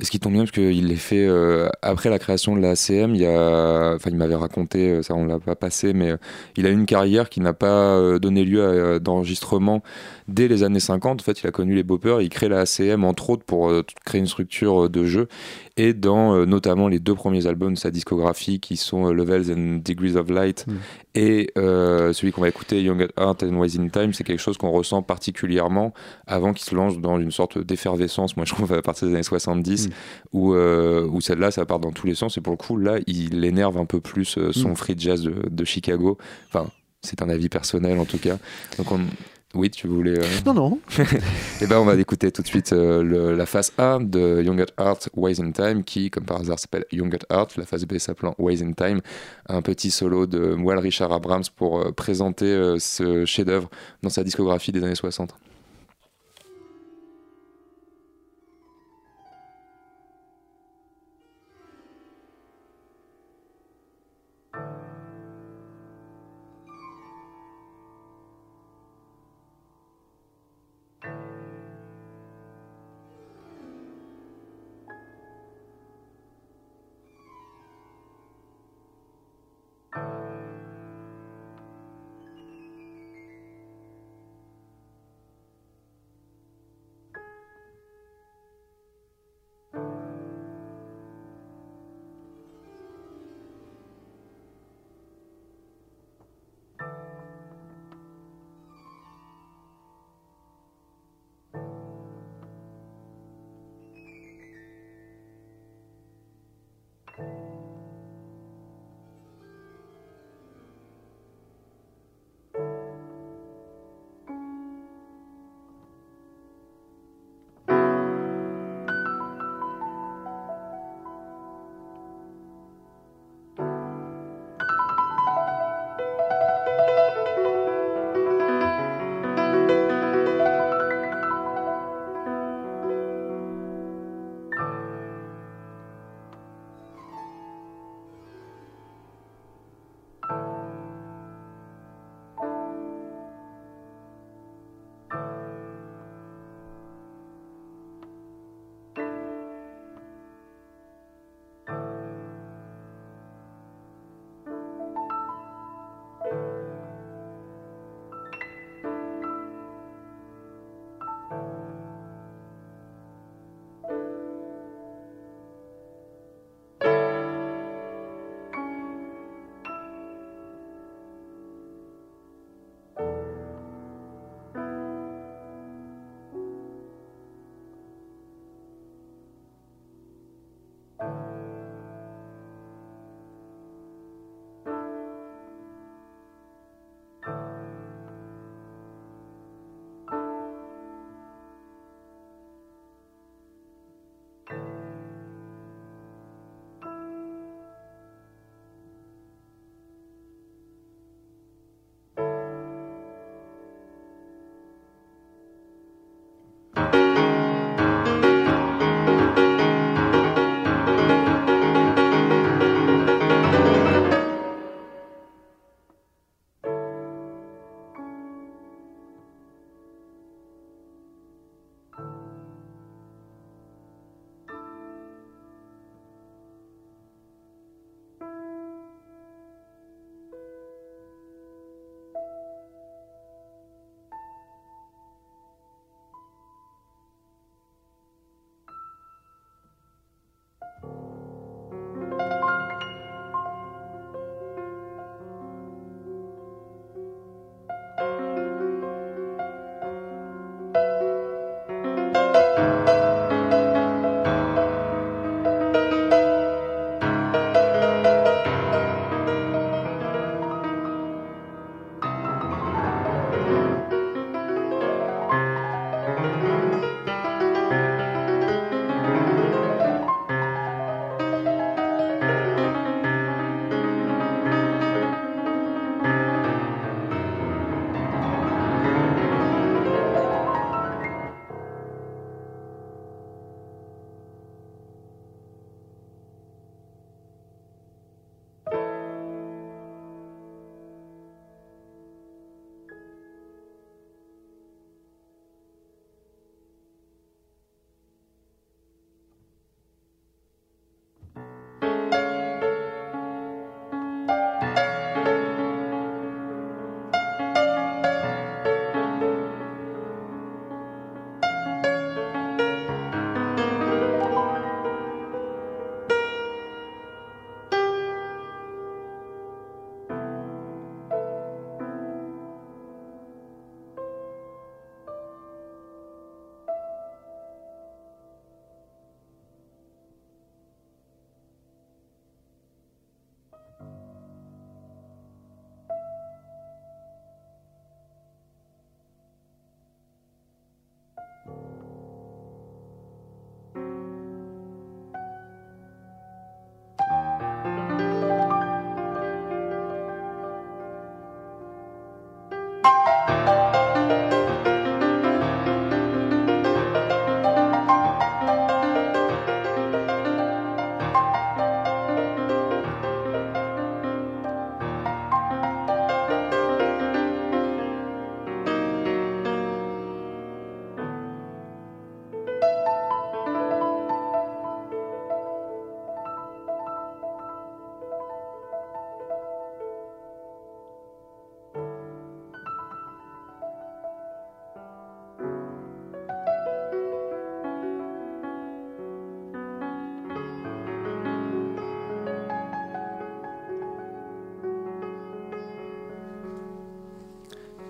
Et 0.00 0.04
ce 0.04 0.10
qui 0.10 0.18
tombe 0.18 0.32
bien, 0.32 0.42
parce 0.42 0.50
qu'il 0.52 0.86
les 0.88 0.96
fait 0.96 1.26
euh, 1.28 1.68
après 1.82 2.08
la 2.10 2.18
création 2.18 2.56
de 2.56 2.60
la 2.60 2.70
ACM. 2.70 3.14
Il, 3.14 3.24
enfin, 3.26 4.10
m'avait 4.12 4.34
raconté, 4.34 5.00
ça 5.02 5.14
on 5.14 5.26
l'a 5.26 5.38
pas 5.38 5.54
passé, 5.54 5.92
mais 5.92 6.12
euh, 6.12 6.16
il 6.56 6.66
a 6.66 6.70
eu 6.70 6.72
une 6.72 6.86
carrière 6.86 7.28
qui 7.28 7.40
n'a 7.40 7.52
pas 7.52 7.96
euh, 7.98 8.18
donné 8.18 8.44
lieu 8.44 8.94
à 8.94 8.98
d'enregistrement 8.98 9.82
dès 10.28 10.48
les 10.48 10.64
années 10.64 10.80
50. 10.80 11.20
En 11.20 11.24
fait, 11.24 11.42
il 11.42 11.46
a 11.46 11.50
connu 11.52 11.74
les 11.74 11.82
boppers. 11.84 12.20
Il 12.20 12.30
crée 12.30 12.48
la 12.48 12.60
ACM 12.60 13.04
entre 13.04 13.30
autres 13.30 13.44
pour 13.44 13.70
créer 14.04 14.20
une 14.20 14.26
structure 14.26 14.88
de 14.90 15.04
jeu. 15.04 15.28
Et 15.76 15.94
dans 15.94 16.34
euh, 16.34 16.44
notamment 16.44 16.88
les 16.88 16.98
deux 16.98 17.14
premiers 17.14 17.46
albums 17.46 17.74
de 17.74 17.78
sa 17.78 17.90
discographie 17.90 18.60
qui 18.60 18.76
sont 18.76 19.08
euh, 19.08 19.12
Levels 19.12 19.50
and 19.52 19.80
Degrees 19.82 20.16
of 20.16 20.28
Light 20.28 20.66
et 21.14 21.50
euh, 21.56 22.12
celui 22.12 22.32
qu'on 22.32 22.42
va 22.42 22.48
écouter 22.48 22.82
Young 22.82 23.02
at 23.02 23.22
Heart 23.22 23.44
and 23.44 23.56
Wise 23.56 23.78
in 23.78 23.88
Time, 23.88 24.12
c'est 24.12 24.24
quelque 24.24 24.40
chose 24.40 24.58
qu'on 24.58 24.70
ressent 24.70 25.02
particulièrement 25.02 25.94
avant 26.26 26.52
qu'il 26.52 26.64
se 26.64 26.74
lance 26.74 26.98
dans 26.98 27.18
une 27.18 27.30
sorte 27.30 27.58
d'effervescence, 27.58 28.36
moi 28.36 28.44
je 28.44 28.54
trouve 28.54 28.72
à 28.72 28.82
partir 28.82 29.08
des 29.08 29.14
années 29.14 29.22
70, 29.22 29.88
où, 30.32 30.54
euh, 30.54 31.06
où 31.10 31.20
celle-là 31.20 31.50
ça 31.50 31.64
part 31.64 31.78
dans 31.78 31.92
tous 31.92 32.06
les 32.06 32.14
sens 32.14 32.36
et 32.36 32.40
pour 32.40 32.52
le 32.52 32.58
coup 32.58 32.76
là 32.76 32.98
il 33.06 33.44
énerve 33.44 33.78
un 33.78 33.86
peu 33.86 34.00
plus 34.00 34.38
son 34.52 34.72
Mm. 34.72 34.76
free 34.76 34.94
jazz 34.98 35.22
de, 35.22 35.34
de 35.48 35.64
Chicago. 35.64 36.18
Enfin, 36.48 36.68
c'est 37.02 37.22
un 37.22 37.28
avis 37.28 37.48
personnel 37.48 37.98
en 37.98 38.04
tout 38.04 38.18
cas. 38.18 38.38
Donc 38.78 38.92
on... 38.92 39.00
Oui, 39.54 39.70
tu 39.70 39.86
voulais. 39.86 40.18
euh, 40.18 40.24
Non, 40.46 40.54
non. 40.54 40.78
Et 41.60 41.66
ben, 41.66 41.78
on 41.78 41.84
va 41.84 41.94
écouter 41.96 42.32
tout 42.32 42.40
de 42.42 42.46
suite 42.46 42.72
euh, 42.72 43.02
le- 43.02 43.34
la 43.36 43.44
phase 43.46 43.72
A 43.76 43.98
de 44.00 44.40
Young 44.42 44.60
at 44.62 44.82
Heart, 44.82 45.10
Ways 45.14 45.40
in 45.40 45.52
Time, 45.52 45.84
qui, 45.84 46.10
comme 46.10 46.24
par 46.24 46.40
hasard, 46.40 46.58
s'appelle 46.58 46.86
Young 46.90 47.14
at 47.14 47.34
Heart. 47.34 47.56
La 47.58 47.66
phase 47.66 47.84
B 47.84 47.98
s'appelant 47.98 48.34
Ways 48.38 48.62
in 48.62 48.72
Time. 48.72 49.00
Un 49.48 49.60
petit 49.62 49.90
solo 49.90 50.26
de 50.26 50.54
Moelle 50.54 50.78
Richard 50.78 51.12
Abrams 51.12 51.44
pour 51.56 51.80
euh, 51.80 51.92
présenter 51.92 52.76
ce 52.78 53.24
chef-d'œuvre 53.26 53.68
dans 54.02 54.10
sa 54.10 54.24
discographie 54.24 54.72
des 54.72 54.82
années 54.82 54.94
60. 54.94 55.34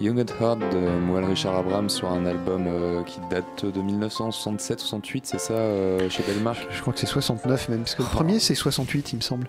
Young 0.03 0.19
at 0.19 0.33
Heart 0.41 0.59
de 0.59 0.99
Moelle 0.99 1.25
Richard 1.27 1.55
Abrams 1.57 1.89
sur 1.89 2.09
un 2.11 2.27
album 2.27 2.65
euh, 2.67 3.03
qui 3.05 3.21
date 3.31 3.65
de 3.65 3.81
1967-68, 3.81 5.21
c'est 5.23 5.39
ça, 5.39 5.55
euh, 5.55 6.11
chez 6.11 6.25
Belmark 6.25 6.59
Je 6.71 6.81
crois 6.81 6.93
que 6.93 6.99
c'est 6.99 7.07
69 7.07 7.69
même, 7.69 7.81
parce 7.81 7.95
que 7.95 8.03
le 8.03 8.09
premier 8.09 8.41
c'est 8.41 8.55
68 8.57 9.13
il 9.13 9.17
me 9.17 9.21
semble. 9.21 9.47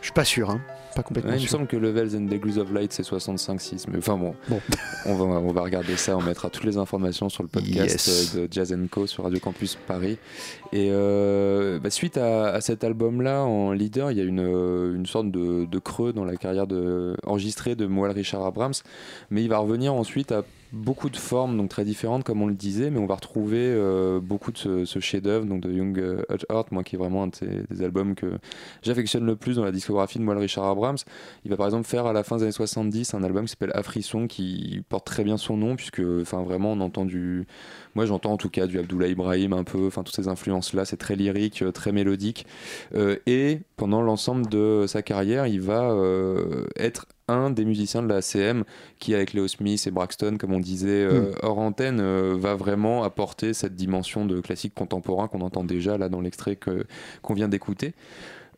Je 0.00 0.06
suis 0.06 0.12
pas 0.14 0.24
sûr, 0.24 0.48
hein. 0.48 0.60
pas 0.96 1.02
complètement 1.02 1.30
Ouais, 1.32 1.36
il 1.36 1.42
me 1.42 1.46
sûr. 1.46 1.58
semble 1.58 1.66
que 1.66 1.76
Levels 1.76 2.16
and 2.16 2.22
Degrees 2.30 2.56
of 2.58 2.72
Light 2.72 2.92
c'est 2.94 3.02
65-6, 3.02 3.84
mais 3.90 3.98
enfin 3.98 4.16
bon, 4.16 4.34
Bon. 4.48 4.60
on, 5.06 5.14
va, 5.16 5.24
on 5.24 5.52
va 5.52 5.60
regarder 5.62 5.96
ça, 5.98 6.16
on 6.16 6.22
mettra 6.22 6.48
toutes 6.48 6.64
les 6.64 6.78
informations 6.78 7.28
sur 7.28 7.42
le 7.42 7.48
podcast 7.50 7.76
Yes. 8.08 8.34
euh, 8.36 8.46
de 8.46 8.52
Jazz 8.52 8.74
Co 8.90 9.06
sur 9.06 9.24
Radio 9.24 9.38
Campus 9.38 9.76
Paris. 9.86 10.16
Et 10.72 10.88
euh, 10.92 11.78
bah, 11.78 11.90
suite 11.90 12.16
à, 12.16 12.48
à 12.54 12.60
cet 12.62 12.84
album-là, 12.84 13.42
en 13.42 13.72
leader, 13.72 14.10
il 14.12 14.16
y 14.18 14.20
a 14.20 14.24
une, 14.24 14.38
une 14.40 15.04
sorte 15.06 15.30
de, 15.30 15.66
de 15.66 15.78
creux 15.78 16.12
dans 16.14 16.24
la 16.24 16.36
carrière 16.36 16.66
de, 16.66 17.16
enregistrée 17.26 17.74
de 17.74 17.86
Moelle 17.86 18.12
Richard 18.12 18.46
Abrams, 18.46 18.72
mais 19.30 19.42
il 19.42 19.48
va 19.48 19.58
revenir 19.58 19.90
ensuite 20.00 20.32
à 20.32 20.44
beaucoup 20.72 21.10
de 21.10 21.16
formes 21.16 21.56
donc 21.56 21.68
très 21.68 21.84
différentes 21.84 22.22
comme 22.22 22.42
on 22.42 22.46
le 22.46 22.54
disait 22.54 22.90
mais 22.90 23.00
on 23.00 23.06
va 23.06 23.16
retrouver 23.16 23.58
euh, 23.58 24.20
beaucoup 24.20 24.52
de 24.52 24.58
ce, 24.58 24.84
ce 24.84 25.00
chef-d'œuvre 25.00 25.44
donc 25.44 25.60
de 25.62 25.72
Young 25.72 25.98
euh, 25.98 26.22
at 26.28 26.38
Heart 26.48 26.70
moi 26.70 26.84
qui 26.84 26.94
est 26.94 26.98
vraiment 26.98 27.24
un 27.24 27.28
des 27.28 27.82
albums 27.82 28.14
que 28.14 28.38
j'affectionne 28.82 29.26
le 29.26 29.34
plus 29.34 29.56
dans 29.56 29.64
la 29.64 29.72
discographie 29.72 30.18
de 30.20 30.24
Moelle 30.24 30.38
Richard 30.38 30.66
Abrams 30.66 30.98
il 31.44 31.50
va 31.50 31.56
par 31.56 31.66
exemple 31.66 31.88
faire 31.88 32.06
à 32.06 32.12
la 32.12 32.22
fin 32.22 32.36
des 32.36 32.44
années 32.44 32.52
70 32.52 33.14
un 33.14 33.24
album 33.24 33.46
qui 33.46 33.50
s'appelle 33.50 33.72
Afrisson 33.74 34.28
qui 34.28 34.84
porte 34.88 35.06
très 35.06 35.24
bien 35.24 35.36
son 35.36 35.56
nom 35.56 35.74
puisque 35.74 36.02
enfin 36.20 36.42
vraiment 36.42 36.72
on 36.72 36.80
entend 36.80 37.04
du 37.04 37.46
moi 37.96 38.06
j'entends 38.06 38.32
en 38.32 38.36
tout 38.36 38.50
cas 38.50 38.66
du 38.68 38.78
Abdullah 38.78 39.08
Ibrahim 39.08 39.52
un 39.52 39.64
peu 39.64 39.86
enfin 39.86 40.04
toutes 40.04 40.14
ces 40.14 40.28
influences 40.28 40.72
là 40.72 40.84
c'est 40.84 40.96
très 40.96 41.16
lyrique 41.16 41.62
euh, 41.62 41.72
très 41.72 41.92
mélodique. 41.92 42.46
Euh, 42.94 43.16
et 43.26 43.60
pendant 43.76 44.02
l'ensemble 44.02 44.48
de 44.48 44.84
sa 44.86 45.02
carrière 45.02 45.46
il 45.46 45.60
va 45.60 45.90
euh, 45.90 46.66
être 46.76 47.06
un 47.30 47.50
des 47.50 47.64
musiciens 47.64 48.02
de 48.02 48.08
la 48.08 48.16
ACM 48.16 48.64
qui 48.98 49.14
avec 49.14 49.34
Leo 49.34 49.48
Smith 49.48 49.86
et 49.86 49.90
Braxton 49.90 50.36
comme 50.38 50.52
on 50.52 50.60
disait 50.60 51.04
euh, 51.04 51.32
hors 51.42 51.58
antenne 51.58 52.00
euh, 52.00 52.36
va 52.38 52.54
vraiment 52.54 53.02
apporter 53.02 53.54
cette 53.54 53.74
dimension 53.74 54.26
de 54.26 54.40
classique 54.40 54.74
contemporain 54.74 55.28
qu'on 55.28 55.40
entend 55.40 55.64
déjà 55.64 55.98
là 55.98 56.08
dans 56.08 56.20
l'extrait 56.20 56.56
qu'on 56.56 57.34
vient 57.34 57.48
d'écouter 57.48 57.94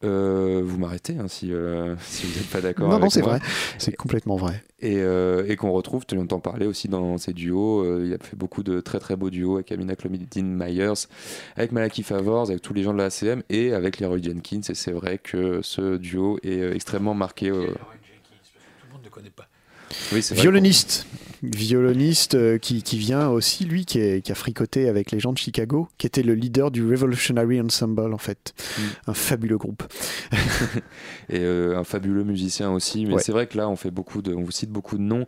Euh, 0.04 0.62
vous 0.64 0.78
m'arrêtez 0.78 1.16
hein, 1.18 1.28
si, 1.28 1.52
euh, 1.52 1.94
si 2.00 2.26
vous 2.26 2.38
n'êtes 2.38 2.50
pas 2.50 2.60
d'accord 2.60 2.88
Non, 2.88 2.98
non, 2.98 3.10
c'est 3.10 3.20
vrai, 3.20 3.38
c'est 3.78 3.94
complètement 3.94 4.36
vrai. 4.36 4.62
Et, 4.80 4.96
euh, 4.98 5.46
et 5.46 5.54
qu'on 5.54 5.70
retrouve, 5.70 6.04
tu 6.06 6.18
entends 6.18 6.40
parler 6.40 6.66
aussi 6.66 6.88
dans 6.88 7.18
ses 7.18 7.32
duos. 7.32 8.02
il 8.02 8.12
a 8.12 8.18
fait 8.18 8.36
beaucoup 8.36 8.64
de 8.64 8.80
très 8.80 8.98
très 8.98 9.14
beaux 9.14 9.30
duos 9.30 9.56
avec 9.56 9.70
Amina 9.70 9.94
Clomidine 9.94 10.56
Myers, 10.56 11.06
avec 11.56 11.70
Malaki 11.70 12.02
Favors, 12.02 12.50
avec 12.50 12.62
tous 12.62 12.74
les 12.74 12.82
gens 12.82 12.92
de 12.92 12.98
la 12.98 13.06
ACM 13.06 13.42
et 13.48 13.72
avec 13.72 14.00
Leroy 14.00 14.20
Jenkins. 14.20 14.60
Et 14.68 14.74
c'est 14.74 14.92
vrai 14.92 15.18
que 15.18 15.60
ce 15.62 15.96
duo 15.96 16.38
est 16.42 16.74
extrêmement 16.74 17.14
marqué. 17.14 17.52
Connaît 19.12 19.30
pas. 19.30 19.46
Oui, 20.12 20.22
Violoniste, 20.32 21.06
violoniste 21.42 22.34
euh, 22.34 22.56
qui, 22.56 22.82
qui 22.82 22.96
vient 22.96 23.28
aussi, 23.28 23.66
lui, 23.66 23.84
qui, 23.84 23.98
est- 23.98 24.22
qui 24.24 24.32
a 24.32 24.34
fricoté 24.34 24.88
avec 24.88 25.10
les 25.10 25.20
gens 25.20 25.34
de 25.34 25.38
Chicago, 25.38 25.86
qui 25.98 26.06
était 26.06 26.22
le 26.22 26.32
leader 26.34 26.70
du 26.70 26.82
Revolutionary 26.88 27.60
Ensemble, 27.60 28.14
en 28.14 28.18
fait. 28.18 28.54
Mm. 28.78 28.82
Un 29.08 29.12
fabuleux 29.14 29.58
groupe. 29.58 29.82
et 31.28 31.40
euh, 31.40 31.76
un 31.78 31.84
fabuleux 31.84 32.24
musicien 32.24 32.70
aussi. 32.72 33.04
Mais 33.04 33.14
Ouais. 33.14 33.22
c'est 33.22 33.32
vrai 33.32 33.46
que 33.46 33.58
là, 33.58 33.68
on 33.68 33.76
fait 33.76 33.90
beaucoup 33.90 34.22
de, 34.22 34.32
on 34.34 34.42
vous 34.42 34.50
cite 34.50 34.70
beaucoup 34.70 34.96
de 34.96 35.02
noms 35.02 35.26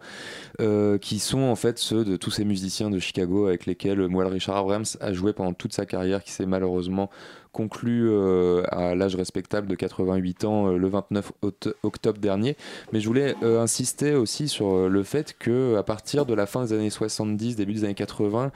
euh, 0.63 0.97
qui 0.97 1.19
sont 1.19 1.41
en 1.43 1.57
fait 1.57 1.79
ceux 1.79 2.05
de 2.05 2.17
tous 2.17 2.31
ces 2.31 2.47
musiciens 2.47 2.89
de 2.89 2.99
Chicago 2.99 3.47
avec 3.47 3.67
lesquels 3.67 4.09
Moelle 4.09 4.29
Richard 4.29 4.57
Abrams 4.57 4.85
a 5.01 5.13
joué 5.13 5.35
pendant 5.35 5.53
toute 5.53 5.75
sa 5.75 5.85
carrière, 5.85 6.25
qui 6.25 6.33
s'est 6.33 6.47
malheureusement 6.47 7.11
conclu 7.55 8.09
euh, 8.11 8.63
à 8.71 8.95
l'âge 8.95 9.17
respectable 9.17 9.69
de 9.69 9.75
88 9.77 10.45
ans 10.45 10.69
euh, 10.73 10.77
le 10.77 10.89
29 10.89 11.33
oct- 11.43 11.73
octobre 11.83 12.19
dernier. 12.19 12.57
Mais 12.93 13.01
je 13.01 13.07
voulais 13.07 13.35
euh, 13.43 13.63
insister 13.63 14.15
aussi 14.15 14.49
sur 14.49 14.89
le 14.89 15.03
fait 15.05 15.35
que 15.39 15.77
à 15.77 15.83
partir 15.83 16.27
de 16.27 16.35
la 16.35 16.47
fin 16.47 16.65
des 16.65 16.73
années 16.73 16.91
70, 16.91 17.57
début 17.57 17.73
des 17.75 17.85
années 17.85 17.95
80, 17.95 18.51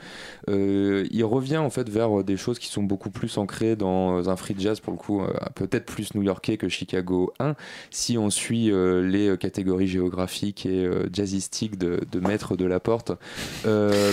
euh, 0.49 1.07
il 1.09 1.23
revient 1.23 1.57
en 1.57 1.69
fait 1.69 1.89
vers 1.89 2.23
des 2.23 2.37
choses 2.37 2.59
qui 2.59 2.67
sont 2.67 2.83
beaucoup 2.83 3.09
plus 3.09 3.37
ancrées 3.37 3.75
dans 3.75 4.29
un 4.29 4.35
free 4.35 4.55
jazz 4.57 4.79
pour 4.81 4.91
le 4.93 4.99
coup, 4.99 5.21
peut-être 5.55 5.85
plus 5.85 6.13
new-yorkais 6.13 6.57
que 6.57 6.67
Chicago 6.67 7.31
1, 7.39 7.55
si 7.91 8.17
on 8.17 8.29
suit 8.29 8.71
les 8.73 9.37
catégories 9.37 9.87
géographiques 9.87 10.65
et 10.65 10.89
jazzistiques 11.13 11.77
de, 11.77 12.01
de 12.11 12.19
Maître 12.19 12.55
de 12.57 12.65
la 12.65 12.79
Porte, 12.79 13.13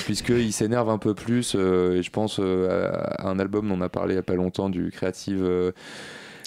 puisqu'il 0.05 0.53
s'énerve 0.53 0.89
un 0.91 0.99
peu 0.99 1.15
plus, 1.15 1.55
et 1.55 2.03
je 2.03 2.11
pense 2.11 2.39
à 2.39 3.29
un 3.29 3.39
album 3.39 3.69
dont 3.69 3.77
on 3.77 3.81
a 3.81 3.89
parlé 3.89 4.15
il 4.15 4.17
n'y 4.17 4.21
a 4.21 4.23
pas 4.23 4.35
longtemps 4.35 4.69
du 4.77 4.91
Creative... 4.91 5.43
euh, 5.43 5.73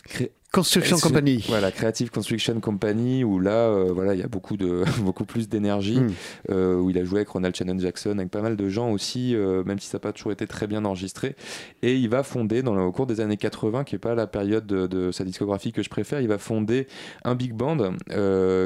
Cré- 0.08 0.32
Construction 0.52 0.98
Company. 0.98 1.46
Voilà, 1.48 1.72
Creative 1.72 2.10
Construction 2.10 2.60
Company, 2.60 3.24
où 3.24 3.40
là, 3.40 3.52
euh, 3.68 3.92
voilà, 3.94 4.16
il 4.16 4.20
y 4.20 4.24
a 4.24 4.28
beaucoup, 4.28 4.58
de, 4.58 4.84
beaucoup 5.04 5.24
plus 5.24 5.48
d'énergie, 5.48 6.00
Mm. 6.00 6.10
euh, 6.50 6.76
où 6.80 6.90
il 6.90 6.98
a 6.98 7.04
joué 7.06 7.20
avec 7.20 7.30
Ronald 7.30 7.56
Shannon 7.56 7.78
Jackson, 7.78 8.18
avec 8.18 8.32
pas 8.32 8.42
mal 8.42 8.56
de 8.56 8.68
gens 8.68 8.90
aussi, 8.90 9.36
euh, 9.36 9.64
même 9.64 9.78
si 9.78 9.88
ça 9.88 9.98
n'a 9.98 10.00
pas 10.00 10.12
toujours 10.12 10.32
été 10.32 10.48
très 10.48 10.66
bien 10.66 10.86
enregistré. 10.86 11.36
Et 11.84 11.94
il 11.98 12.10
va 12.10 12.24
fonder, 12.24 12.64
dans 12.64 12.74
le, 12.74 12.82
au 12.82 12.92
cours 12.92 13.06
des 13.06 13.22
années 13.22 13.38
80, 13.38 13.84
qui 13.84 13.94
n'est 13.94 14.00
pas 14.00 14.16
la 14.16 14.26
période 14.26 14.66
de, 14.66 14.88
de 14.88 15.12
sa 15.12 15.24
discographie 15.24 15.72
que 15.72 15.84
je 15.84 15.90
préfère, 15.92 16.20
il 16.20 16.28
va 16.28 16.40
fonder 16.40 16.88
un 17.24 17.36
big 17.36 17.54
band 17.54 17.94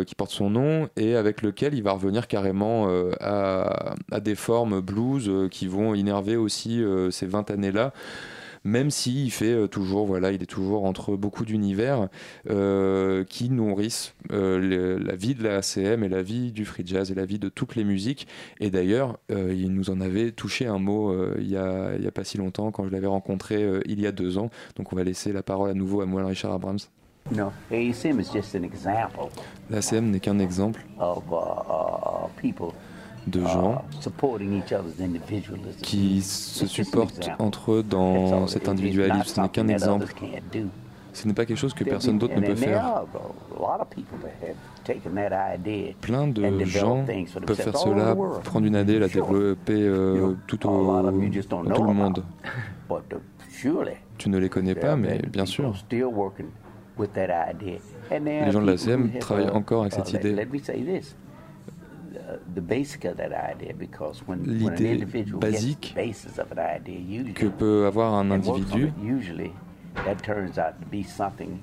qui 0.06 0.16
porte 0.16 0.32
son 0.32 0.50
nom 0.52 0.88
et 0.96 1.18
avec 1.18 1.42
lequel 1.42 1.74
il 1.74 1.84
va 1.84 1.92
revenir 1.92 2.30
carrément 2.30 2.88
à, 3.20 3.96
à 4.10 4.20
des 4.22 4.36
formes 4.36 4.80
blues 4.80 5.30
qui 5.52 5.68
vont 5.68 5.94
innerver 5.96 6.38
aussi 6.38 6.82
ces 7.12 7.26
20 7.26 7.52
années-là 7.52 7.92
même 8.64 8.90
s'il 8.92 9.32
fait 9.32 9.52
euh, 9.54 9.68
toujours, 9.68 10.06
voilà, 10.06 10.32
il 10.32 10.42
est 10.42 10.48
toujours 10.48 10.86
entre 10.86 11.16
beaucoup 11.16 11.46
d'univers 11.46 12.08
euh, 12.50 13.24
qui 13.24 13.50
nourrissent 13.50 14.14
euh, 14.32 14.60
le- 14.60 14.98
la 14.98 15.16
vie 15.16 15.36
de 15.36 15.44
la 15.44 15.58
ACM 15.58 16.04
et 16.04 16.10
la 16.10 16.22
vie 16.24 16.52
du 16.52 16.66
free 16.66 16.84
jazz 16.86 17.12
et 17.12 17.16
la 17.16 17.26
vie 17.26 17.40
de 17.40 17.50
toutes 17.50 17.76
les 17.76 17.84
musiques. 17.84 18.28
Et 18.60 18.70
d'ailleurs, 18.70 19.18
euh, 19.32 19.54
il 19.54 19.74
nous 19.74 19.90
en 19.90 20.00
avait 20.02 20.32
touché 20.32 20.66
un 20.66 20.80
mot 20.80 21.14
il 21.38 21.50
y, 21.50 21.58
a, 21.58 22.12
pas 22.14 22.24
si 22.24 22.38
longtemps 22.38 22.72
quand 22.72 22.86
je 22.86 22.90
l'avais 22.92 23.08
rencontré 23.08 23.68
il 23.86 24.00
y 24.00 24.08
a 24.08 24.12
deux 24.12 24.38
ans. 24.38 24.50
Donc 24.76 24.94
on 24.94 24.96
va 24.96 25.04
laisser 25.04 25.34
la 25.34 25.44
parole 25.44 25.70
à 25.70 25.74
nouveau 25.74 26.02
à 26.02 26.06
Moelle 26.06 26.26
Richard 26.26 26.54
Abrams. 26.54 26.80
No, 27.32 27.52
ASM 27.72 28.20
is 28.20 28.30
just 28.34 28.54
an 28.54 28.64
example 28.64 29.30
L'ACM 29.70 30.12
n'est 30.12 30.20
qu'un 30.20 30.40
exemple 30.40 30.86
of 31.00 31.24
uh, 31.32 31.36
uh, 31.36 32.28
people 32.42 32.74
de 33.28 33.40
uh, 33.40 33.48
gens 33.48 33.86
qui 35.82 36.22
se 36.22 36.66
supportent 36.68 37.30
entre 37.40 37.74
eux 37.74 37.84
dans 37.84 38.48
cet 38.48 38.68
individualisme. 38.68 39.24
Ce 39.26 39.42
n'est 39.42 39.50
qu'un 39.50 39.68
exemple. 39.68 40.08
Ce 41.14 41.28
n'est 41.28 41.34
pas 41.34 41.46
quelque 41.46 41.58
chose 41.58 41.76
que 41.76 41.84
personne 41.84 42.18
d'autre 42.18 42.36
ne 42.36 42.46
peut 42.46 42.56
faire. 42.56 43.04
Plein 46.02 46.28
de 46.28 46.66
gens 46.66 47.06
peuvent 47.46 47.56
faire 47.56 47.78
cela, 47.78 48.16
prendre 48.44 48.66
une 48.66 48.76
idée, 48.76 49.00
la 49.00 49.08
développer 49.08 49.74
euh, 49.74 50.34
tout 50.48 50.68
au 50.68 51.02
dans 51.50 51.64
tout 51.64 51.84
le 51.84 51.94
monde. 51.94 52.24
uh, 52.90 53.16
surely, 53.50 53.94
Tu 54.18 54.30
ne 54.30 54.38
les 54.38 54.50
connais 54.50 54.76
pas, 54.76 54.96
mais 54.96 55.20
bien 55.32 55.46
sûr. 55.46 55.76
still 55.78 56.06
working 56.06 56.48
with 56.98 57.14
that 57.14 57.30
idea. 57.50 57.80
And 58.12 58.26
there 58.26 58.46
Les 58.46 58.52
gens 58.52 58.62
de 58.62 58.72
la 58.72 58.78
CM 58.78 59.12
travaillent 59.20 59.50
encore 59.50 59.82
avec 59.82 59.94
cette 59.94 60.14
idée. 60.14 60.36
L'idée 64.46 65.06
basique 65.40 65.96
que 67.36 67.48
peut 67.48 67.86
avoir 67.86 68.14
un 68.14 68.32
individu 68.32 68.88
it, 68.88 68.94
usually 69.04 69.52
that 70.06 70.16
turns 70.24 70.58
out 70.58 70.74
to 70.80 70.88
be 70.92 71.04
something 71.04 71.60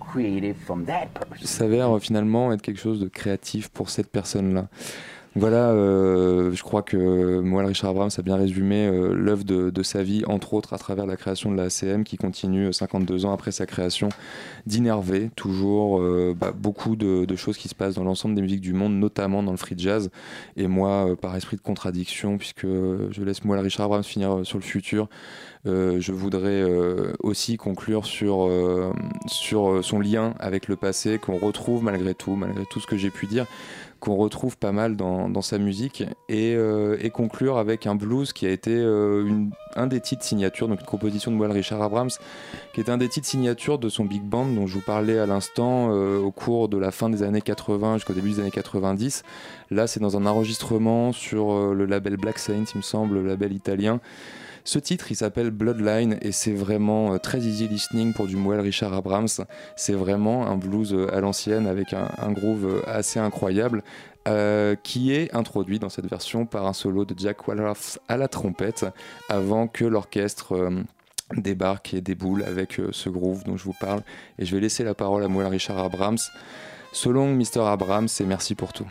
creative 0.00 0.56
from 0.56 0.84
that 0.84 1.06
person. 1.12 1.46
s'avère 1.46 1.96
euh, 1.96 1.98
finalement 1.98 2.52
être 2.52 2.62
quelque 2.62 2.80
chose 2.80 3.00
de 3.00 3.08
créatif 3.08 3.68
pour 3.68 3.90
cette 3.90 4.10
personne-là. 4.10 4.68
Voilà, 5.38 5.70
euh, 5.70 6.50
je 6.52 6.62
crois 6.64 6.82
que 6.82 7.38
Moelle 7.38 7.66
Richard 7.66 7.90
Abrams 7.90 8.10
a 8.18 8.22
bien 8.22 8.34
résumé 8.34 8.88
euh, 8.88 9.14
l'œuvre 9.14 9.44
de, 9.44 9.82
sa 9.84 10.02
vie, 10.02 10.24
entre 10.26 10.52
autres 10.52 10.72
à 10.72 10.78
travers 10.78 11.06
la 11.06 11.16
création 11.16 11.52
de 11.52 11.56
la 11.56 11.66
ACM 11.66 12.02
qui 12.02 12.16
continue 12.16 12.66
euh, 12.66 12.72
52 12.72 13.24
ans 13.24 13.32
après 13.32 13.52
sa 13.52 13.64
création 13.64 14.08
d'innerver 14.66 15.30
toujours 15.36 16.00
euh, 16.00 16.34
bah, 16.36 16.50
beaucoup 16.50 16.96
de, 16.96 17.36
choses 17.36 17.56
qui 17.56 17.68
se 17.68 17.76
passent 17.76 17.94
dans 17.94 18.02
l'ensemble 18.02 18.34
des 18.34 18.42
musiques 18.42 18.60
du 18.60 18.72
monde, 18.72 18.94
notamment 18.94 19.44
dans 19.44 19.52
le 19.52 19.56
free 19.56 19.76
jazz. 19.78 20.10
Et 20.56 20.66
moi, 20.66 21.10
euh, 21.10 21.14
par 21.14 21.36
esprit 21.36 21.56
de 21.56 21.62
contradiction, 21.62 22.36
puisque 22.36 22.66
je 22.66 23.22
laisse 23.22 23.44
Moelle 23.44 23.60
Richard 23.60 23.86
Abrams 23.86 24.02
finir 24.02 24.38
euh, 24.38 24.44
sur 24.44 24.58
le 24.58 24.64
futur, 24.64 25.08
euh, 25.66 26.00
je 26.00 26.12
voudrais 26.12 26.62
euh, 26.62 27.12
aussi 27.20 27.56
conclure 27.56 28.06
sur, 28.06 28.46
euh, 28.46 28.92
sur 29.26 29.70
euh, 29.70 29.82
son 29.82 30.00
lien 30.00 30.34
avec 30.38 30.68
le 30.68 30.76
passé 30.76 31.18
qu'on 31.18 31.36
retrouve 31.36 31.82
malgré 31.82 32.14
tout, 32.14 32.36
malgré 32.36 32.64
tout 32.70 32.80
ce 32.80 32.86
que 32.86 32.96
j'ai 32.96 33.10
pu 33.10 33.26
dire, 33.26 33.46
qu'on 34.00 34.16
retrouve 34.16 34.56
pas 34.56 34.72
mal 34.72 34.96
dans, 34.96 35.42
sa 35.42 35.58
musique 35.58 36.02
et, 36.28 36.54
euh, 36.54 36.96
et 37.00 37.10
conclure 37.10 37.58
avec 37.58 37.86
un 37.86 37.94
blues 37.94 38.32
qui 38.32 38.46
a 38.46 38.50
été 38.50 38.72
euh, 38.74 39.46
un 39.76 39.86
des 39.86 40.00
titres 40.00 40.24
signature, 40.24 40.68
donc 40.68 40.80
une 40.80 40.86
composition 40.86 41.30
de 41.30 41.36
Moelle 41.36 41.52
Richard 41.52 41.82
Abrams, 41.82 42.10
qui 42.74 42.80
est 42.80 42.90
un 42.90 42.98
des 42.98 43.08
titres 43.08 43.26
signature 43.26 43.78
de 43.78 43.88
son 43.88 44.04
big 44.04 44.22
band 44.22 44.46
dont 44.46 44.66
je 44.66 44.74
vous 44.74 44.84
parlais 44.84 45.18
à 45.18 45.26
l'instant 45.26 45.90
euh, 45.90 46.18
au 46.18 46.30
cours 46.30 46.68
de 46.68 46.78
la 46.78 46.90
fin 46.90 47.08
des 47.10 47.22
années 47.22 47.40
80 47.40 47.96
jusqu'au 47.96 48.12
début 48.14 48.30
des 48.30 48.40
années 48.40 48.50
90. 48.50 49.22
Là, 49.70 49.86
c'est 49.86 50.00
dans 50.00 50.16
un 50.16 50.26
enregistrement 50.26 51.12
sur 51.12 51.74
le 51.74 51.84
label 51.84 52.16
Black 52.16 52.38
Saint, 52.38 52.64
il 52.72 52.76
me 52.76 52.82
semble, 52.82 53.16
le 53.16 53.26
label 53.26 53.52
italien. 53.52 54.00
Ce 54.68 54.78
titre, 54.78 55.10
il 55.10 55.14
s'appelle 55.14 55.50
Bloodline 55.50 56.18
et 56.20 56.30
c'est 56.30 56.52
vraiment 56.52 57.14
euh, 57.14 57.16
très 57.16 57.38
easy 57.38 57.66
listening 57.68 58.12
pour 58.12 58.26
du 58.26 58.36
Moelle 58.36 58.60
Richard 58.60 58.92
Abrams. 58.92 59.26
C'est 59.76 59.94
vraiment 59.94 60.46
un 60.46 60.58
blues 60.58 60.92
euh, 60.92 61.06
à 61.10 61.22
l'ancienne 61.22 61.66
avec 61.66 61.94
un, 61.94 62.32
groove 62.32 62.66
euh, 62.66 62.82
assez 62.86 63.18
incroyable, 63.18 63.82
qui 64.82 65.14
est 65.14 65.34
introduit 65.34 65.78
dans 65.78 65.88
cette 65.88 66.04
version 66.04 66.44
par 66.44 66.66
un 66.66 66.74
solo 66.74 67.06
de 67.06 67.14
Jack 67.18 67.48
Wallace 67.48 67.98
à 68.08 68.18
la 68.18 68.28
trompette 68.28 68.84
avant 69.30 69.68
que 69.68 69.86
l'orchestre 69.86 70.70
débarque 71.34 71.94
et 71.94 72.02
déboule 72.02 72.42
avec 72.42 72.78
ce 72.92 73.08
groove 73.08 73.44
dont 73.44 73.56
je 73.56 73.64
vous 73.64 73.76
parle. 73.80 74.02
Et 74.38 74.44
je 74.44 74.54
vais 74.54 74.60
laisser 74.60 74.84
la 74.84 74.92
parole 74.92 75.24
à 75.24 75.28
moi, 75.28 75.48
Richard 75.48 75.78
Abrams. 75.78 76.18
So 76.92 77.10
long, 77.10 77.34
Mr. 77.34 77.60
Abrams, 77.62 78.08
et 78.20 78.24
merci 78.24 78.54
pour 78.54 78.74
tout. 78.74 78.86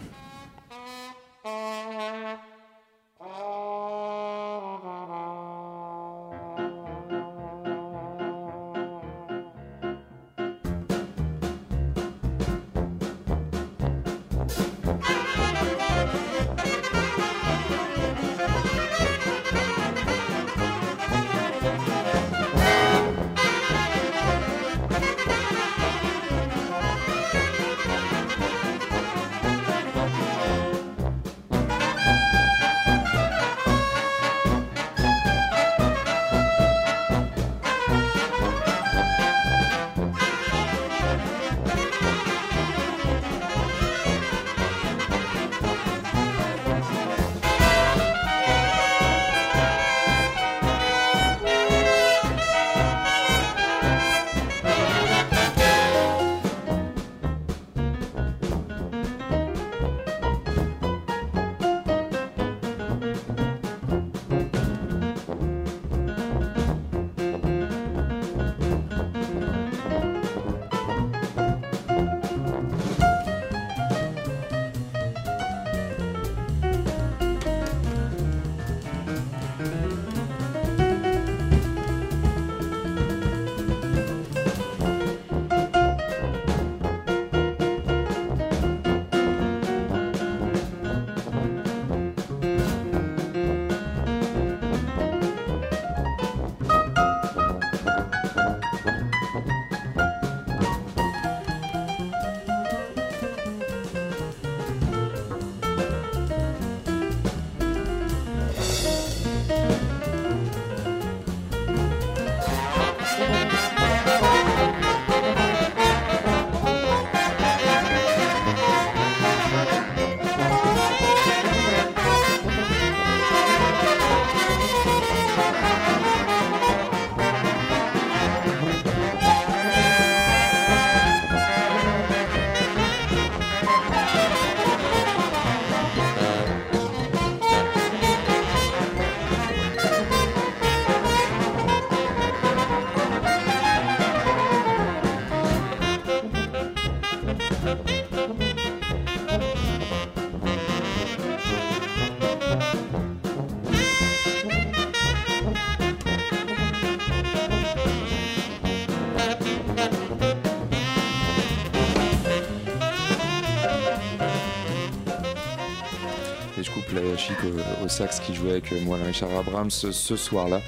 Sax 167.97 168.19
qui 168.19 168.35
jouait 168.35 168.51
avec 168.51 168.71
moi, 168.83 168.99
Richard 169.03 169.35
Abrams, 169.35 169.71
ce, 169.71 169.91
ce 169.91 170.15
soir-là. 170.15 170.61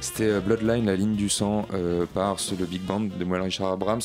C'était 0.00 0.24
euh, 0.24 0.40
Bloodline, 0.40 0.86
la 0.86 0.96
ligne 0.96 1.14
du 1.14 1.28
sang, 1.28 1.64
euh, 1.72 2.06
par 2.12 2.38
le 2.58 2.66
big 2.66 2.82
band 2.82 3.02
de 3.16 3.24
moi, 3.24 3.40
Richard 3.40 3.70
Abrams. 3.70 4.00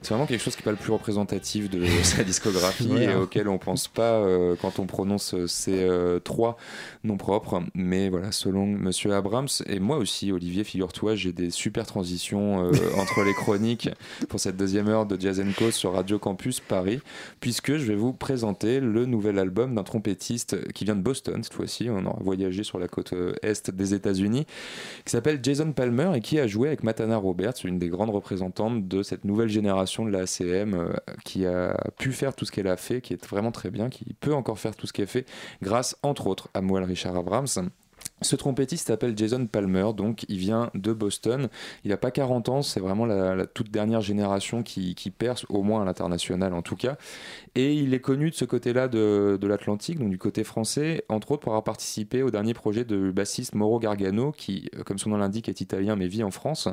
C'est 0.00 0.10
vraiment 0.10 0.26
quelque 0.26 0.40
chose 0.40 0.54
qui 0.60 0.68
n'est 0.68 0.72
pas 0.74 0.78
le 0.78 0.82
plus 0.82 0.92
représentatif 0.92 1.70
de 1.70 1.86
sa 2.02 2.22
discographie 2.22 2.92
et 2.92 3.14
auquel 3.14 3.48
on 3.48 3.56
pense 3.56 3.88
pas 3.88 4.12
euh, 4.12 4.56
quand 4.60 4.78
on 4.78 4.86
prononce 4.86 5.34
ces 5.46 5.82
euh, 5.82 6.18
trois 6.18 6.58
noms 7.02 7.16
propres. 7.16 7.62
Mais 7.74 8.10
voilà, 8.10 8.30
selon 8.30 8.66
Monsieur 8.66 9.14
Abrams 9.14 9.48
et 9.66 9.80
moi 9.80 9.96
aussi, 9.96 10.32
Olivier, 10.32 10.64
figure-toi, 10.64 11.14
j'ai 11.14 11.32
des 11.32 11.50
super 11.50 11.86
transitions 11.86 12.66
euh, 12.66 12.72
entre 12.98 13.22
les 13.22 13.32
chroniques 13.32 13.88
pour 14.28 14.38
cette 14.38 14.56
deuxième 14.56 14.88
heure 14.88 15.06
de 15.06 15.18
Jazz 15.18 15.42
Co 15.56 15.70
sur 15.70 15.94
Radio 15.94 16.18
Campus 16.18 16.60
Paris, 16.60 17.00
puisque 17.40 17.76
je 17.76 17.86
vais 17.86 17.96
vous 17.96 18.12
présenter 18.12 18.80
le 18.80 19.06
nouvel 19.06 19.38
album 19.38 19.74
d'un 19.74 19.82
trompettiste 19.82 20.72
qui 20.72 20.84
vient 20.84 20.96
de 20.96 21.02
Boston 21.02 21.42
cette 21.42 21.54
fois-ci. 21.54 21.88
On 21.88 22.04
aura 22.04 22.18
voyagé 22.20 22.64
sur 22.64 22.78
la 22.78 22.88
côte 22.88 23.14
est 23.42 23.70
des 23.70 23.94
États-Unis, 23.94 24.46
qui 25.04 25.10
s'appelle 25.10 25.40
Jason 25.42 25.72
Palmer 25.72 26.10
et 26.16 26.20
qui 26.20 26.38
a 26.38 26.46
joué 26.46 26.68
avec 26.68 26.82
Matana 26.82 27.16
Roberts, 27.16 27.54
une 27.64 27.78
des 27.78 27.88
grandes 27.88 28.10
représentantes 28.10 28.86
de 28.88 29.02
cette 29.02 29.24
nouvelle 29.24 29.48
génération 29.48 30.04
de 30.04 30.10
la 30.10 30.20
ACM 30.20 30.49
euh, 30.50 30.92
qui 31.24 31.46
a 31.46 31.76
pu 31.98 32.12
faire 32.12 32.34
tout 32.34 32.44
ce 32.44 32.52
qu'elle 32.52 32.68
a 32.68 32.76
fait, 32.76 33.00
qui 33.00 33.12
est 33.12 33.26
vraiment 33.26 33.52
très 33.52 33.70
bien, 33.70 33.88
qui 33.88 34.14
peut 34.14 34.34
encore 34.34 34.58
faire 34.58 34.74
tout 34.76 34.86
ce 34.86 34.92
qu'elle 34.92 35.06
fait 35.06 35.26
grâce 35.62 35.96
entre 36.02 36.26
autres 36.26 36.48
à 36.54 36.60
Moelle 36.60 36.84
Richard 36.84 37.16
Abrams. 37.16 37.46
Ce 38.22 38.36
trompettiste 38.36 38.88
s'appelle 38.88 39.16
Jason 39.16 39.46
Palmer, 39.46 39.90
donc 39.96 40.26
il 40.28 40.36
vient 40.36 40.70
de 40.74 40.92
Boston. 40.92 41.48
Il 41.84 41.90
n'a 41.90 41.96
pas 41.96 42.10
40 42.10 42.48
ans, 42.50 42.62
c'est 42.62 42.80
vraiment 42.80 43.06
la, 43.06 43.46
toute 43.46 43.70
dernière 43.70 44.02
génération 44.02 44.62
qui, 44.62 44.94
qui 44.94 45.10
perce, 45.10 45.46
au 45.48 45.62
moins 45.62 45.82
à 45.82 45.84
l'international 45.84 46.52
en 46.52 46.62
tout 46.62 46.76
cas. 46.76 46.96
Et 47.54 47.74
il 47.74 47.94
est 47.94 48.00
connu 48.00 48.30
de 48.30 48.34
ce 48.34 48.44
côté-là 48.44 48.88
de, 48.88 49.38
de 49.40 49.46
l'Atlantique, 49.46 49.98
donc 49.98 50.10
du 50.10 50.18
côté 50.18 50.44
français, 50.44 51.04
entre 51.08 51.32
autres 51.32 51.40
pour 51.40 51.52
avoir 51.52 51.64
participé 51.64 52.22
au 52.22 52.30
dernier 52.30 52.52
projet 52.52 52.84
de 52.84 53.10
bassiste 53.10 53.54
Mauro 53.54 53.78
Gargano, 53.78 54.32
qui, 54.32 54.68
euh, 54.76 54.82
comme 54.82 54.98
son 54.98 55.10
nom 55.10 55.16
l'indique, 55.16 55.48
est 55.48 55.60
italien 55.60 55.96
mais 55.96 56.06
vit 56.06 56.22
en 56.22 56.30
France. 56.30 56.68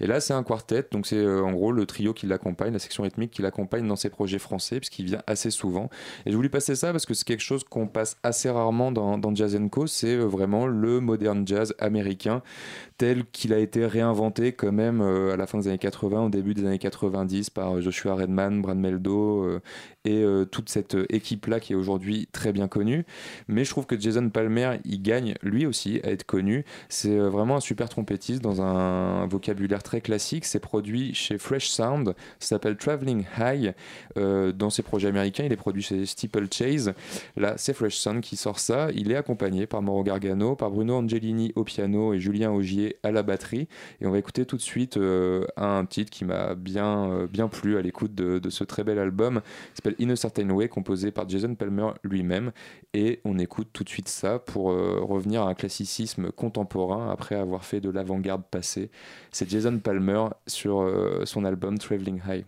Et 0.00 0.06
là, 0.06 0.20
c'est 0.20 0.34
un 0.34 0.42
quartet, 0.42 0.86
donc 0.92 1.06
c'est 1.06 1.16
euh, 1.16 1.42
en 1.42 1.52
gros 1.52 1.72
le 1.72 1.84
trio 1.84 2.12
qui 2.14 2.26
l'accompagne, 2.26 2.72
la 2.72 2.78
section 2.78 3.02
rythmique 3.02 3.32
qui 3.32 3.42
l'accompagne 3.42 3.86
dans 3.86 3.96
ses 3.96 4.10
projets 4.10 4.38
français, 4.38 4.78
puisqu'il 4.78 5.06
vient 5.06 5.22
assez 5.26 5.50
souvent. 5.50 5.90
Et 6.26 6.30
je 6.30 6.36
voulais 6.36 6.48
passer 6.48 6.76
ça 6.76 6.92
parce 6.92 7.06
que 7.06 7.14
c'est 7.14 7.26
quelque 7.26 7.40
chose 7.40 7.64
qu'on 7.64 7.88
passe 7.88 8.16
assez 8.22 8.48
rarement 8.50 8.92
dans, 8.92 9.18
dans 9.18 9.34
Jazz 9.34 9.58
Co, 9.70 9.86
c'est 9.86 10.14
euh, 10.16 10.24
vraiment 10.24 10.66
le 10.66 10.91
modern 11.00 11.46
jazz 11.46 11.74
américain 11.78 12.42
tel 12.98 13.24
qu'il 13.24 13.52
a 13.52 13.58
été 13.58 13.84
réinventé 13.84 14.52
quand 14.52 14.70
même 14.70 15.00
euh, 15.00 15.32
à 15.32 15.36
la 15.36 15.46
fin 15.46 15.58
des 15.58 15.68
années 15.68 15.78
80, 15.78 16.26
au 16.26 16.28
début 16.28 16.54
des 16.54 16.64
années 16.64 16.78
90 16.78 17.50
par 17.50 17.76
euh, 17.76 17.80
Joshua 17.80 18.14
Redman, 18.14 18.62
Brad 18.62 18.76
Meldo 18.78 19.44
euh, 19.44 19.60
et 20.04 20.22
euh, 20.22 20.44
toute 20.44 20.68
cette 20.68 20.96
euh, 20.96 21.06
équipe-là 21.10 21.60
qui 21.60 21.72
est 21.72 21.76
aujourd'hui 21.76 22.28
très 22.32 22.52
bien 22.52 22.66
connue. 22.66 23.04
Mais 23.46 23.64
je 23.64 23.70
trouve 23.70 23.86
que 23.86 23.98
Jason 23.98 24.28
Palmer, 24.30 24.78
il 24.84 25.00
gagne 25.00 25.34
lui 25.42 25.64
aussi 25.64 26.00
à 26.02 26.10
être 26.10 26.24
connu. 26.24 26.64
C'est 26.88 27.16
euh, 27.16 27.28
vraiment 27.28 27.56
un 27.56 27.60
super 27.60 27.88
trompettiste 27.88 28.42
dans 28.42 28.62
un 28.62 29.26
vocabulaire 29.26 29.82
très 29.82 30.00
classique. 30.00 30.44
C'est 30.44 30.58
produit 30.58 31.14
chez 31.14 31.38
Fresh 31.38 31.68
Sound, 31.68 32.14
s'appelle 32.40 32.76
Traveling 32.76 33.24
High. 33.38 33.74
Dans 34.16 34.70
ses 34.70 34.82
projets 34.82 35.08
américains, 35.08 35.44
il 35.44 35.52
est 35.52 35.56
produit 35.56 35.82
chez 35.82 36.04
Steeple 36.06 36.46
Chase. 36.52 36.92
Là, 37.36 37.54
c'est 37.56 37.72
Fresh 37.72 37.96
Sound 37.96 38.20
qui 38.20 38.36
sort 38.36 38.58
ça. 38.58 38.88
Il 38.94 39.10
est 39.10 39.16
accompagné 39.16 39.66
par 39.66 39.82
Mauro 39.82 40.02
Gargano, 40.02 40.54
par 40.54 40.70
Bruno 40.70 40.96
Angelini 40.96 41.52
au 41.56 41.64
piano 41.64 42.12
et 42.12 42.20
Julien 42.20 42.50
Augier 42.50 42.96
à 43.02 43.10
la 43.10 43.22
batterie. 43.22 43.68
Et 44.00 44.06
on 44.06 44.10
va 44.10 44.18
écouter 44.18 44.44
tout 44.44 44.56
de 44.56 44.62
suite 44.62 44.98
un 45.56 45.84
titre 45.86 46.10
qui 46.10 46.24
m'a 46.24 46.54
bien, 46.54 47.26
bien 47.30 47.48
plu 47.48 47.76
à 47.78 47.82
l'écoute 47.82 48.14
de, 48.14 48.38
de 48.38 48.50
ce 48.50 48.64
très 48.64 48.84
bel 48.84 48.98
album. 48.98 49.40
Il 49.74 49.91
In 50.00 50.10
a 50.10 50.16
Certain 50.16 50.48
Way, 50.50 50.68
composé 50.68 51.10
par 51.10 51.28
Jason 51.28 51.54
Palmer 51.54 51.90
lui-même. 52.02 52.52
Et 52.94 53.20
on 53.24 53.38
écoute 53.38 53.68
tout 53.72 53.84
de 53.84 53.88
suite 53.88 54.08
ça 54.08 54.38
pour 54.38 54.70
euh, 54.70 55.00
revenir 55.02 55.42
à 55.42 55.48
un 55.48 55.54
classicisme 55.54 56.30
contemporain 56.30 57.10
après 57.10 57.34
avoir 57.34 57.64
fait 57.64 57.80
de 57.80 57.90
l'avant-garde 57.90 58.44
passée. 58.50 58.90
C'est 59.30 59.48
Jason 59.48 59.78
Palmer 59.78 60.26
sur 60.46 60.80
euh, 60.80 61.24
son 61.24 61.44
album 61.44 61.78
Traveling 61.78 62.20
High. 62.26 62.44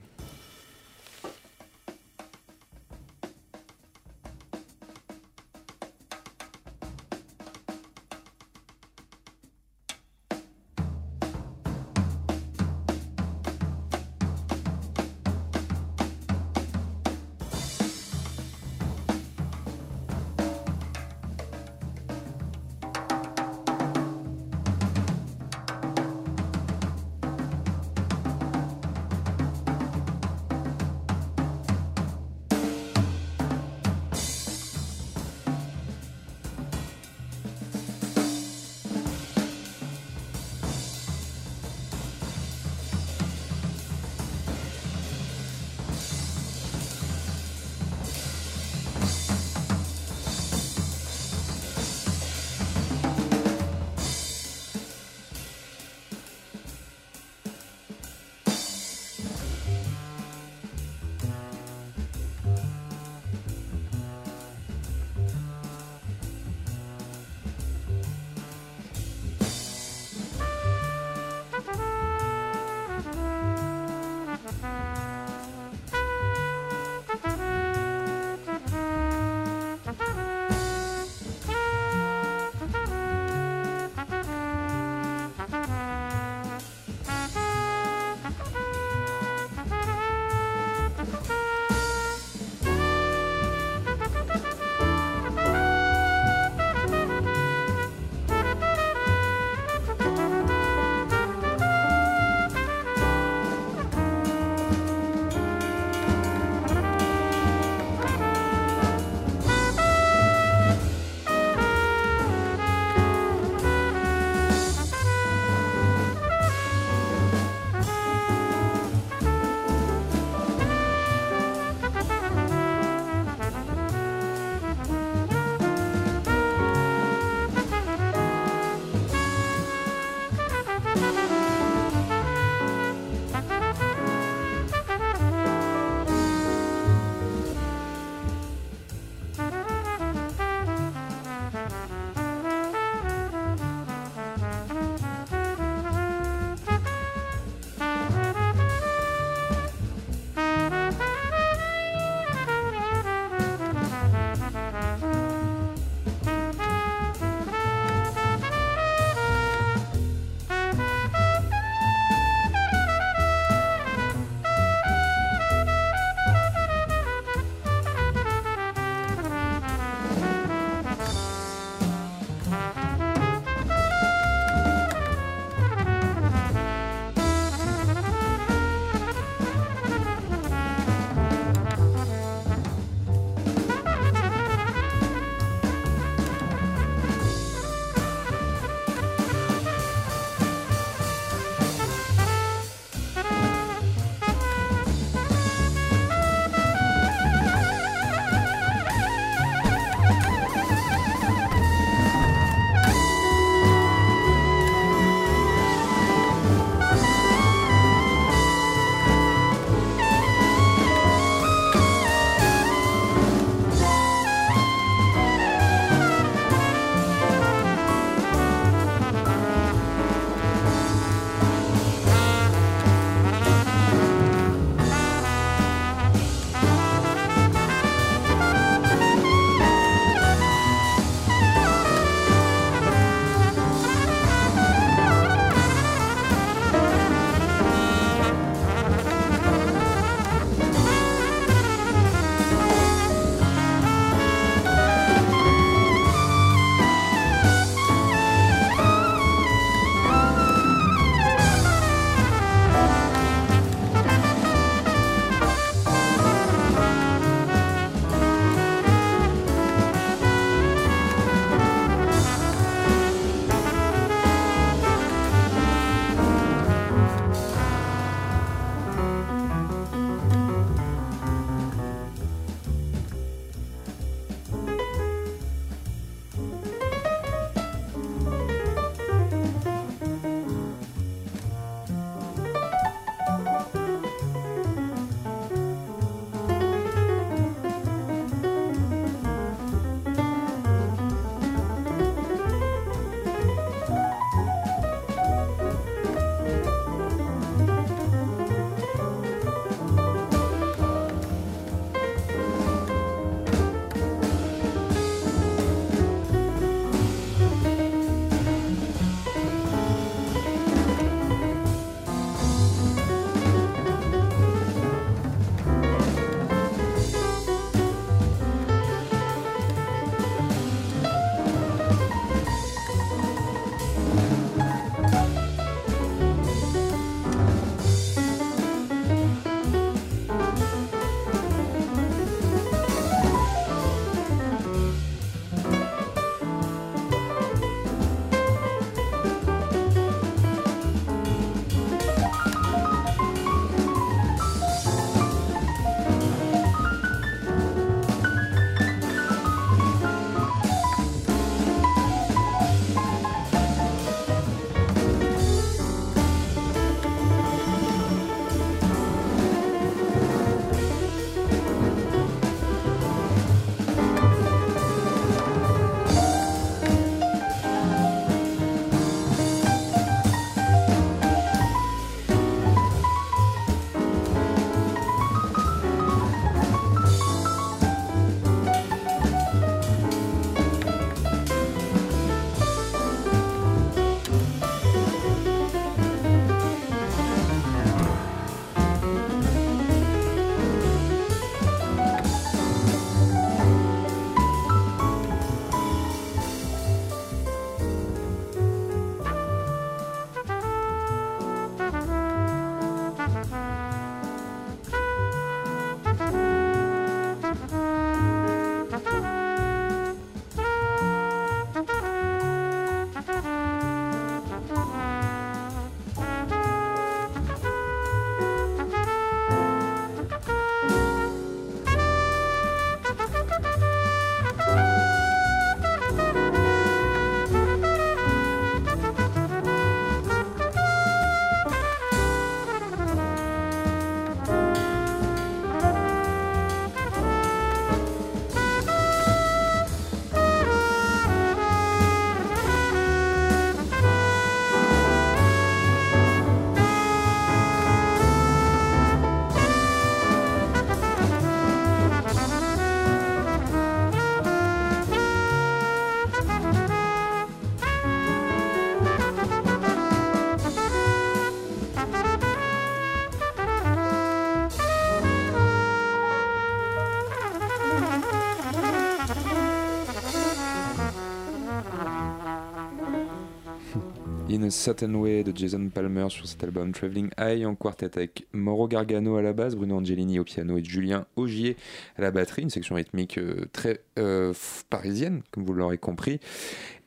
Certain 474.70 475.15
Way 475.15 475.45
de 475.45 475.57
Jason 475.57 475.89
Palmer 475.89 476.27
sur 476.28 476.47
cet 476.47 476.62
album 476.65 476.93
Traveling 476.93 477.31
High 477.39 477.66
en 477.66 477.74
quartet 477.74 478.16
avec 478.16 478.47
Mauro 478.53 478.89
Gargano 478.89 479.36
à 479.36 479.43
la 479.43 479.53
base, 479.53 479.77
Bruno 479.77 479.97
Angelini 479.97 480.39
au 480.39 480.45
piano 480.45 480.77
et 480.78 480.85
Julien 480.85 481.27
Augier 481.45 481.77
à 482.16 482.23
la 482.23 482.31
batterie, 482.31 482.62
une 482.62 482.71
section 482.71 482.95
rythmique 482.95 483.37
euh, 483.37 483.66
très 483.73 484.01
euh, 484.19 484.55
parisienne, 484.89 485.43
comme 485.51 485.65
vous 485.65 485.75
l'aurez 485.75 485.99
compris. 485.99 486.41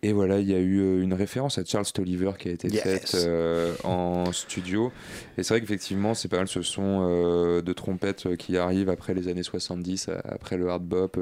Et 0.04 0.14
voilà, 0.14 0.40
il 0.40 0.48
y 0.48 0.54
a 0.54 0.60
eu 0.60 0.80
euh, 0.80 1.02
une 1.02 1.14
référence 1.14 1.58
à 1.58 1.66
Charles 1.66 1.88
Tolliver 1.92 2.32
qui 2.38 2.50
a 2.50 2.52
été 2.52 2.70
faite 2.70 3.14
euh, 3.16 3.74
en 3.84 4.32
studio. 4.32 4.92
Et 5.38 5.44
c'est 5.44 5.56
vrai 5.56 5.62
qu'effectivement, 5.62 6.14
c'est 6.14 6.28
pas 6.28 6.38
mal 6.38 6.48
ce 6.48 6.62
son 6.62 7.08
euh, 7.10 7.62
de 7.64 7.74
trompette 7.74 8.36
qui 8.38 8.58
arrive 8.58 8.90
après 8.90 9.16
les 9.16 9.28
années 9.28 9.42
70, 9.42 10.10
après 10.24 10.58
le 10.58 10.70
hard 10.70 10.84
bop, 10.84 11.20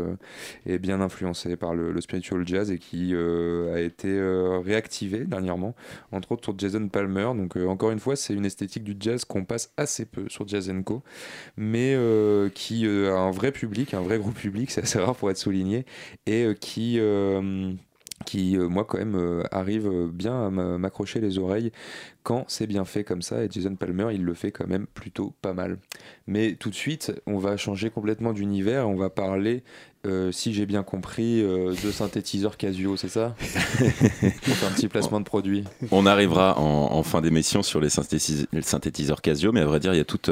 et 0.66 0.78
bien 0.78 1.00
influencé 1.00 1.56
par 1.56 1.74
le, 1.74 2.00
spiritual 2.02 2.46
jazz 2.46 2.70
et 2.70 2.78
qui 2.78 3.16
a 3.16 3.80
été 3.80 4.20
réactivé 4.64 5.20
dernièrement, 5.26 5.76
entre 6.12 6.34
autres 6.34 6.44
sur 6.44 6.60
Jason 6.60 6.88
Palmer. 6.90 7.32
Donc 7.36 7.56
encore 7.56 7.92
une 7.92 8.00
fois, 8.00 8.16
c'est 8.16 8.34
une 8.34 8.46
esthétique 8.46 8.84
du 8.84 8.96
jazz 9.00 9.24
qu'on 9.24 9.46
passe 9.46 9.72
assez 9.78 10.06
peu 10.06 10.26
sur 10.28 10.48
Jazz 10.48 10.72
Co, 10.84 11.02
mais 11.58 11.98
qui 12.54 12.86
un 13.08 13.32
vrai 13.32 13.52
public, 13.52 13.94
un 13.94 14.02
vrai 14.02 14.18
gros 14.18 14.32
public, 14.32 14.72
c'est 14.72 14.82
assez 14.82 15.00
rare 15.00 15.16
pour 15.16 15.30
être 15.32 15.38
souligné, 15.38 15.86
et 16.26 16.48
qui 16.60 17.00
qui, 18.24 18.58
euh, 18.58 18.70
moi, 18.70 18.86
quand 18.86 18.98
même, 18.98 19.16
euh, 19.16 19.44
arrive 19.52 19.90
bien 20.12 20.48
à 20.48 20.50
m'accrocher 20.50 21.20
les 21.20 21.38
oreilles 21.38 21.72
quand 22.24 22.46
c'est 22.48 22.68
bien 22.68 22.86
fait 22.86 23.04
comme 23.04 23.22
ça. 23.22 23.44
Et 23.44 23.50
Jason 23.52 23.76
Palmer, 23.76 24.08
il 24.14 24.24
le 24.24 24.34
fait 24.34 24.52
quand 24.52 24.68
même 24.68 24.88
plutôt 24.88 25.34
pas 25.42 25.54
mal. 25.54 25.78
Mais 26.28 26.56
tout 26.56 26.70
de 26.70 26.76
suite, 26.76 27.14
on 27.28 27.38
va 27.38 27.58
changer 27.58 27.90
complètement 27.90 28.32
d'univers. 28.32 28.88
On 28.88 28.96
va 28.96 29.10
parler, 29.10 29.64
euh, 30.08 30.32
si 30.32 30.54
j'ai 30.54 30.66
bien 30.66 30.84
compris, 30.84 31.44
de 31.44 31.92
synthétiseurs 31.92 32.58
Casio, 32.58 32.96
c'est 32.96 33.10
ça? 33.10 33.36
Un 34.22 34.72
petit 34.72 34.88
placement 34.88 35.20
de 35.20 35.26
produit. 35.26 35.66
On 35.92 36.06
arrivera 36.06 36.58
en, 36.58 36.94
en 36.94 37.04
fin 37.04 37.22
d'émission 37.22 37.64
sur 37.64 37.82
les, 37.82 37.90
synthétiseurs 37.90 39.22
Casio, 39.22 39.52
mais 39.52 39.62
à 39.62 39.66
vrai 39.66 39.80
dire, 39.80 39.94
il 39.94 39.98
y 39.98 40.02
a 40.02 40.06
toute 40.06 40.32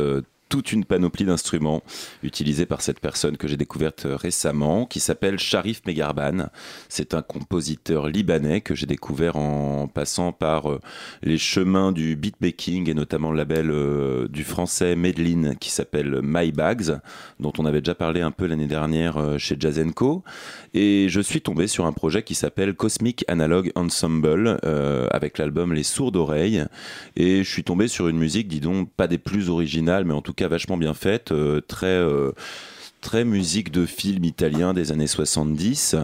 toute 0.54 0.72
une 0.72 0.86
panoplie 0.86 1.26
d'instruments 1.26 1.82
utilisés 2.22 2.68
par 2.68 2.82
cette 2.82 3.00
personne 3.00 3.38
que 3.38 3.48
j'ai 3.48 3.58
découverte 3.58 4.06
récemment, 4.06 4.86
qui 4.86 5.00
s'appelle 5.00 5.40
Sharif 5.40 5.82
Megarban. 5.88 6.50
C'est 6.90 7.16
un 7.16 7.24
compositeur 7.24 8.08
libanais 8.08 8.62
que 8.62 8.76
j'ai 8.76 8.86
découvert 8.86 9.36
en 9.36 9.88
passant 9.88 10.32
par 10.32 10.72
euh, 10.72 10.80
les 11.24 11.40
chemins 11.40 11.92
du 11.92 12.16
beatmaking 12.16 12.88
et 12.88 12.94
notamment 12.94 13.32
le 13.32 13.38
label 13.38 13.72
euh, 13.72 14.28
du 14.28 14.44
français 14.44 14.96
Medlin 14.96 15.56
qui 15.56 15.72
s'appelle 15.72 16.20
My 16.22 16.52
Bags, 16.52 17.00
dont 17.40 17.54
on 17.58 17.66
avait 17.66 17.82
déjà 17.82 17.96
parlé 17.96 18.22
un 18.22 18.30
peu 18.30 18.46
l'année 18.46 18.68
dernière 18.68 19.18
euh, 19.18 19.40
chez 19.40 19.56
Jazz 19.60 19.84
Co. 19.96 20.24
Et 20.76 21.08
je 21.10 21.20
suis 21.20 21.42
tombé 21.42 21.66
sur 21.66 21.88
un 21.88 21.94
projet 21.94 22.22
qui 22.22 22.36
s'appelle 22.36 22.76
Cosmic 22.76 23.26
Analog 23.28 23.72
Ensemble 23.74 24.60
avec 25.12 25.38
l'album 25.40 25.74
Les 25.74 25.84
Sourdes 25.84 26.16
Oreilles. 26.16 26.66
Et 27.16 27.44
je 27.44 27.50
suis 27.50 27.64
tombé 27.64 27.88
sur 27.88 28.08
une 28.08 28.18
musique, 28.18 28.48
dis 28.48 28.60
donc, 28.60 28.92
pas 28.92 29.08
des 29.08 29.18
plus 29.18 29.50
originales, 29.50 30.06
mais 30.06 30.14
en 30.14 30.22
tout 30.22 30.34
cas 30.34 30.43
vachement 30.48 30.78
bien 30.78 30.94
faite, 30.94 31.32
euh, 31.32 31.62
très 31.62 31.88
euh, 31.88 32.32
très 33.04 33.26
musique 33.26 33.70
de 33.70 33.86
film 33.86 34.24
italien 34.24 34.74
des 34.74 34.92
années 34.92 35.08
70. 35.08 35.98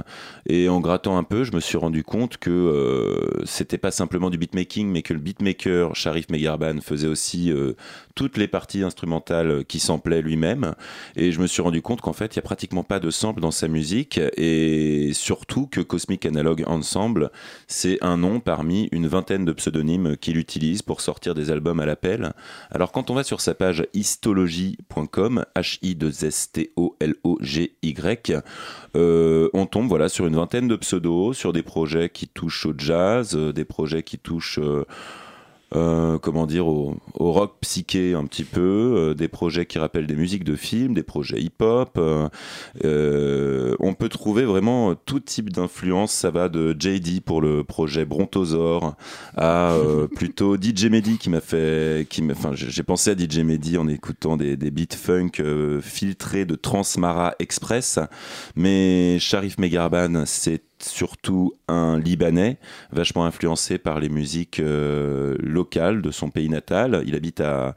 Et 0.47 0.69
en 0.69 0.81
grattant 0.81 1.17
un 1.17 1.23
peu, 1.23 1.43
je 1.43 1.53
me 1.53 1.61
suis 1.61 1.77
rendu 1.77 2.03
compte 2.03 2.37
que 2.37 2.51
euh, 2.51 3.43
c'était 3.45 3.77
pas 3.79 3.89
simplement 3.89 4.29
du 4.29 4.37
beatmaking, 4.37 4.87
mais 4.87 5.01
que 5.01 5.13
le 5.13 5.19
beatmaker 5.19 5.95
Sharif 5.95 6.29
Megarban 6.29 6.81
faisait 6.81 7.07
aussi 7.07 7.51
euh, 7.51 7.73
toutes 8.19 8.35
les 8.35 8.49
parties 8.49 8.83
instrumentales 8.83 9.63
qui 9.63 9.79
samplaient 9.79 10.21
lui-même. 10.21 10.75
Et 11.15 11.31
je 11.31 11.39
me 11.39 11.47
suis 11.47 11.61
rendu 11.61 11.81
compte 11.81 12.01
qu'en 12.01 12.11
fait, 12.11 12.35
il 12.35 12.35
y 12.35 12.39
a 12.39 12.41
pratiquement 12.41 12.83
pas 12.83 12.99
de 12.99 13.11
sample 13.11 13.39
dans 13.39 13.49
sa 13.49 13.69
musique. 13.69 14.19
Et 14.35 15.11
surtout 15.13 15.67
que 15.67 15.79
Cosmic 15.79 16.25
Analog 16.25 16.65
Ensemble, 16.67 17.31
c'est 17.67 17.97
un 18.01 18.17
nom 18.17 18.41
parmi 18.41 18.89
une 18.91 19.07
vingtaine 19.07 19.45
de 19.45 19.53
pseudonymes 19.53 20.17
qu'il 20.17 20.35
utilise 20.35 20.81
pour 20.81 20.99
sortir 20.99 21.33
des 21.33 21.49
albums 21.49 21.79
à 21.79 21.85
l'appel. 21.85 22.33
Alors 22.71 22.91
quand 22.91 23.09
on 23.09 23.13
va 23.13 23.23
sur 23.23 23.39
sa 23.39 23.53
page 23.53 23.87
histologie.com, 23.93 25.45
H-I-2-S-T-O 25.55 26.97
L-O-G-Y. 26.99 28.33
Euh, 28.97 29.49
on 29.53 29.65
tombe 29.65 29.87
voilà 29.87 30.09
sur 30.09 30.27
une 30.27 30.35
vingtaine 30.35 30.67
de 30.67 30.75
pseudos, 30.75 31.31
sur 31.37 31.53
des 31.53 31.63
projets 31.63 32.09
qui 32.09 32.27
touchent 32.27 32.65
au 32.65 32.73
jazz, 32.77 33.33
euh, 33.37 33.53
des 33.53 33.63
projets 33.63 34.03
qui 34.03 34.17
touchent 34.17 34.59
euh, 34.59 34.83
euh, 35.75 36.17
comment 36.17 36.47
dire, 36.47 36.67
au, 36.67 36.97
rock 37.15 37.57
psyché 37.61 38.13
un 38.13 38.25
petit 38.25 38.43
peu, 38.43 38.59
euh, 38.61 39.13
des 39.13 39.27
projets 39.27 39.65
qui 39.65 39.77
rappellent 39.77 40.07
des 40.07 40.15
musiques 40.15 40.43
de 40.43 40.55
films, 40.55 40.93
des 40.93 41.03
projets 41.03 41.39
hip-hop. 41.39 41.99
Euh, 42.83 43.75
on 43.79 43.93
peut 43.93 44.09
trouver 44.09 44.45
vraiment 44.45 44.95
tout 44.95 45.19
type 45.19 45.51
d'influence. 45.51 46.11
Ça 46.11 46.31
va 46.31 46.49
de 46.49 46.75
JD 46.77 47.21
pour 47.21 47.41
le 47.41 47.63
projet 47.63 48.05
Brontosaur 48.05 48.95
à 49.37 49.75
plutôt 50.15 50.55
DJ 50.55 50.85
Mehdi 50.85 51.17
qui 51.17 51.29
m'a 51.29 51.41
fait, 51.41 52.07
qui 52.09 52.23
enfin, 52.31 52.51
j'ai 52.53 52.83
pensé 52.83 53.11
à 53.11 53.17
DJ 53.17 53.39
Mehdi 53.39 53.77
en 53.77 53.87
écoutant 53.87 54.37
des, 54.37 54.57
des 54.57 54.71
beats 54.71 54.95
funk 54.95 55.43
filtrés 55.81 56.45
de 56.45 56.55
Transmara 56.55 57.35
Express. 57.39 57.99
Mais 58.55 59.17
Sharif 59.19 59.57
Megarban, 59.57 60.23
c'est 60.25 60.63
surtout 60.83 61.53
un 61.67 61.99
Libanais, 61.99 62.57
vachement 62.91 63.25
influencé 63.25 63.77
par 63.77 63.99
les 63.99 64.09
musiques 64.09 64.59
euh, 64.59 65.35
locales 65.39 66.01
de 66.01 66.11
son 66.11 66.29
pays 66.29 66.49
natal. 66.49 67.03
Il 67.05 67.15
habite 67.15 67.41
à, 67.41 67.75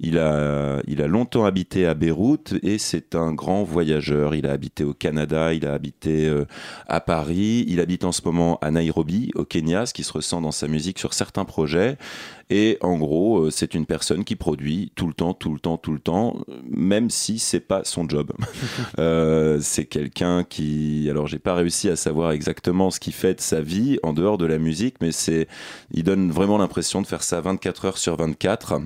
il 0.00 0.18
a, 0.18 0.80
il 0.86 1.02
a 1.02 1.06
longtemps 1.06 1.44
habité 1.44 1.86
à 1.86 1.94
Beyrouth 1.94 2.54
et 2.62 2.78
c'est 2.78 3.14
un 3.14 3.32
grand 3.32 3.64
voyageur. 3.64 4.34
Il 4.34 4.46
a 4.46 4.52
habité 4.52 4.84
au 4.84 4.94
Canada, 4.94 5.52
il 5.52 5.66
a 5.66 5.72
habité 5.72 6.26
euh, 6.26 6.44
à 6.86 7.00
Paris, 7.00 7.64
il 7.68 7.80
habite 7.80 8.04
en 8.04 8.12
ce 8.12 8.22
moment 8.24 8.58
à 8.60 8.70
Nairobi, 8.70 9.30
au 9.34 9.44
Kenya, 9.44 9.86
ce 9.86 9.94
qui 9.94 10.04
se 10.04 10.12
ressent 10.12 10.40
dans 10.40 10.52
sa 10.52 10.68
musique 10.68 10.98
sur 10.98 11.14
certains 11.14 11.44
projets. 11.44 11.96
Et 12.50 12.78
en 12.80 12.98
gros, 12.98 13.46
euh, 13.46 13.50
c'est 13.50 13.74
une 13.74 13.86
personne 13.86 14.24
qui 14.24 14.36
produit 14.36 14.92
tout 14.94 15.06
le 15.06 15.14
temps, 15.14 15.34
tout 15.34 15.52
le 15.52 15.60
temps, 15.60 15.78
tout 15.78 15.92
le 15.92 15.98
temps, 15.98 16.36
même 16.68 17.10
si 17.10 17.38
c'est 17.38 17.60
pas 17.60 17.84
son 17.84 18.08
job. 18.08 18.32
euh, 18.98 19.58
c'est 19.60 19.86
quelqu'un 19.86 20.44
qui, 20.44 21.08
alors 21.10 21.26
j'ai 21.26 21.38
pas 21.38 21.54
réussi 21.54 21.88
à 21.88 21.96
savoir 21.96 22.32
exactement 22.32 22.90
ce 22.90 23.00
qu'il 23.00 23.12
fait 23.12 23.34
de 23.34 23.40
sa 23.40 23.60
vie 23.60 23.98
en 24.02 24.12
dehors 24.12 24.38
de 24.38 24.46
la 24.46 24.58
musique, 24.58 24.96
mais 25.00 25.12
c'est, 25.12 25.48
il 25.92 26.04
donne 26.04 26.30
vraiment 26.30 26.58
l'impression 26.58 27.02
de 27.02 27.06
faire 27.06 27.22
ça 27.22 27.40
24 27.40 27.84
heures 27.86 27.98
sur 27.98 28.16
24. 28.16 28.80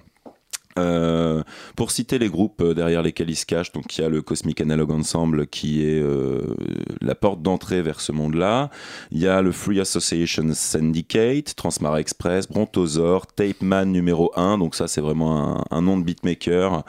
Euh, 0.79 1.43
pour 1.77 1.91
citer 1.91 2.19
les 2.19 2.29
groupes 2.29 2.61
euh, 2.61 2.75
derrière 2.75 3.03
lesquels 3.03 3.31
il 3.31 3.37
se 3.37 3.47
cache, 3.47 3.73
donc 3.73 3.97
il 3.97 4.03
y 4.03 4.05
a 4.05 4.09
le 4.09 4.23
Cosmic 4.23 4.61
Analog 4.61 4.91
Ensemble 4.91 5.47
qui 5.47 5.85
est 5.85 6.01
euh, 6.01 6.55
la 7.01 7.15
porte 7.15 7.43
d'entrée 7.43 7.83
vers 7.83 8.01
ce 8.01 8.13
monde-là. 8.13 8.71
Il 9.11 9.19
y 9.19 9.29
a 9.29 9.43
le 9.43 9.53
Free 9.53 9.81
Association 9.81 10.49
Syndicate, 10.53 11.55
Transmara 11.57 12.01
Express, 12.01 12.49
Brontosaur, 12.49 13.27
Tape 13.27 13.63
Man 13.63 13.93
numéro 13.93 14.33
1, 14.37 14.59
donc 14.59 14.75
ça 14.75 14.89
c'est 14.89 15.01
vraiment 15.01 15.65
un, 15.71 15.83
nom 15.83 15.99
de 15.99 16.05
beatmaker. 16.05 16.85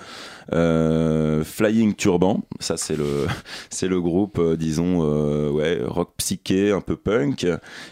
Flying 0.51 1.93
Turban, 1.93 2.41
ça 2.59 2.75
c'est 2.75 2.95
le 2.95 3.27
c'est 3.69 3.87
le 3.87 4.01
groupe 4.01 4.41
disons 4.55 5.03
ouais 5.51 5.79
rock 5.85 6.13
psyché 6.17 6.71
un 6.71 6.81
peu 6.81 6.95
punk 6.95 7.45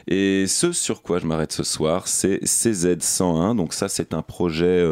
et 0.08 0.48
ce 0.48 0.72
sur 0.72 1.04
quoi 1.04 1.20
je 1.20 1.28
m'arrête 1.28 1.52
ce 1.52 1.62
soir 1.62 2.08
c'est 2.08 2.44
CZ101 2.44 3.56
donc 3.56 3.74
ça 3.74 3.90
c'est 3.90 4.16
un 4.16 4.24
projet 4.24 4.84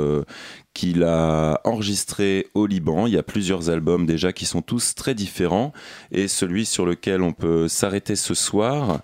qu'il 0.75 1.03
a 1.03 1.61
enregistré 1.63 2.47
au 2.53 2.67
Liban. 2.67 3.07
Il 3.07 3.13
y 3.13 3.17
a 3.17 3.23
plusieurs 3.23 3.69
albums 3.69 4.05
déjà 4.05 4.33
qui 4.33 4.45
sont 4.45 4.61
tous 4.61 4.93
très 4.93 5.15
différents. 5.15 5.71
Et 6.11 6.27
celui 6.27 6.65
sur 6.65 6.85
lequel 6.85 7.21
on 7.21 7.31
peut 7.31 7.69
s'arrêter 7.69 8.17
ce 8.17 8.33
soir, 8.33 8.99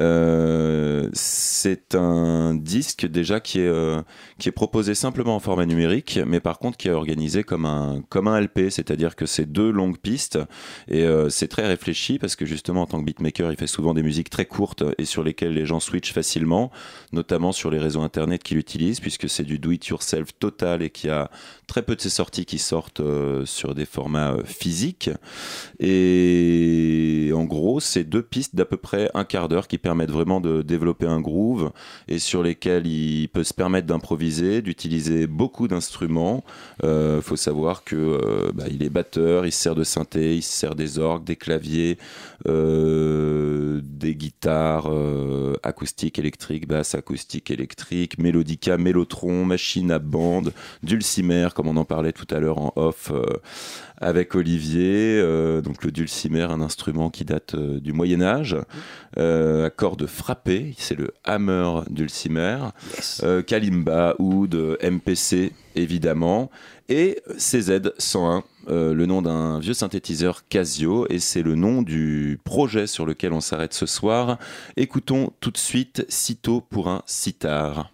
euh, 0.00 1.08
c'est 1.12 1.94
un 1.94 2.54
disque 2.54 3.06
déjà 3.06 3.38
qui 3.38 3.60
est, 3.60 3.68
euh, 3.68 4.02
qui 4.38 4.48
est 4.48 4.52
proposé 4.52 4.96
simplement 4.96 5.36
en 5.36 5.40
format 5.40 5.64
numérique, 5.64 6.18
mais 6.26 6.40
par 6.40 6.58
contre 6.58 6.76
qui 6.76 6.88
est 6.88 6.92
organisé 6.92 7.44
comme 7.44 7.66
un, 7.66 8.02
comme 8.08 8.26
un 8.26 8.40
LP, 8.40 8.70
c'est-à-dire 8.70 9.14
que 9.14 9.24
c'est 9.24 9.46
deux 9.46 9.70
longues 9.70 9.98
pistes. 9.98 10.40
Et 10.88 11.04
euh, 11.04 11.28
c'est 11.28 11.48
très 11.48 11.68
réfléchi 11.68 12.18
parce 12.18 12.34
que 12.34 12.44
justement 12.44 12.82
en 12.82 12.86
tant 12.86 12.98
que 12.98 13.04
beatmaker, 13.04 13.52
il 13.52 13.56
fait 13.56 13.68
souvent 13.68 13.94
des 13.94 14.02
musiques 14.02 14.28
très 14.28 14.46
courtes 14.46 14.82
et 14.98 15.04
sur 15.04 15.22
lesquelles 15.22 15.54
les 15.54 15.66
gens 15.66 15.78
switchent 15.78 16.12
facilement, 16.12 16.72
notamment 17.12 17.52
sur 17.52 17.70
les 17.70 17.78
réseaux 17.78 18.02
internet 18.02 18.42
qu'il 18.42 18.58
utilise, 18.58 18.98
puisque 18.98 19.28
c'est 19.28 19.44
du 19.44 19.60
do-it-yourself 19.60 20.30
total 20.40 20.82
et 20.82 20.90
qui 20.90 21.08
a 21.08 21.11
uh, 21.12 21.28
très 21.72 21.80
peu 21.80 21.96
de 21.96 22.02
ses 22.02 22.10
sorties 22.10 22.44
qui 22.44 22.58
sortent 22.58 23.00
euh, 23.00 23.46
sur 23.46 23.74
des 23.74 23.86
formats 23.86 24.32
euh, 24.32 24.44
physiques. 24.44 25.08
Et 25.80 27.30
en 27.34 27.44
gros, 27.44 27.80
c'est 27.80 28.04
deux 28.04 28.20
pistes 28.20 28.54
d'à 28.54 28.66
peu 28.66 28.76
près 28.76 29.10
un 29.14 29.24
quart 29.24 29.48
d'heure 29.48 29.66
qui 29.66 29.78
permettent 29.78 30.10
vraiment 30.10 30.42
de 30.42 30.60
développer 30.60 31.06
un 31.06 31.22
groove 31.22 31.72
et 32.08 32.18
sur 32.18 32.42
lesquelles 32.42 32.86
il 32.86 33.30
peut 33.30 33.42
se 33.42 33.54
permettre 33.54 33.86
d'improviser, 33.86 34.60
d'utiliser 34.60 35.26
beaucoup 35.26 35.66
d'instruments. 35.66 36.44
Il 36.82 36.88
euh, 36.90 37.22
faut 37.22 37.36
savoir 37.36 37.84
que 37.84 38.52
bah, 38.52 38.64
il 38.70 38.82
est 38.82 38.90
batteur, 38.90 39.46
il 39.46 39.52
se 39.52 39.62
sert 39.62 39.74
de 39.74 39.84
synthé, 39.84 40.36
il 40.36 40.42
se 40.42 40.52
sert 40.52 40.74
des 40.74 40.98
orgues, 40.98 41.24
des 41.24 41.36
claviers, 41.36 41.96
des 42.44 44.14
guitares 44.14 44.90
acoustiques, 45.62 46.18
électriques, 46.18 46.68
basses 46.68 46.94
acoustiques, 46.94 47.50
électriques, 47.50 48.18
mélodica, 48.18 48.76
mélotron, 48.76 49.46
machine 49.46 49.90
à 49.90 49.98
bande, 49.98 50.52
du 50.82 50.96
dulcimer, 50.96 51.48
comme 51.62 51.76
on 51.76 51.80
en 51.80 51.84
parlait 51.84 52.10
tout 52.10 52.26
à 52.34 52.40
l'heure 52.40 52.58
en 52.58 52.72
off, 52.74 53.12
euh, 53.12 53.24
avec 53.98 54.34
Olivier, 54.34 55.20
euh, 55.20 55.60
donc 55.60 55.84
le 55.84 55.92
dulcimer, 55.92 56.42
un 56.42 56.60
instrument 56.60 57.08
qui 57.08 57.24
date 57.24 57.54
euh, 57.54 57.78
du 57.78 57.92
Moyen 57.92 58.20
Âge, 58.20 58.56
à 59.16 59.70
cordes 59.70 60.06
frappées, 60.06 60.74
c'est 60.76 60.98
le 60.98 61.12
hammer 61.22 61.82
dulcimer, 61.88 62.58
euh, 63.22 63.42
kalimba, 63.42 64.16
oud, 64.18 64.76
MPC 64.82 65.52
évidemment, 65.76 66.50
et 66.88 67.20
CZ101, 67.36 68.42
euh, 68.68 68.92
le 68.92 69.06
nom 69.06 69.22
d'un 69.22 69.60
vieux 69.60 69.74
synthétiseur 69.74 70.48
Casio, 70.48 71.06
et 71.10 71.20
c'est 71.20 71.42
le 71.42 71.54
nom 71.54 71.82
du 71.82 72.40
projet 72.42 72.88
sur 72.88 73.06
lequel 73.06 73.32
on 73.32 73.40
s'arrête 73.40 73.74
ce 73.74 73.86
soir. 73.86 74.38
Écoutons 74.76 75.32
tout 75.38 75.52
de 75.52 75.58
suite 75.58 76.04
Cito 76.08 76.60
pour 76.60 76.88
un 76.88 77.02
sitar. 77.06 77.92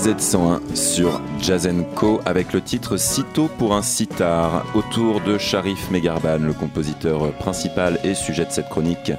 CZ101 0.00 0.74
sur 0.74 1.20
Jazz 1.42 1.68
Co 1.94 2.22
avec 2.24 2.54
le 2.54 2.62
titre 2.62 2.96
Cito 2.96 3.50
pour 3.58 3.74
un 3.74 3.82
sitar 3.82 4.64
autour 4.74 5.20
de 5.20 5.36
Sharif 5.36 5.90
Megarban, 5.90 6.38
le 6.38 6.54
compositeur 6.54 7.30
principal 7.32 8.00
et 8.02 8.14
sujet 8.14 8.46
de 8.46 8.50
cette 8.50 8.70
chronique. 8.70 9.12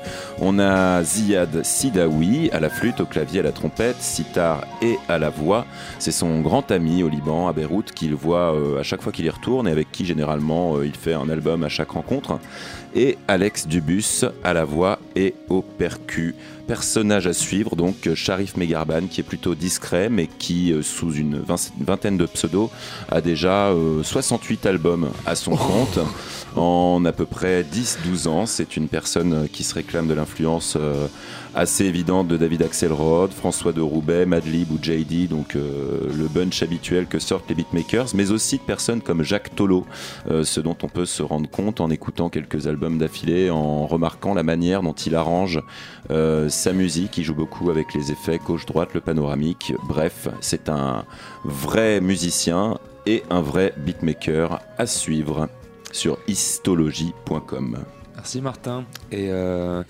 On 0.43 0.57
a 0.57 1.03
Ziad 1.03 1.63
Sidawi 1.63 2.49
à 2.51 2.59
la 2.59 2.71
flûte, 2.71 2.99
au 2.99 3.05
clavier, 3.05 3.41
à 3.41 3.43
la 3.43 3.51
trompette, 3.51 4.01
sitar 4.01 4.65
et 4.81 4.97
à 5.07 5.19
la 5.19 5.29
voix. 5.29 5.67
C'est 5.99 6.11
son 6.11 6.41
grand 6.41 6.71
ami 6.71 7.03
au 7.03 7.09
Liban, 7.09 7.47
à 7.47 7.53
Beyrouth, 7.53 7.91
qu'il 7.91 8.15
voit 8.15 8.55
euh, 8.55 8.79
à 8.79 8.83
chaque 8.83 9.03
fois 9.03 9.11
qu'il 9.11 9.25
y 9.25 9.29
retourne 9.29 9.67
et 9.67 9.71
avec 9.71 9.91
qui 9.91 10.03
généralement 10.03 10.77
euh, 10.77 10.87
il 10.87 10.95
fait 10.95 11.13
un 11.13 11.29
album 11.29 11.63
à 11.63 11.69
chaque 11.69 11.91
rencontre. 11.91 12.39
Et 12.95 13.19
Alex 13.27 13.67
Dubus 13.67 14.25
à 14.43 14.53
la 14.53 14.65
voix 14.65 14.97
et 15.15 15.35
au 15.47 15.61
percu 15.61 16.33
personnage 16.71 17.27
à 17.27 17.33
suivre, 17.33 17.75
donc 17.75 18.09
Sharif 18.15 18.55
Megarban, 18.55 19.07
qui 19.09 19.19
est 19.19 19.25
plutôt 19.25 19.55
discret, 19.55 20.07
mais 20.09 20.27
qui, 20.27 20.71
euh, 20.71 20.81
sous 20.81 21.13
une 21.13 21.43
vingtaine 21.79 22.15
de 22.15 22.25
pseudos, 22.25 22.71
a 23.09 23.19
déjà 23.19 23.73
68 24.03 24.65
euh, 24.65 24.69
albums 24.69 25.09
à 25.25 25.35
son 25.35 25.57
compte 25.57 25.99
en 26.55 27.03
à 27.03 27.11
peu 27.11 27.25
près 27.25 27.63
10-12 27.63 28.27
ans. 28.29 28.45
C'est 28.45 28.77
une 28.77 28.87
personne 28.87 29.49
qui 29.51 29.65
se 29.65 29.73
réclame 29.75 30.07
de 30.07 30.13
l'influence 30.13 30.30
assez 31.53 31.85
évidente 31.85 32.27
de 32.27 32.37
David 32.37 32.61
Axelrod, 32.61 33.31
François 33.31 33.73
de 33.73 33.81
Roubaix, 33.81 34.25
Madlib 34.25 34.71
ou 34.71 34.77
JD, 34.81 35.27
donc 35.29 35.55
le 35.55 36.27
bunch 36.27 36.63
habituel 36.63 37.07
que 37.07 37.19
sortent 37.19 37.49
les 37.49 37.55
beatmakers, 37.55 38.07
mais 38.13 38.31
aussi 38.31 38.57
de 38.57 38.63
personnes 38.63 39.01
comme 39.01 39.23
Jacques 39.23 39.55
Tolo, 39.55 39.85
ce 40.29 40.59
dont 40.61 40.77
on 40.83 40.87
peut 40.87 41.05
se 41.05 41.21
rendre 41.23 41.49
compte 41.49 41.81
en 41.81 41.89
écoutant 41.89 42.29
quelques 42.29 42.67
albums 42.67 42.97
d'affilée, 42.97 43.49
en 43.49 43.85
remarquant 43.85 44.33
la 44.33 44.43
manière 44.43 44.81
dont 44.81 44.93
il 44.93 45.15
arrange 45.15 45.61
sa 46.09 46.73
musique, 46.73 47.17
il 47.17 47.23
joue 47.23 47.35
beaucoup 47.35 47.69
avec 47.69 47.93
les 47.93 48.11
effets 48.11 48.39
gauche-droite, 48.39 48.93
le 48.93 49.01
panoramique. 49.01 49.73
Bref, 49.87 50.29
c'est 50.39 50.69
un 50.69 51.05
vrai 51.43 52.01
musicien 52.01 52.77
et 53.05 53.23
un 53.29 53.41
vrai 53.41 53.73
beatmaker 53.77 54.59
à 54.77 54.85
suivre 54.85 55.49
sur 55.91 56.17
histologie.com. 56.27 57.77
Merci 58.15 58.41
Martin. 58.41 58.85
Et 59.11 59.27
euh, 59.29 59.83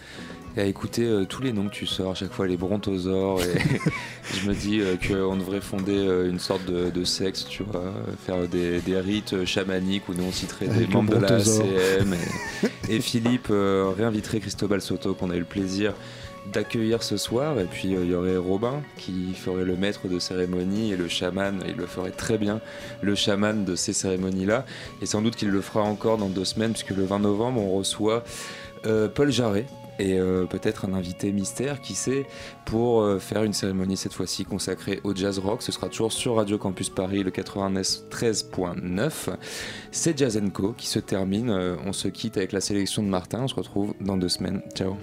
à 0.57 0.63
écouter 0.63 1.05
euh, 1.05 1.25
tous 1.25 1.41
les 1.41 1.53
noms 1.53 1.67
que 1.67 1.73
tu 1.73 1.85
sors, 1.85 2.11
à 2.11 2.15
chaque 2.15 2.31
fois 2.31 2.47
les 2.47 2.57
brontosaures. 2.57 3.41
Et 3.41 3.57
je 4.33 4.49
me 4.49 4.53
dis 4.53 4.81
euh, 4.81 4.95
qu'on 4.95 5.35
devrait 5.35 5.61
fonder 5.61 5.95
une 6.29 6.39
sorte 6.39 6.65
de, 6.65 7.03
sexe, 7.03 7.45
tu 7.45 7.63
vois, 7.63 7.93
faire 8.25 8.47
des, 8.47 8.81
rites 8.99 9.45
chamaniques 9.45 10.07
où 10.09 10.13
nous 10.13 10.23
on 10.23 10.31
citerait 10.31 10.67
des 10.67 10.87
membres 10.87 11.15
de 11.15 11.19
la 11.19 11.35
ACM. 11.35 12.15
Et, 12.89 12.95
et 12.95 13.01
Philippe 13.01 13.47
réinviterait 13.49 14.39
Cristobal 14.39 14.81
Soto, 14.81 15.13
qu'on 15.13 15.29
a 15.31 15.35
eu 15.35 15.39
le 15.39 15.45
plaisir 15.45 15.93
d'accueillir 16.51 17.03
ce 17.03 17.17
soir. 17.17 17.59
Et 17.59 17.65
puis 17.65 17.95
euh, 17.95 18.03
il 18.03 18.11
y 18.11 18.15
aurait 18.15 18.37
Robin 18.37 18.81
qui 18.97 19.33
ferait 19.33 19.65
le 19.65 19.75
maître 19.75 20.07
de 20.07 20.19
cérémonie 20.19 20.91
et 20.91 20.97
le 20.97 21.07
chaman, 21.07 21.63
il 21.67 21.75
le 21.75 21.85
ferait 21.85 22.11
très 22.11 22.37
bien, 22.37 22.61
le 23.01 23.15
chaman 23.15 23.65
de 23.65 23.75
ces 23.75 23.93
cérémonies-là. 23.93 24.65
Et 25.01 25.05
sans 25.05 25.21
doute 25.21 25.35
qu'il 25.35 25.49
le 25.49 25.61
fera 25.61 25.81
encore 25.81 26.17
dans 26.17 26.29
deux 26.29 26.45
semaines, 26.45 26.73
puisque 26.73 26.91
le 26.91 27.05
20 27.05 27.19
novembre, 27.19 27.61
on 27.61 27.77
reçoit 27.77 28.23
euh, 28.85 29.07
Paul 29.07 29.31
Jarret. 29.31 29.65
Et 30.01 30.19
euh, 30.19 30.45
peut-être 30.45 30.85
un 30.85 30.93
invité 30.93 31.31
mystère, 31.31 31.79
qui 31.81 31.93
sait, 31.93 32.25
pour 32.65 33.05
faire 33.19 33.43
une 33.43 33.53
cérémonie 33.53 33.97
cette 33.97 34.13
fois-ci 34.13 34.45
consacrée 34.45 34.99
au 35.03 35.15
jazz 35.15 35.37
rock. 35.39 35.61
Ce 35.61 35.71
sera 35.71 35.87
toujours 35.89 36.11
sur 36.11 36.35
Radio 36.35 36.57
Campus 36.57 36.89
Paris, 36.89 37.23
le 37.23 37.31
93.9. 37.31 39.11
C'est 39.91 40.17
Jazz 40.17 40.41
Co 40.53 40.73
qui 40.73 40.87
se 40.87 40.99
termine. 40.99 41.51
on 41.51 41.93
se 41.93 42.07
quitte 42.07 42.37
avec 42.37 42.51
la 42.51 42.61
sélection 42.61 43.03
de 43.03 43.09
Martin. 43.09 43.43
On 43.43 43.47
se 43.47 43.55
retrouve 43.55 43.93
dans 43.99 44.17
deux 44.17 44.29
semaines. 44.29 44.61
Ciao. 44.75 44.97